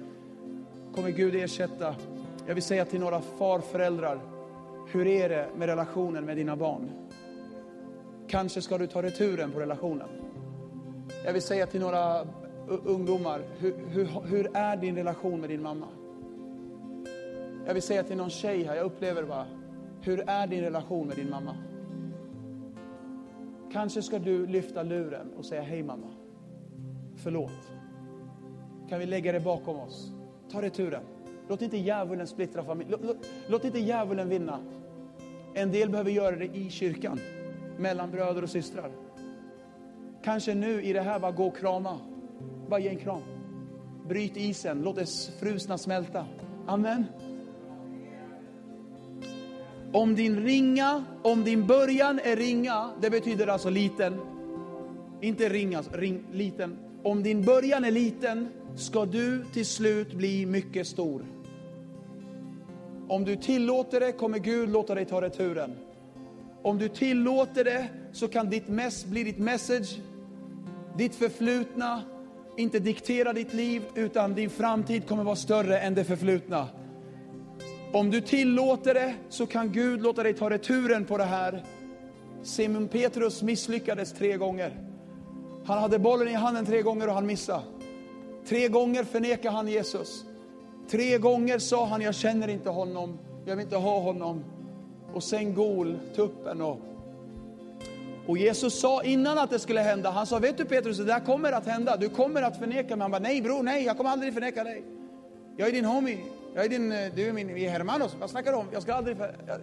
kommer 0.95 1.09
Gud 1.09 1.35
ersätta. 1.35 1.95
Jag 2.47 2.53
vill 2.53 2.63
säga 2.63 2.85
till 2.85 2.99
några 2.99 3.21
farföräldrar, 3.21 4.19
hur 4.91 5.07
är 5.07 5.29
det 5.29 5.47
med 5.57 5.69
relationen 5.69 6.25
med 6.25 6.37
dina 6.37 6.55
barn? 6.55 6.89
Kanske 8.27 8.61
ska 8.61 8.77
du 8.77 8.87
ta 8.87 9.01
returen 9.01 9.51
på 9.51 9.59
relationen. 9.59 10.09
Jag 11.25 11.33
vill 11.33 11.41
säga 11.41 11.67
till 11.67 11.81
några 11.81 12.27
ungdomar, 12.67 13.41
hur, 13.57 13.75
hur, 13.87 14.05
hur 14.25 14.57
är 14.57 14.77
din 14.77 14.95
relation 14.95 15.41
med 15.41 15.49
din 15.49 15.61
mamma? 15.61 15.87
Jag 17.65 17.73
vill 17.73 17.83
säga 17.83 18.03
till 18.03 18.17
någon 18.17 18.29
tjej 18.29 18.63
här, 18.63 18.75
jag 18.75 18.85
upplever 18.85 19.23
bara, 19.23 19.45
hur 20.01 20.29
är 20.29 20.47
din 20.47 20.61
relation 20.61 21.07
med 21.07 21.15
din 21.15 21.29
mamma? 21.29 21.55
Kanske 23.71 24.01
ska 24.01 24.19
du 24.19 24.47
lyfta 24.47 24.83
luren 24.83 25.33
och 25.37 25.45
säga 25.45 25.61
hej 25.61 25.83
mamma. 25.83 26.07
Förlåt. 27.15 27.71
Kan 28.89 28.99
vi 28.99 29.05
lägga 29.05 29.31
det 29.31 29.39
bakom 29.39 29.79
oss? 29.79 30.11
Ta 30.51 30.61
returen. 30.61 31.03
Låt 31.49 31.61
inte 31.61 31.77
djävulen 31.77 32.27
splittra 32.27 32.63
familjen. 32.63 32.99
Låt, 33.01 33.15
låt, 33.15 33.27
låt 33.47 33.65
inte 33.65 33.79
djävulen 33.79 34.29
vinna. 34.29 34.59
En 35.53 35.71
del 35.71 35.89
behöver 35.89 36.11
göra 36.11 36.35
det 36.35 36.45
i 36.45 36.69
kyrkan, 36.69 37.19
mellan 37.77 38.11
bröder 38.11 38.43
och 38.43 38.49
systrar. 38.49 38.91
Kanske 40.23 40.53
nu 40.53 40.83
i 40.83 40.93
det 40.93 41.01
här, 41.01 41.19
bara 41.19 41.31
gå 41.31 41.47
och 41.47 41.57
krama. 41.57 41.99
Bara 42.69 42.79
ge 42.79 42.89
en 42.89 42.99
kram. 42.99 43.21
Bryt 44.07 44.37
isen, 44.37 44.81
låt 44.81 44.95
det 44.95 45.09
frusna 45.39 45.77
smälta. 45.77 46.25
Amen. 46.67 47.05
Om 49.97 50.15
din 50.15 50.45
ringa, 50.45 51.03
om 51.21 51.43
din 51.43 51.67
början 51.67 52.19
är 52.23 52.35
ringa, 52.35 52.89
det 53.01 53.09
betyder 53.09 53.47
alltså 53.47 53.69
liten. 53.69 54.19
Inte 55.21 55.49
ringa, 55.49 55.81
ring, 55.91 56.23
liten. 56.31 56.77
Om 57.03 57.23
din 57.23 57.45
början 57.45 57.85
är 57.85 57.91
liten 57.91 58.47
ska 58.75 59.05
du 59.05 59.45
till 59.53 59.65
slut 59.65 60.13
bli 60.13 60.45
mycket 60.45 60.87
stor. 60.87 61.25
Om 63.07 63.25
du 63.25 63.35
tillåter 63.35 63.99
det 63.99 64.11
kommer 64.11 64.39
Gud 64.39 64.69
låta 64.69 64.95
dig 64.95 65.05
ta 65.05 65.21
returen. 65.21 65.71
Om 66.61 66.77
du 66.77 66.89
tillåter 66.89 67.63
det 67.63 67.87
så 68.11 68.27
kan 68.27 68.49
ditt 68.49 68.67
mess 68.67 69.05
bli 69.05 69.23
ditt 69.23 69.39
message, 69.39 69.99
ditt 70.97 71.15
förflutna, 71.15 72.01
inte 72.57 72.79
diktera 72.79 73.33
ditt 73.33 73.53
liv 73.53 73.81
utan 73.95 74.33
din 74.33 74.49
framtid 74.49 75.07
kommer 75.07 75.23
vara 75.23 75.35
större 75.35 75.79
än 75.79 75.93
det 75.93 76.03
förflutna. 76.03 76.67
Om 77.97 78.11
du 78.11 78.21
tillåter 78.21 78.93
det 78.93 79.13
så 79.29 79.45
kan 79.45 79.71
Gud 79.71 80.01
låta 80.01 80.23
dig 80.23 80.33
ta 80.33 80.49
returen 80.49 81.05
på 81.05 81.17
det 81.17 81.23
här. 81.23 81.63
Simon 82.43 82.87
Petrus 82.87 83.41
misslyckades 83.41 84.13
tre 84.13 84.37
gånger. 84.37 84.71
Han 85.65 85.77
hade 85.77 85.99
bollen 85.99 86.27
i 86.27 86.33
handen 86.33 86.65
tre 86.65 86.81
gånger 86.81 87.07
och 87.07 87.13
han 87.13 87.25
missade. 87.25 87.63
Tre 88.47 88.67
gånger 88.67 89.03
förnekade 89.03 89.55
han 89.55 89.67
Jesus. 89.67 90.25
Tre 90.89 91.17
gånger 91.17 91.59
sa 91.59 91.85
han, 91.85 92.01
jag 92.01 92.15
känner 92.15 92.47
inte 92.47 92.69
honom, 92.69 93.19
jag 93.45 93.55
vill 93.55 93.63
inte 93.63 93.77
ha 93.77 93.99
honom. 93.99 94.43
Och 95.13 95.23
sen 95.23 95.53
gol, 95.53 95.99
tuppen 96.15 96.61
och 96.61 96.79
och 98.27 98.37
Jesus 98.37 98.79
sa 98.79 99.03
innan 99.03 99.37
att 99.37 99.49
det 99.49 99.59
skulle 99.59 99.81
hända, 99.81 100.09
han 100.09 100.27
sa, 100.27 100.39
vet 100.39 100.57
du 100.57 100.65
Petrus, 100.65 100.97
det 100.97 101.03
där 101.03 101.19
kommer 101.19 101.51
att 101.51 101.65
hända, 101.65 101.97
du 101.97 102.09
kommer 102.09 102.41
att 102.41 102.59
förneka 102.59 102.95
mig. 102.95 103.03
Han 103.03 103.11
bara, 103.11 103.21
nej 103.21 103.41
bror, 103.41 103.63
nej, 103.63 103.83
jag 103.83 103.97
kommer 103.97 104.09
aldrig 104.09 104.33
förneka 104.33 104.63
dig. 104.63 104.83
Jag 105.57 105.67
är 105.67 105.71
din 105.71 105.85
homie, 105.85 106.17
jag 106.57 106.65
är 106.65 106.69
din, 106.69 106.91
eh, 106.91 107.13
du 107.15 107.27
är 107.27 107.33
min, 107.33 107.53
vi 107.53 107.65
är 107.65 107.69
hermanos, 107.69 108.15
vad 108.19 108.29
snackar 108.29 108.51
du 108.51 108.57
om? 108.57 108.65
Jag 108.71 108.81
ska 108.81 108.93
aldrig, 108.93 109.17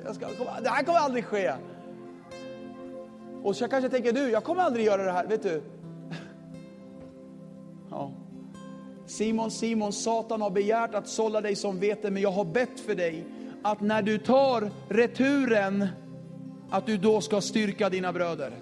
jag, 0.04 0.14
ska, 0.14 0.26
det 0.62 0.68
här 0.68 0.84
kommer 0.84 0.98
aldrig 0.98 1.24
ske. 1.24 1.52
Och 3.42 3.56
så 3.56 3.68
kanske 3.68 3.90
tänker 3.90 4.12
du, 4.12 4.30
jag 4.30 4.44
kommer 4.44 4.62
aldrig 4.62 4.86
göra 4.86 5.02
det 5.02 5.12
här, 5.12 5.26
vet 5.26 5.42
du. 5.42 5.62
Ja. 7.90 8.12
Simon, 9.06 9.50
Simon, 9.50 9.92
Satan 9.92 10.42
har 10.42 10.50
begärt 10.50 10.94
att 10.94 11.08
sålla 11.08 11.40
dig 11.40 11.56
som 11.56 11.78
vete, 11.78 12.10
men 12.10 12.22
jag 12.22 12.30
har 12.30 12.44
bett 12.44 12.80
för 12.80 12.94
dig 12.94 13.24
att 13.62 13.80
när 13.80 14.02
du 14.02 14.18
tar 14.18 14.70
returen 14.88 15.86
att 16.70 16.86
du 16.86 16.96
då 16.96 17.20
ska 17.20 17.40
styrka 17.40 17.88
dina 17.88 18.12
bröder. 18.12 18.52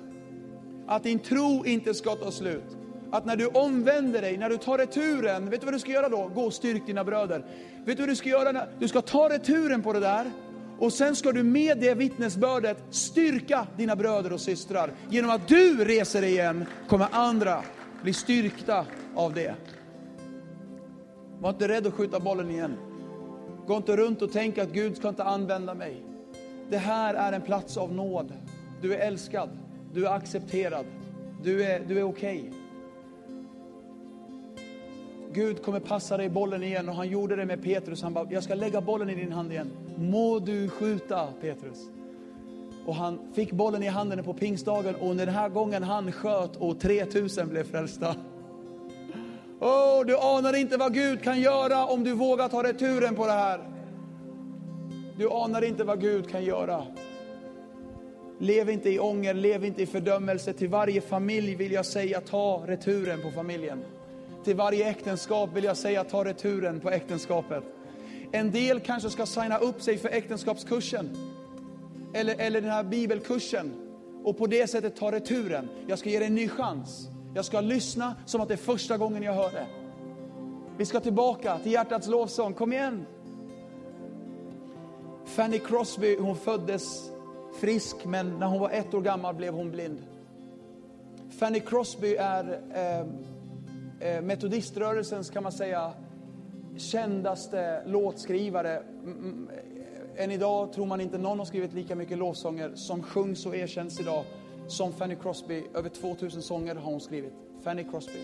Att 0.87 1.03
din 1.03 1.19
tro 1.19 1.67
inte 1.67 1.95
ska 1.95 2.15
ta 2.15 2.31
slut. 2.31 2.77
Att 3.13 3.25
när 3.25 3.37
du 3.37 3.47
omvänder 3.47 4.23
dig, 4.23 4.39
när 4.39 4.51
du 4.51 4.57
tar 4.57 4.79
returen, 4.79 5.51
vet 5.51 5.61
du 5.61 5.65
vad 5.65 5.75
du 5.75 5.79
ska 5.79 5.91
göra 5.91 6.09
då? 6.09 6.31
Gå 6.35 6.43
och 6.43 6.53
styrk 6.53 6.87
dina 6.87 7.05
bröder. 7.05 7.45
Vet 7.85 7.97
du 7.97 8.03
vad 8.03 8.09
du 8.09 8.17
ska 8.17 8.29
göra? 8.29 8.67
Du 8.79 8.89
ska 8.89 9.01
ta 9.01 9.29
returen 9.29 9.83
på 9.83 9.93
det 9.93 10.01
där 10.01 10.31
och 10.79 10.93
sen 10.93 11.17
ska 11.17 11.33
du 11.33 11.43
med 11.43 11.79
det 11.79 11.95
vittnesbördet 11.95 12.85
styrka 12.91 13.67
dina 13.77 13.97
bröder 13.97 14.33
och 14.33 14.41
systrar. 14.41 14.91
Genom 15.11 15.31
att 15.31 15.49
du 15.49 15.85
reser 15.85 16.21
dig 16.21 16.31
igen 16.31 16.65
kommer 16.89 17.09
andra 17.11 17.63
bli 18.03 18.13
styrkta 18.13 18.87
av 19.15 19.35
det. 19.35 19.55
Var 21.41 21.51
inte 21.51 21.69
rädd 21.69 21.87
att 21.87 21.95
skjuta 21.95 22.21
bollen 22.21 22.51
igen. 22.51 22.77
Gå 23.67 23.77
inte 23.77 23.97
runt 23.97 24.23
och 24.23 24.33
tänk 24.33 24.59
att 24.59 24.69
Gud 24.69 24.97
ska 24.97 25.09
inte 25.09 25.25
använda 25.25 25.75
mig. 25.75 26.03
Det 26.71 26.79
här 26.79 27.15
är 27.15 27.33
en 27.33 27.43
plats 27.43 27.77
av 27.77 27.93
nåd. 27.93 28.33
Du 28.83 28.95
är 28.95 28.99
älskad, 28.99 29.49
du 29.95 30.07
är 30.07 30.11
accepterad, 30.11 30.87
du 31.43 31.65
är, 31.65 31.81
du 31.81 31.99
är 31.99 32.03
okej. 32.03 32.45
Okay. 32.49 32.62
Gud 35.35 35.63
kommer 35.63 35.81
passa 35.81 36.17
dig 36.17 36.29
bollen 36.29 36.63
igen 36.63 36.89
och 36.89 36.95
han 36.95 37.09
gjorde 37.09 37.37
det 37.37 37.47
med 37.47 37.63
Petrus. 37.63 38.03
Han 38.03 38.15
bara, 38.15 38.27
jag 38.31 38.45
ska 38.45 38.55
lägga 38.55 38.81
bollen 38.81 39.11
i 39.11 39.15
din 39.15 39.33
hand 39.33 39.53
igen. 39.53 39.71
Må 39.97 40.39
du 40.39 40.69
skjuta 40.69 41.27
Petrus. 41.41 41.79
Och 42.87 42.95
han 42.95 43.19
fick 43.35 43.53
bollen 43.53 43.83
i 43.83 43.87
handen 43.87 44.25
på 44.25 44.35
pingstdagen 44.35 44.95
och 44.95 45.17
den 45.17 45.29
här 45.29 45.49
gången 45.49 45.83
han 45.83 46.13
sköt 46.13 46.57
och 46.57 46.81
3000 46.81 47.49
blev 47.49 47.65
frälsta. 47.65 48.15
Oh, 49.61 50.05
du 50.07 50.19
anar 50.19 50.57
inte 50.57 50.77
vad 50.77 50.95
Gud 50.95 51.23
kan 51.23 51.41
göra 51.41 51.87
om 51.87 52.05
du 52.05 52.13
vågar 52.13 52.49
ta 52.49 52.63
returen 52.63 53.15
på 53.15 53.27
det 53.27 53.33
här. 53.33 53.61
Du 55.17 55.31
anar 55.31 55.65
inte 55.65 55.85
vad 55.85 56.01
Gud 56.01 56.31
kan 56.31 56.45
göra. 56.45 56.87
Lev 58.39 58.71
inte 58.71 58.91
i 58.91 58.99
ånger, 58.99 59.35
lev 59.35 59.65
inte 59.65 59.83
i 59.83 59.87
fördömelse. 59.87 60.53
Till 60.53 60.69
varje 60.69 61.01
familj 61.01 61.55
vill 61.55 61.73
jag 61.73 61.87
säga, 61.87 62.21
ta 62.21 62.63
returen 62.67 63.23
på 63.23 63.31
familjen. 63.31 63.85
Till 64.45 64.57
varje 64.57 64.91
äktenskap 64.91 65.51
vill 65.55 65.65
jag 65.65 65.77
säga, 65.77 66.05
ta 66.05 66.25
returen 66.25 66.81
på 66.81 66.91
äktenskapet. 66.91 67.65
En 68.33 68.51
del 68.51 68.81
kanske 68.81 69.11
ska 69.11 69.27
signa 69.27 69.59
upp 69.59 69.83
sig 69.83 69.99
för 69.99 70.09
äktenskapskursen. 70.09 71.17
Eller, 72.15 72.35
eller 72.39 72.61
den 72.61 72.71
här 72.71 72.85
bibelkursen. 72.85 73.73
Och 74.25 74.39
på 74.39 74.47
det 74.47 74.71
sättet 74.71 74.97
ta 74.97 75.13
returen. 75.13 75.69
Jag 75.87 75.99
ska 75.99 76.11
ge 76.11 76.19
dig 76.19 76.29
en 76.29 76.35
ny 76.35 76.49
chans. 76.49 77.09
Jag 77.35 77.45
ska 77.45 77.61
lyssna 77.61 78.17
som 78.27 78.41
att 78.41 78.49
det 78.49 78.55
är 78.55 78.59
första 78.59 78.97
gången 78.97 79.23
jag 79.23 79.35
hör 79.35 79.51
det. 79.51 79.67
Vi 80.79 80.87
ska 80.87 81.01
tillbaka 81.01 81.59
till 81.59 81.73
hjärtats 81.73 82.07
lovsång. 82.07 82.55
Kom 82.55 82.73
igen! 82.73 83.07
Fanny 85.25 85.59
Crosby 85.59 86.17
hon 86.17 86.37
föddes 86.37 87.11
frisk, 87.61 87.97
men 88.05 88.39
när 88.39 88.47
hon 88.47 88.61
var 88.61 88.71
ett 88.71 88.95
år 88.95 89.01
gammal 89.01 89.35
blev 89.35 89.55
hon 89.55 89.71
blind. 89.71 90.03
Fanny 91.39 91.61
Crosby 91.61 92.15
är 92.15 92.61
eh, 92.75 93.07
eh 94.03 94.23
metodiströrelsens, 94.23 95.31
kan 95.31 95.43
man 95.43 95.53
säga, 95.53 95.93
kändaste 96.77 97.83
låtskrivare. 97.87 98.77
Eh, 98.77 100.25
än 100.25 100.31
idag 100.31 100.73
tror 100.73 100.87
man 100.87 101.01
inte 101.01 101.19
någon 101.19 101.39
har 101.39 101.47
skrivit 101.47 101.73
lika 101.73 101.95
mycket 101.95 102.19
lovsånger 102.19 102.73
som 102.75 103.03
sjungs 103.03 103.47
och 103.47 103.57
erkänns 103.57 104.01
idag 104.01 104.25
som 104.67 104.93
Fanny 104.93 105.17
Crosby. 105.17 105.65
Över 105.75 105.89
2000 105.89 106.43
sånger 106.43 106.75
har 106.75 106.91
hon 106.91 107.01
skrivit. 107.01 107.33
Fanny 107.65 107.85
Crosby. 107.85 108.19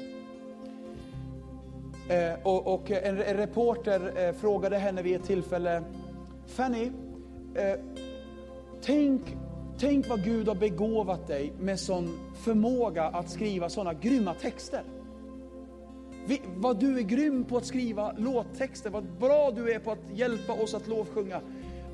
Eh, 2.08 2.34
och, 2.42 2.74
och 2.74 2.90
en, 2.90 3.20
en, 3.20 3.36
reporter 3.36 4.26
eh, 4.26 4.32
frågade 4.34 4.78
henne 4.78 5.02
vid 5.02 5.16
ett 5.16 5.24
tillfälle 5.24 5.82
Fanny, 6.46 6.90
eh, 7.54 7.80
tänk, 8.82 9.36
tänk 9.78 10.08
vad 10.08 10.24
Gud 10.24 10.48
har 10.48 10.54
begåvat 10.54 11.26
dig 11.26 11.52
med 11.58 11.80
sån 11.80 12.18
förmåga 12.34 13.04
att 13.04 13.30
skriva 13.30 13.68
såna 13.68 13.94
grymma 13.94 14.34
texter. 14.34 14.82
Vi, 16.28 16.40
vad 16.56 16.80
du 16.80 16.98
är 16.98 17.02
grym 17.02 17.44
på 17.44 17.56
att 17.56 17.66
skriva 17.66 18.12
låttexter, 18.12 18.90
vad 18.90 19.04
bra 19.04 19.50
du 19.50 19.72
är 19.72 19.78
på 19.78 19.92
att 19.92 19.98
hjälpa 20.14 20.52
oss 20.52 20.74
att 20.74 20.88
lovsjunga. 20.88 21.40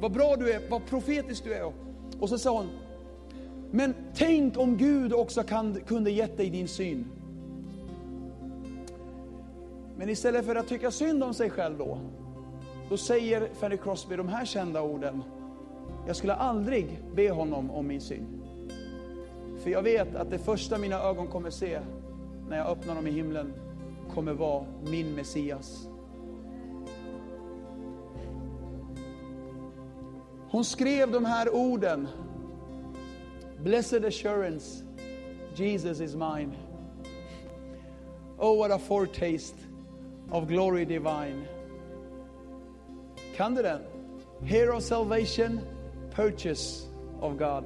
Vad 0.00 0.12
bra 0.12 0.36
du 0.36 0.52
är, 0.52 0.70
vad 0.70 0.86
profetisk 0.86 1.44
du 1.44 1.54
är. 1.54 1.72
Och 2.20 2.28
så 2.28 2.38
sa 2.38 2.58
hon, 2.58 2.68
men 3.70 3.94
tänk 4.14 4.58
om 4.58 4.76
Gud 4.76 5.12
också 5.12 5.42
kan, 5.42 5.74
kunde 5.86 6.10
gett 6.10 6.36
dig 6.36 6.50
din 6.50 6.68
syn. 6.68 7.06
Men 9.96 10.08
istället 10.08 10.46
för 10.46 10.56
att 10.56 10.68
tycka 10.68 10.90
synd 10.90 11.24
om 11.24 11.34
sig 11.34 11.50
själv 11.50 11.78
då, 11.78 11.98
då 12.88 12.96
säger 12.96 13.48
Fanny 13.54 13.76
Crosby 13.76 14.16
de 14.16 14.28
här 14.28 14.44
kända 14.44 14.82
orden. 14.82 15.22
Jag 16.06 16.16
skulle 16.16 16.34
aldrig 16.34 16.98
be 17.14 17.30
honom 17.30 17.70
om 17.70 17.86
min 17.86 18.00
syn. 18.00 18.26
För 19.62 19.70
jag 19.70 19.82
vet 19.82 20.14
att 20.14 20.30
det 20.30 20.38
första 20.38 20.78
mina 20.78 21.00
ögon 21.00 21.26
kommer 21.26 21.50
se 21.50 21.80
när 22.48 22.56
jag 22.56 22.66
öppnar 22.66 22.94
dem 22.94 23.06
i 23.06 23.10
himlen 23.10 23.52
kommer 24.14 24.32
vara 24.32 24.66
min 24.82 25.14
Messias. 25.14 25.88
Hon 30.48 30.64
skrev 30.64 31.12
de 31.12 31.24
här 31.24 31.54
orden. 31.54 32.08
Blessed 33.62 34.04
assurance, 34.04 34.82
Jesus 35.54 36.00
is 36.00 36.14
mine. 36.14 36.56
Oh, 38.38 38.58
what 38.58 38.70
a 38.70 38.78
foretaste 38.78 39.56
of 40.30 40.48
glory 40.48 40.84
divine. 40.84 41.46
Kan 43.36 43.54
du 43.54 43.62
den? 43.62 43.80
Hero 44.42 44.80
salvation, 44.80 45.60
purchase 46.10 46.86
of 47.20 47.38
God. 47.38 47.64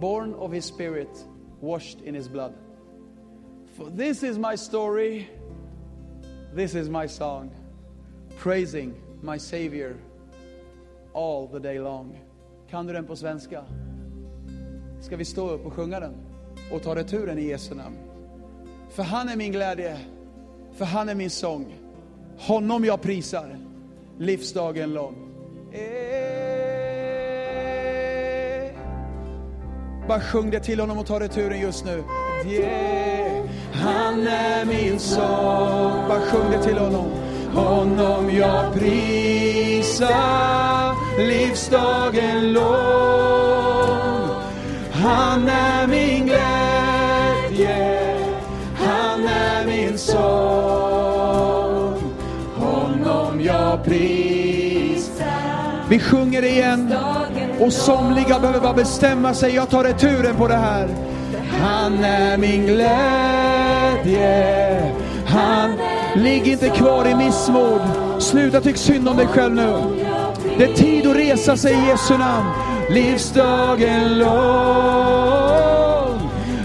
Born 0.00 0.34
of 0.34 0.52
his 0.52 0.64
spirit, 0.64 1.24
washed 1.60 2.00
in 2.00 2.14
his 2.14 2.28
blood. 2.28 2.54
For 3.76 3.90
this 3.90 4.22
is 4.22 4.38
my 4.38 4.56
story, 4.56 5.28
this 6.54 6.74
is 6.74 6.88
my 6.88 7.08
song, 7.08 7.50
praising 8.38 8.94
my 9.20 9.36
Savior 9.38 9.96
all 11.12 11.48
the 11.48 11.58
day 11.58 11.80
long. 11.80 12.16
Kan 12.70 12.86
du 12.86 12.92
den 12.92 13.06
på 13.06 13.16
svenska? 13.16 13.64
Ska 15.00 15.16
vi 15.16 15.24
stå 15.24 15.50
upp 15.50 15.66
och 15.66 15.72
sjunga 15.72 16.00
den 16.00 16.14
och 16.72 16.82
ta 16.82 16.94
returen 16.96 17.38
i 17.38 17.42
Jesu 17.42 17.74
namn? 17.74 17.96
För 18.90 19.02
han 19.02 19.28
är 19.28 19.36
min 19.36 19.52
glädje, 19.52 19.98
för 20.72 20.84
han 20.84 21.08
är 21.08 21.14
min 21.14 21.30
sång. 21.30 21.74
Honom 22.38 22.84
jag 22.84 23.02
prisar 23.02 23.58
livsdagen 24.18 24.94
lång. 24.94 25.14
Eh. 25.72 26.14
Bara 30.08 30.20
sjung 30.20 30.50
det 30.50 30.60
till 30.60 30.80
honom 30.80 30.98
och 30.98 31.06
ta 31.06 31.20
returen 31.20 31.60
just 31.60 31.84
nu. 31.84 32.04
Yeah. 32.46 33.44
Han 33.72 34.26
är 34.26 34.64
min 34.64 34.98
sång. 34.98 36.08
Bara 36.08 36.20
sjung 36.20 36.50
det 36.50 36.62
till 36.62 36.78
honom. 36.78 37.10
Honom 37.54 38.30
jag 38.30 38.74
prisar 38.74 40.34
livsdagen 41.18 42.52
lång. 42.52 42.64
Han 44.92 45.48
är 45.48 45.86
min 45.86 46.26
glädje, 46.26 48.16
han 48.76 49.24
är 49.24 49.66
min 49.66 49.98
sång. 49.98 51.34
Honom 52.56 53.40
jag 53.40 53.84
prisar. 53.84 55.24
Vi 55.88 55.98
sjunger 55.98 56.44
igen. 56.44 56.94
Och 57.60 57.72
somliga 57.72 58.40
behöver 58.40 58.60
bara 58.60 58.74
bestämma 58.74 59.34
sig, 59.34 59.54
jag 59.54 59.70
tar 59.70 59.84
returen 59.84 60.36
på 60.36 60.48
det 60.48 60.56
här. 60.56 61.13
Han 61.62 62.04
är 62.04 62.36
min 62.38 62.66
glädje. 62.66 64.24
Han, 65.26 65.70
ligg 66.14 66.48
inte 66.48 66.68
kvar 66.68 67.06
i 67.06 67.14
missmod. 67.14 67.80
Sluta 68.18 68.60
tyck 68.60 68.76
synd 68.76 69.08
om 69.08 69.16
dig 69.16 69.26
själv 69.26 69.54
nu. 69.54 69.72
Det 70.58 70.64
är 70.64 70.74
tid 70.74 71.06
att 71.06 71.16
resa 71.16 71.56
sig 71.56 71.74
i 71.74 71.88
Jesu 71.88 72.18
namn. 72.18 72.50
Livsdagen 72.90 74.18
lång. 74.18 74.34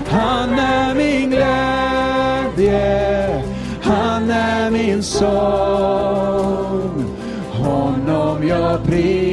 Han 0.09 0.59
är 0.59 0.95
min 0.95 1.29
glädje. 1.29 2.79
Han 3.81 4.29
är 4.31 4.71
min 4.71 5.03
sång. 5.03 6.19
Honom 7.51 8.47
jag 8.47 8.83
prisar. 8.83 9.28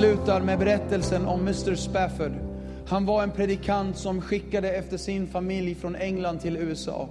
Avslutar 0.00 0.40
med 0.40 0.58
berättelsen 0.58 1.26
om 1.26 1.40
Mr 1.40 1.74
Spafford. 1.74 2.32
Han 2.86 3.06
var 3.06 3.22
en 3.22 3.30
predikant 3.30 3.96
som 3.96 4.20
skickade 4.20 4.72
efter 4.72 4.96
sin 4.96 5.26
familj 5.26 5.74
från 5.74 5.96
England 5.96 6.38
till 6.38 6.56
USA. 6.56 7.08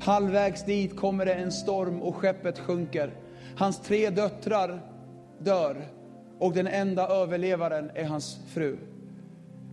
Halvvägs 0.00 0.64
dit 0.64 0.96
kommer 0.96 1.26
det 1.26 1.34
en 1.34 1.52
storm 1.52 2.02
och 2.02 2.16
skeppet 2.16 2.58
sjunker. 2.58 3.14
Hans 3.56 3.80
tre 3.80 4.10
döttrar 4.10 4.80
dör 5.38 5.76
och 6.38 6.52
den 6.52 6.66
enda 6.66 7.08
överlevaren 7.08 7.90
är 7.94 8.04
hans 8.04 8.38
fru. 8.48 8.76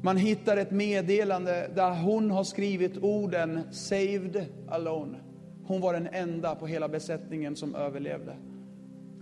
Man 0.01 0.18
hittar 0.18 0.57
ett 0.57 0.72
meddelande 0.72 1.72
där 1.76 1.91
hon 1.91 2.32
har 2.32 2.43
skrivit 2.43 2.97
orden 2.97 3.61
Saved 3.72 4.45
alone. 4.70 5.18
Hon 5.65 5.82
var 5.82 5.93
den 5.93 6.07
enda 6.07 6.55
på 6.55 6.68
hela 6.68 6.88
besättningen 6.88 7.55
som 7.55 7.76
överlevde. 7.76 8.36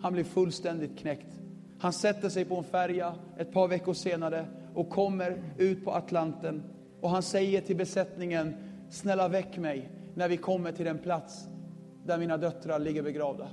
Han 0.01 0.13
blev 0.13 0.23
fullständigt 0.23 0.99
knäckt. 0.99 1.44
Han 1.79 1.93
sätter 1.93 2.29
sig 2.29 2.45
på 2.45 2.55
en 2.55 2.63
färja 2.63 3.15
ett 3.37 3.51
par 3.51 3.67
veckor 3.67 3.93
senare 3.93 4.45
och 4.73 4.89
kommer 4.89 5.43
ut 5.57 5.85
på 5.85 5.91
Atlanten. 5.91 6.63
Och 7.01 7.09
han 7.09 7.23
säger 7.23 7.61
till 7.61 7.75
besättningen, 7.75 8.55
snälla 8.89 9.27
väck 9.27 9.57
mig 9.57 9.89
när 10.15 10.29
vi 10.29 10.37
kommer 10.37 10.71
till 10.71 10.85
den 10.85 10.97
plats 10.97 11.47
där 12.05 12.17
mina 12.17 12.37
döttrar 12.37 12.79
ligger 12.79 13.03
begravda. 13.03 13.49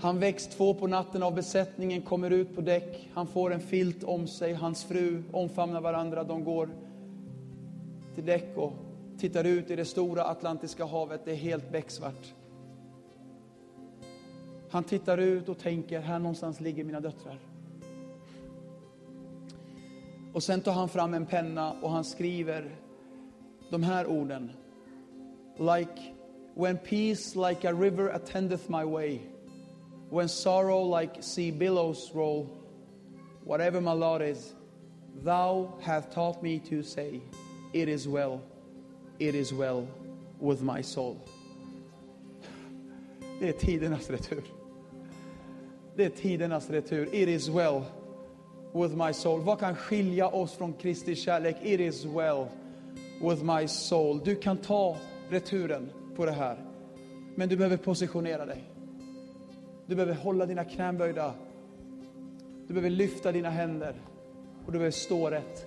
Han 0.00 0.18
väcks 0.18 0.46
två 0.46 0.74
på 0.74 0.86
natten 0.86 1.22
av 1.22 1.34
besättningen, 1.34 2.02
kommer 2.02 2.30
ut 2.30 2.54
på 2.54 2.60
däck. 2.60 3.10
Han 3.14 3.26
får 3.26 3.52
en 3.52 3.60
filt 3.60 4.04
om 4.04 4.26
sig, 4.26 4.52
hans 4.52 4.84
fru 4.84 5.22
omfamnar 5.32 5.80
varandra. 5.80 6.24
De 6.24 6.44
går 6.44 6.68
till 8.14 8.26
däck 8.26 8.56
och 8.56 8.72
tittar 9.18 9.44
ut 9.44 9.70
i 9.70 9.76
det 9.76 9.84
stora 9.84 10.24
Atlantiska 10.24 10.84
havet. 10.84 11.20
Det 11.24 11.30
är 11.30 11.36
helt 11.36 11.72
becksvart. 11.72 12.34
Han 14.70 14.84
tittar 14.84 15.18
ut 15.18 15.48
och 15.48 15.58
tänker, 15.58 16.00
här 16.00 16.18
någonstans 16.18 16.60
ligger 16.60 16.84
mina 16.84 17.00
döttrar. 17.00 17.38
Och 20.32 20.42
sen 20.42 20.60
tar 20.60 20.72
han 20.72 20.88
fram 20.88 21.14
en 21.14 21.26
penna 21.26 21.72
och 21.82 21.90
han 21.90 22.04
skriver 22.04 22.76
de 23.70 23.82
här 23.82 24.06
orden. 24.06 24.50
Like 25.58 26.14
when 26.54 26.78
peace 26.78 27.48
like 27.48 27.68
a 27.68 27.72
river 27.72 28.08
attendeth 28.08 28.70
my 28.70 28.84
way, 28.84 29.20
when 30.10 30.28
sorrow 30.28 31.00
like 31.00 31.22
sea 31.22 31.52
billows 31.52 32.12
roll, 32.14 32.46
whatever 33.44 33.80
my 33.80 33.92
lot 33.92 34.22
is, 34.22 34.54
thou 35.24 35.72
hast 35.80 36.12
taught 36.12 36.42
me 36.42 36.58
to 36.58 36.82
say, 36.82 37.20
it 37.72 37.88
is 37.88 38.06
well, 38.06 38.40
it 39.18 39.34
is 39.34 39.52
well 39.52 39.86
with 40.40 40.62
my 40.62 40.82
soul. 40.82 41.16
Det 43.40 43.48
är 43.48 43.52
tidernas 43.52 44.10
retur. 44.10 44.57
Det 45.98 46.04
är 46.04 46.10
tidernas 46.10 46.70
retur. 46.70 47.14
It 47.14 47.28
is 47.28 47.48
well 47.48 47.82
with 48.72 48.96
my 48.96 49.12
soul. 49.12 49.40
Vad 49.40 49.58
kan 49.60 49.76
skilja 49.76 50.28
oss 50.28 50.52
från 50.52 50.72
Kristi 50.72 51.14
kärlek? 51.14 51.56
It 51.62 51.80
is 51.80 52.04
well 52.04 52.46
with 53.20 53.44
my 53.44 53.68
soul. 53.68 54.20
Du 54.24 54.36
kan 54.36 54.56
ta 54.56 54.96
returen 55.28 55.90
på 56.16 56.26
det 56.26 56.32
här. 56.32 56.56
Men 57.34 57.48
du 57.48 57.56
behöver 57.56 57.76
positionera 57.76 58.46
dig. 58.46 58.64
Du 59.86 59.94
behöver 59.94 60.14
hålla 60.14 60.46
dina 60.46 60.64
knän 60.64 60.98
böjda. 60.98 61.34
Du 62.66 62.74
behöver 62.74 62.90
lyfta 62.90 63.32
dina 63.32 63.50
händer. 63.50 63.94
Och 64.66 64.72
du 64.72 64.78
behöver 64.78 64.90
stå 64.90 65.30
rätt. 65.30 65.66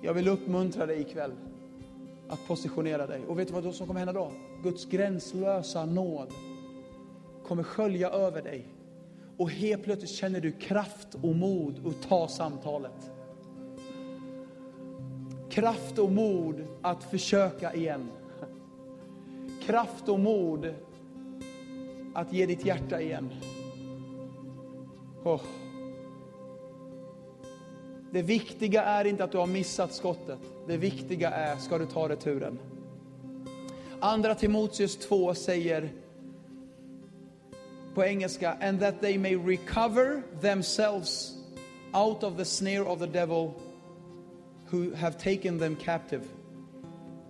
Jag 0.00 0.14
vill 0.14 0.28
uppmuntra 0.28 0.86
dig 0.86 1.00
ikväll 1.00 1.32
att 2.28 2.46
positionera 2.46 3.06
dig. 3.06 3.20
Och 3.26 3.38
vet 3.38 3.48
du 3.48 3.60
vad 3.60 3.74
som 3.74 3.86
kommer 3.86 4.00
hända 4.00 4.12
då? 4.12 4.32
Guds 4.62 4.86
gränslösa 4.86 5.84
nåd 5.84 6.28
kommer 7.46 7.62
skölja 7.62 8.10
över 8.10 8.42
dig. 8.42 8.79
Och 9.40 9.50
helt 9.50 9.82
plötsligt 9.84 10.10
känner 10.10 10.40
du 10.40 10.52
kraft 10.52 11.14
och 11.22 11.36
mod 11.36 11.86
att 11.86 12.08
ta 12.08 12.28
samtalet. 12.28 13.10
Kraft 15.50 15.98
och 15.98 16.12
mod 16.12 16.64
att 16.82 17.04
försöka 17.04 17.74
igen. 17.74 18.10
Kraft 19.62 20.08
och 20.08 20.20
mod 20.20 20.74
att 22.14 22.32
ge 22.32 22.46
ditt 22.46 22.66
hjärta 22.66 23.00
igen. 23.00 23.30
Oh. 25.24 25.42
Det 28.12 28.22
viktiga 28.22 28.82
är 28.82 29.04
inte 29.04 29.24
att 29.24 29.32
du 29.32 29.38
har 29.38 29.46
missat 29.46 29.94
skottet. 29.94 30.40
Det 30.66 30.76
viktiga 30.76 31.30
är, 31.30 31.56
ska 31.56 31.78
du 31.78 31.86
ta 31.86 32.08
returen? 32.08 32.58
Andra 34.00 34.34
Timoteus 34.34 34.96
2 34.96 35.34
säger 35.34 35.90
på 37.94 38.04
engelska, 38.04 38.56
and 38.60 38.80
that 38.80 39.00
they 39.00 39.18
may 39.18 39.36
recover 39.36 40.22
themselves 40.40 41.34
out 41.92 42.22
of 42.22 42.36
the 42.36 42.44
snare 42.44 42.84
of 42.84 42.98
the 42.98 43.06
devil 43.06 43.54
who 44.70 44.94
have 44.94 45.18
taken 45.18 45.58
them 45.58 45.76
captive. 45.76 46.22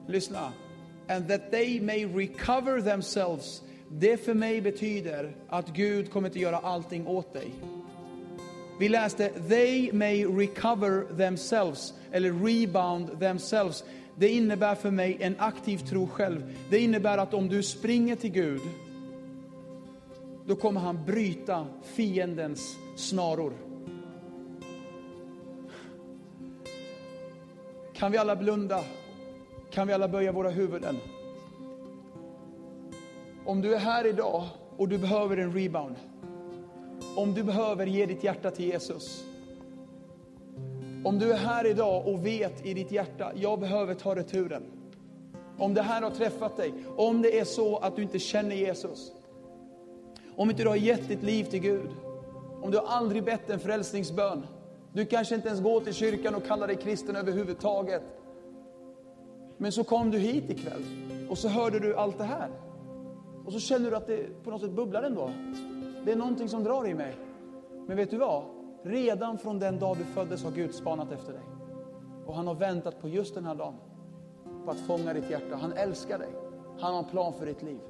Lyssna. 0.09 0.53
And 1.09 1.29
that 1.29 1.51
they 1.51 1.81
may 1.81 2.05
recover 2.05 2.81
themselves. 2.81 3.63
Det 3.89 4.17
för 4.17 4.35
mig 4.35 4.61
betyder 4.61 5.33
att 5.49 5.69
Gud 5.69 6.11
kommer 6.11 6.29
att 6.29 6.37
göra 6.37 6.59
allting 6.59 7.07
åt 7.07 7.33
dig. 7.33 7.51
Vi 8.79 8.89
läste 8.89 9.29
they 9.49 9.93
may 9.93 10.25
recover 10.25 11.17
themselves 11.17 11.93
eller 12.13 12.33
rebound 12.33 13.21
themselves. 13.21 13.85
Det 14.17 14.29
innebär 14.29 14.75
för 14.75 14.91
mig 14.91 15.17
en 15.21 15.35
aktiv 15.39 15.79
tro 15.79 16.09
själv. 16.09 16.57
Det 16.71 16.79
innebär 16.79 17.19
att 17.19 17.35
om 17.35 17.49
du 17.49 17.63
springer 17.63 18.17
till 18.17 18.31
Gud 18.31 18.61
då 20.51 20.57
kommer 20.57 20.81
han 20.81 21.05
bryta 21.05 21.67
fiendens 21.83 22.79
snaror. 22.97 23.53
Kan 27.95 28.13
vi 28.13 28.19
alla 28.19 28.37
blunda? 28.37 28.85
Kan 29.71 29.87
vi 29.87 29.93
alla 29.93 30.09
böja 30.09 30.33
våra 30.33 30.51
huvuden? 30.51 30.97
Om 33.45 33.61
du 33.61 33.75
är 33.75 33.79
här 33.79 34.07
idag 34.07 34.45
och 34.77 34.89
du 34.89 34.99
behöver 34.99 35.37
en 35.37 35.53
rebound. 35.53 35.97
Om 37.17 37.35
du 37.35 37.43
behöver 37.43 37.87
ge 37.87 38.07
ditt 38.07 38.25
hjärta 38.25 38.51
till 38.51 38.65
Jesus. 38.65 39.25
Om 41.05 41.19
du 41.19 41.33
är 41.33 41.39
här 41.39 41.67
idag 41.67 42.09
och 42.09 42.27
vet 42.27 42.67
i 42.67 42.75
ditt 42.75 42.93
hjärta, 42.93 43.33
jag 43.35 43.61
behöver 43.61 43.95
ta 43.95 44.15
returen. 44.15 44.63
Om 45.59 45.75
det 45.75 45.83
här 45.83 46.03
har 46.03 46.11
träffat 46.11 46.57
dig, 46.57 46.73
om 46.97 47.23
det 47.23 47.39
är 47.39 47.45
så 47.45 47.77
att 47.77 47.97
du 47.97 48.03
inte 48.03 48.19
känner 48.19 48.57
Jesus. 48.57 49.13
Om 50.37 50.51
inte 50.51 50.63
du 50.63 50.69
har 50.69 50.77
gett 50.77 51.09
ditt 51.09 51.23
liv 51.23 51.45
till 51.45 51.61
Gud. 51.61 51.91
Om 52.63 52.71
du 52.71 52.79
aldrig 52.79 53.25
bett 53.25 53.51
en 53.51 53.61
frälsningsbön. 53.61 54.47
Du 54.93 55.07
kanske 55.07 55.35
inte 55.35 55.49
ens 55.49 55.61
går 55.61 55.81
till 55.81 55.95
kyrkan 55.95 56.35
och 56.35 56.47
kallar 56.47 56.67
dig 56.67 56.77
kristen 56.77 57.17
överhuvudtaget. 57.17 58.03
Men 59.57 59.73
så 59.73 59.85
kom 59.85 60.11
du 60.11 60.19
hit 60.19 60.51
ikväll 60.51 60.85
och 61.31 61.39
så 61.39 61.49
hörde 61.49 61.79
du 61.79 61.97
allt 61.97 62.19
det 62.19 62.25
här. 62.25 62.51
Och 63.45 63.53
så 63.53 63.61
känner 63.61 63.91
du 63.91 63.97
att 63.97 64.07
det 64.07 64.45
på 64.45 64.51
något 64.51 64.61
sätt 64.61 64.71
bubblar 64.71 65.03
ändå. 65.03 65.31
Det 66.05 66.13
är 66.13 66.17
någonting 66.17 66.49
som 66.49 66.65
drar 66.65 66.89
i 66.89 66.95
mig. 66.95 67.17
Men 67.87 67.97
vet 67.97 68.11
du 68.11 68.17
vad? 68.17 68.43
Redan 68.83 69.39
från 69.39 69.59
den 69.59 69.79
dag 69.79 69.97
du 69.97 70.05
föddes 70.05 70.45
har 70.45 70.51
Gud 70.51 70.75
spanat 70.75 71.13
efter 71.13 71.33
dig. 71.33 71.43
Och 72.27 72.35
han 72.35 72.47
har 72.47 72.55
väntat 72.55 73.01
på 73.01 73.09
just 73.09 73.35
den 73.35 73.45
här 73.45 73.55
dagen. 73.55 73.75
På 74.65 74.71
att 74.71 74.81
fånga 74.81 75.15
ditt 75.15 75.31
hjärta. 75.31 75.57
Han 75.57 75.73
älskar 75.73 76.19
dig. 76.19 76.31
Han 76.81 76.93
har 76.93 76.99
en 76.99 77.11
plan 77.11 77.33
för 77.33 77.47
ditt 77.47 77.63
liv. 77.63 77.81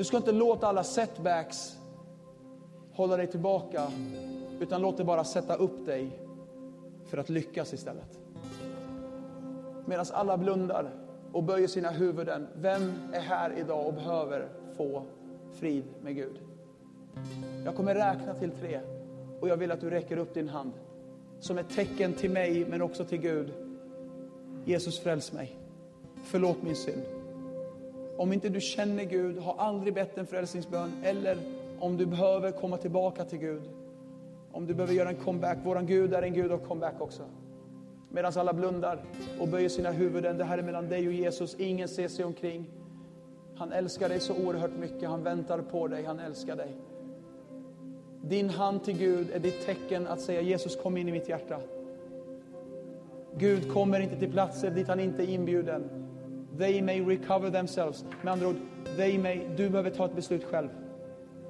Du 0.00 0.04
ska 0.04 0.16
inte 0.16 0.32
låta 0.32 0.66
alla 0.66 0.84
setbacks 0.84 1.78
hålla 2.92 3.16
dig 3.16 3.26
tillbaka, 3.26 3.86
utan 4.60 4.82
låt 4.82 4.96
det 4.96 5.04
bara 5.04 5.24
sätta 5.24 5.54
upp 5.54 5.86
dig 5.86 6.20
för 7.06 7.18
att 7.18 7.28
lyckas 7.28 7.74
istället. 7.74 8.18
Medan 9.86 10.06
alla 10.12 10.36
blundar 10.36 10.90
och 11.32 11.42
böjer 11.42 11.68
sina 11.68 11.90
huvuden, 11.90 12.46
vem 12.54 12.92
är 13.12 13.20
här 13.20 13.52
idag 13.58 13.86
och 13.86 13.94
behöver 13.94 14.48
få 14.76 15.02
frid 15.52 15.84
med 16.02 16.14
Gud? 16.14 16.38
Jag 17.64 17.76
kommer 17.76 17.94
räkna 17.94 18.34
till 18.34 18.50
tre 18.50 18.80
och 19.40 19.48
jag 19.48 19.56
vill 19.56 19.72
att 19.72 19.80
du 19.80 19.90
räcker 19.90 20.16
upp 20.16 20.34
din 20.34 20.48
hand 20.48 20.72
som 21.40 21.58
ett 21.58 21.70
tecken 21.70 22.12
till 22.12 22.30
mig 22.30 22.66
men 22.70 22.82
också 22.82 23.04
till 23.04 23.20
Gud. 23.20 23.52
Jesus 24.64 25.00
fräls 25.00 25.32
mig. 25.32 25.58
Förlåt 26.24 26.62
min 26.62 26.76
synd. 26.76 27.19
Om 28.20 28.32
inte 28.32 28.48
du 28.48 28.60
känner 28.60 29.04
Gud, 29.04 29.38
har 29.38 29.54
aldrig 29.58 29.94
bett 29.94 30.18
en 30.18 30.26
frälsningsbön 30.26 30.92
eller 31.02 31.38
om 31.78 31.96
du 31.96 32.06
behöver 32.06 32.52
komma 32.52 32.76
tillbaka 32.76 33.24
till 33.24 33.38
Gud. 33.38 33.62
Om 34.52 34.66
du 34.66 34.74
behöver 34.74 34.94
göra 34.94 35.08
en 35.08 35.16
comeback. 35.16 35.58
Våran 35.64 35.86
Gud 35.86 36.14
är 36.14 36.22
en 36.22 36.34
Gud 36.34 36.52
av 36.52 36.58
comeback 36.58 37.00
också. 37.00 37.22
Medan 38.10 38.32
alla 38.36 38.52
blundar 38.52 38.98
och 39.40 39.48
böjer 39.48 39.68
sina 39.68 39.90
huvuden. 39.90 40.38
Det 40.38 40.44
här 40.44 40.58
är 40.58 40.62
mellan 40.62 40.88
dig 40.88 41.06
och 41.08 41.12
Jesus. 41.12 41.54
Ingen 41.54 41.88
ser 41.88 42.08
sig 42.08 42.24
omkring. 42.24 42.70
Han 43.54 43.72
älskar 43.72 44.08
dig 44.08 44.20
så 44.20 44.34
oerhört 44.44 44.76
mycket. 44.78 45.08
Han 45.08 45.22
väntar 45.22 45.58
på 45.58 45.88
dig. 45.88 46.04
Han 46.04 46.20
älskar 46.20 46.56
dig. 46.56 46.76
Din 48.22 48.50
hand 48.50 48.84
till 48.84 48.98
Gud 48.98 49.30
är 49.30 49.38
ditt 49.38 49.66
tecken 49.66 50.06
att 50.06 50.20
säga 50.20 50.40
Jesus 50.40 50.76
kom 50.76 50.96
in 50.96 51.08
i 51.08 51.12
mitt 51.12 51.28
hjärta. 51.28 51.60
Gud 53.36 53.72
kommer 53.72 54.00
inte 54.00 54.16
till 54.16 54.32
platser 54.32 54.70
dit 54.70 54.88
han 54.88 55.00
inte 55.00 55.22
är 55.22 55.28
inbjuden 55.28 56.09
they 56.58 56.82
may 56.82 57.00
recover 57.00 57.50
themselves. 57.50 58.04
Med 58.22 58.32
andra 58.32 58.48
ord, 58.48 58.56
they 58.96 59.18
may, 59.18 59.40
du 59.56 59.68
behöver 59.68 59.90
ta 59.90 60.04
ett 60.04 60.16
beslut 60.16 60.44
själv. 60.44 60.68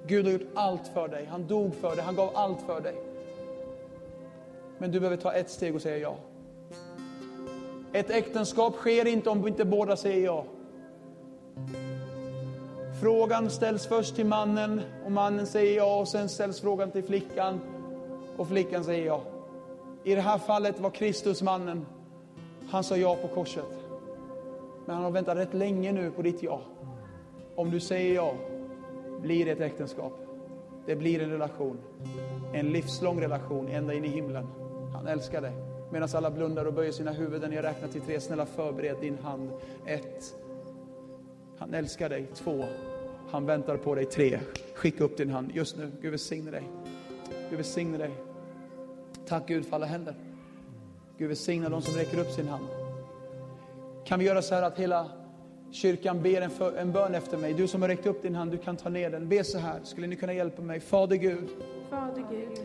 Gud 0.06 0.24
har 0.24 0.32
gjort 0.32 0.48
allt 0.54 0.88
för 0.94 1.08
dig. 1.08 1.26
Han 1.30 1.46
dog 1.46 1.74
för 1.74 1.96
dig, 1.96 2.04
han 2.04 2.16
gav 2.16 2.30
allt 2.34 2.62
för 2.66 2.80
dig. 2.80 2.94
Men 4.78 4.90
du 4.90 5.00
behöver 5.00 5.16
ta 5.16 5.32
ett 5.32 5.50
steg 5.50 5.74
och 5.74 5.82
säga 5.82 5.98
ja. 5.98 6.16
Ett 7.92 8.10
äktenskap 8.10 8.74
sker 8.74 9.06
inte 9.06 9.30
om 9.30 9.48
inte 9.48 9.64
båda 9.64 9.96
säger 9.96 10.24
ja. 10.24 10.44
Frågan 13.00 13.50
ställs 13.50 13.86
först 13.86 14.16
till 14.16 14.26
mannen 14.26 14.80
och 15.04 15.12
mannen 15.12 15.46
säger 15.46 15.76
ja 15.76 16.00
och 16.00 16.08
sen 16.08 16.28
ställs 16.28 16.60
frågan 16.60 16.90
till 16.90 17.04
flickan 17.04 17.60
och 18.36 18.48
flickan 18.48 18.84
säger 18.84 19.06
ja. 19.06 19.22
I 20.04 20.14
det 20.14 20.20
här 20.20 20.38
fallet 20.38 20.80
var 20.80 20.90
Kristus 20.90 21.42
mannen. 21.42 21.86
Han 22.70 22.84
sa 22.84 22.96
ja 22.96 23.16
på 23.22 23.28
korset. 23.28 23.79
Men 24.90 24.94
han 24.94 25.04
har 25.04 25.10
väntat 25.10 25.36
rätt 25.36 25.54
länge 25.54 25.92
nu 25.92 26.10
på 26.10 26.22
ditt 26.22 26.42
ja. 26.42 26.60
Om 27.56 27.70
du 27.70 27.80
säger 27.80 28.14
ja, 28.14 28.34
blir 29.22 29.44
det 29.44 29.50
ett 29.50 29.60
äktenskap. 29.60 30.12
Det 30.86 30.96
blir 30.96 31.22
en 31.22 31.30
relation. 31.30 31.78
En 32.52 32.72
livslång 32.72 33.20
relation 33.20 33.68
ända 33.68 33.94
in 33.94 34.04
i 34.04 34.08
himlen. 34.08 34.46
Han 34.92 35.06
älskar 35.06 35.40
dig. 35.40 35.52
Medan 35.92 36.08
alla 36.14 36.30
blundar 36.30 36.64
och 36.64 36.72
böjer 36.72 36.92
sina 36.92 37.12
huvuden. 37.12 37.52
Jag 37.52 37.64
räknar 37.64 37.88
till 37.88 38.00
tre. 38.00 38.20
Snälla 38.20 38.46
förbered 38.46 38.96
din 39.00 39.18
hand. 39.18 39.50
Ett. 39.86 40.34
Han 41.58 41.74
älskar 41.74 42.08
dig. 42.08 42.26
Två. 42.34 42.64
Han 43.30 43.46
väntar 43.46 43.76
på 43.76 43.94
dig. 43.94 44.04
Tre. 44.04 44.40
Skicka 44.74 45.04
upp 45.04 45.16
din 45.16 45.30
hand 45.30 45.50
just 45.54 45.76
nu. 45.76 45.90
Gud 46.00 46.10
välsigne 46.10 46.50
dig. 46.50 46.68
Gud 47.50 47.56
välsigne 47.56 47.98
dig. 47.98 48.10
Tack 49.26 49.48
Gud 49.48 49.66
för 49.66 49.76
alla 49.76 49.86
händer. 49.86 50.14
Gud 51.18 51.28
välsigna 51.28 51.68
de 51.68 51.82
som 51.82 51.94
räcker 51.94 52.18
upp 52.18 52.30
sin 52.30 52.48
hand. 52.48 52.89
Kan 54.10 54.18
vi 54.18 54.24
göra 54.24 54.42
så 54.42 54.54
här 54.54 54.62
att 54.62 54.78
hela 54.78 55.06
kyrkan 55.70 56.22
ber 56.22 56.40
en, 56.40 56.50
för, 56.50 56.76
en 56.76 56.92
bön 56.92 57.14
efter 57.14 57.36
mig? 57.36 57.52
Du 57.54 57.66
som 57.68 57.82
har 57.82 57.88
räckt 57.88 58.06
upp 58.06 58.22
din 58.22 58.34
hand, 58.34 58.50
du 58.50 58.58
kan 58.58 58.76
ta 58.76 58.88
ner 58.88 59.10
den. 59.10 59.28
Be 59.28 59.44
så 59.44 59.58
här, 59.58 59.80
skulle 59.82 60.06
ni 60.06 60.16
kunna 60.16 60.32
hjälpa 60.32 60.62
mig? 60.62 60.80
Fader 60.80 61.16
Gud, 61.16 61.48
Fader 61.90 62.24
Gud, 62.30 62.58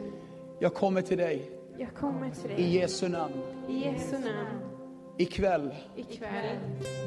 jag 0.60 0.74
kommer 0.74 1.02
till 1.02 1.18
dig 1.18 1.52
jag 1.78 1.94
kommer 1.94 2.30
till 2.30 2.52
i 2.52 2.56
dig. 2.56 2.76
Jesu 2.76 3.08
namn. 3.08 3.34
I 3.70 3.74
Jesu 3.74 4.14
namn. 4.14 4.60
Ikväll 5.18 5.76
Ikväll 5.96 6.58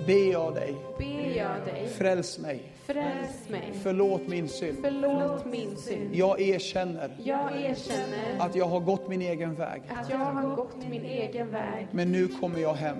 ber 0.07 0.32
jag 0.32 0.55
dig, 0.55 0.74
ber 0.99 1.36
jag 1.36 1.64
dig, 1.64 1.89
fräls 1.89 2.39
mig, 2.39 2.72
fräls 2.86 3.49
mig. 3.49 3.72
förlåt 3.82 4.28
min 4.28 4.49
synd. 4.49 4.78
Förlåt 4.82 5.47
min 5.47 5.76
synd. 5.76 6.14
Jag 6.14 6.41
erkänner 6.41 7.16
Jag 7.24 7.61
erkänner 7.61 8.39
att 8.39 8.55
jag 8.55 8.66
har 8.66 8.80
gått 8.80 9.09
min 9.09 9.22
egen 9.22 9.55
väg. 9.55 9.82
att 9.89 10.11
jag 10.11 10.18
har 10.18 10.57
gått 10.57 10.89
min 10.91 11.05
egen 11.05 11.51
väg. 11.51 11.86
Men 11.91 12.12
nu 12.12 12.28
kommer 12.28 12.59
jag 12.59 12.74
hem 12.74 12.97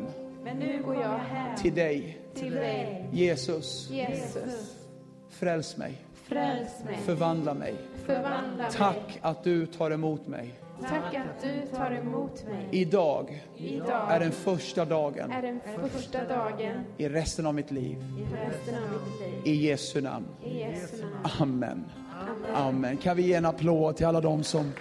Men 0.49 0.59
nu 0.59 0.83
går 0.83 0.95
jag 0.95 1.19
hem 1.19 1.57
till 1.57 1.75
dig, 1.75 2.19
till 2.35 2.55
dig. 2.55 3.09
Jesus. 3.13 3.91
Jesus, 3.91 4.77
Fräls 5.29 5.77
mig, 5.77 5.93
fräls 6.15 6.85
mig. 6.85 6.99
förvandla 7.05 7.55
mig. 7.55 7.75
Förvandla 8.07 8.63
mig. 8.63 8.73
Tack 8.73 9.19
att 9.23 9.45
du 9.45 9.67
tar 9.67 9.91
emot 9.91 10.27
mig. 10.27 10.55
Tack 10.81 11.15
att 11.15 11.43
du 11.43 11.77
tar 11.77 11.91
emot 11.91 12.45
mig. 12.45 12.69
Idag 12.71 13.45
Idag 13.57 14.13
är 14.13 14.21
den 14.21 14.33
första 14.33 14.85
dagen 14.85 15.31
är 15.31 15.43
den 15.43 15.61
första 15.91 16.25
dagen 16.25 16.85
i 16.97 17.09
resten 17.09 17.47
av 17.47 17.55
mitt 17.55 17.71
liv. 17.71 17.97
i 18.19 18.23
resten 18.35 18.75
av 18.75 18.91
mitt 18.91 19.21
liv. 19.21 19.55
I 19.55 19.67
Jesu 19.67 20.01
namn. 20.01 20.27
I 20.45 20.59
Jesu 20.59 20.97
namn. 21.03 21.15
Amen. 21.41 21.85
Amen. 22.55 22.97
Kan 22.97 23.17
vi 23.17 23.23
ge 23.23 23.35
en 23.35 23.47
applåd 23.47 23.97
till 23.97 24.07
alla 24.07 24.21
dem 24.21 24.45
som... 24.45 24.73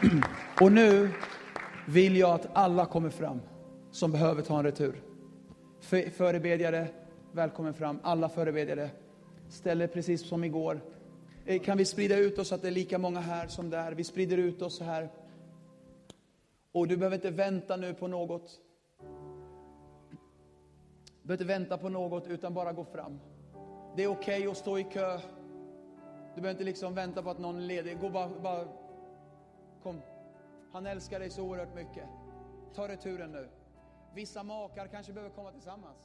Och 0.60 0.72
nu 0.72 1.10
vill 1.86 2.16
jag 2.16 2.30
att 2.30 2.48
alla 2.52 2.86
kommer 2.86 3.10
fram 3.10 3.40
som 3.90 4.12
behöver 4.12 4.42
ta 4.42 4.58
en 4.58 4.64
retur. 4.64 5.02
Förebedjare, 6.10 6.88
välkommen 7.32 7.74
fram. 7.74 7.98
Alla 8.02 8.28
förebedjare. 8.28 8.90
Ställ 9.48 9.82
er 9.82 9.86
precis 9.86 10.28
som 10.28 10.44
igår. 10.44 10.80
Eh, 11.44 11.62
kan 11.62 11.78
vi 11.78 11.84
sprida 11.84 12.16
ut 12.16 12.38
oss 12.38 12.48
så 12.48 12.54
att 12.54 12.62
det 12.62 12.68
är 12.68 12.72
lika 12.72 12.98
många 12.98 13.20
här 13.20 13.46
som 13.46 13.70
där? 13.70 13.92
Vi 13.92 14.04
sprider 14.04 14.38
ut 14.38 14.62
oss 14.62 14.76
så 14.76 14.84
här. 14.84 15.08
Och 16.72 16.88
du 16.88 16.96
behöver 16.96 17.16
inte 17.16 17.30
vänta 17.30 17.76
nu 17.76 17.94
på 17.94 18.08
något. 18.08 18.60
Du 21.22 21.28
behöver 21.28 21.44
inte 21.44 21.44
vänta 21.44 21.78
på 21.78 21.88
något 21.88 22.26
utan 22.26 22.54
bara 22.54 22.72
gå 22.72 22.84
fram. 22.84 23.20
Det 23.96 24.02
är 24.02 24.08
okej 24.08 24.46
att 24.46 24.56
stå 24.56 24.78
i 24.78 24.84
kö. 24.84 25.18
Du 26.34 26.40
behöver 26.40 26.50
inte 26.50 26.64
liksom 26.64 26.94
vänta 26.94 27.22
på 27.22 27.30
att 27.30 27.38
någon 27.38 27.56
är 27.56 27.60
ledig. 27.60 28.00
Gå 28.00 28.10
bara, 28.10 28.28
bara. 28.42 28.85
Han 30.76 30.86
älskar 30.86 31.20
dig 31.20 31.30
så 31.30 31.42
oerhört 31.42 31.74
mycket. 31.74 32.04
Ta 32.74 32.88
returen 32.88 33.32
nu. 33.32 33.48
Vissa 34.14 34.42
makar 34.42 34.86
kanske 34.86 35.12
behöver 35.12 35.34
komma 35.34 35.52
tillsammans. 35.52 35.98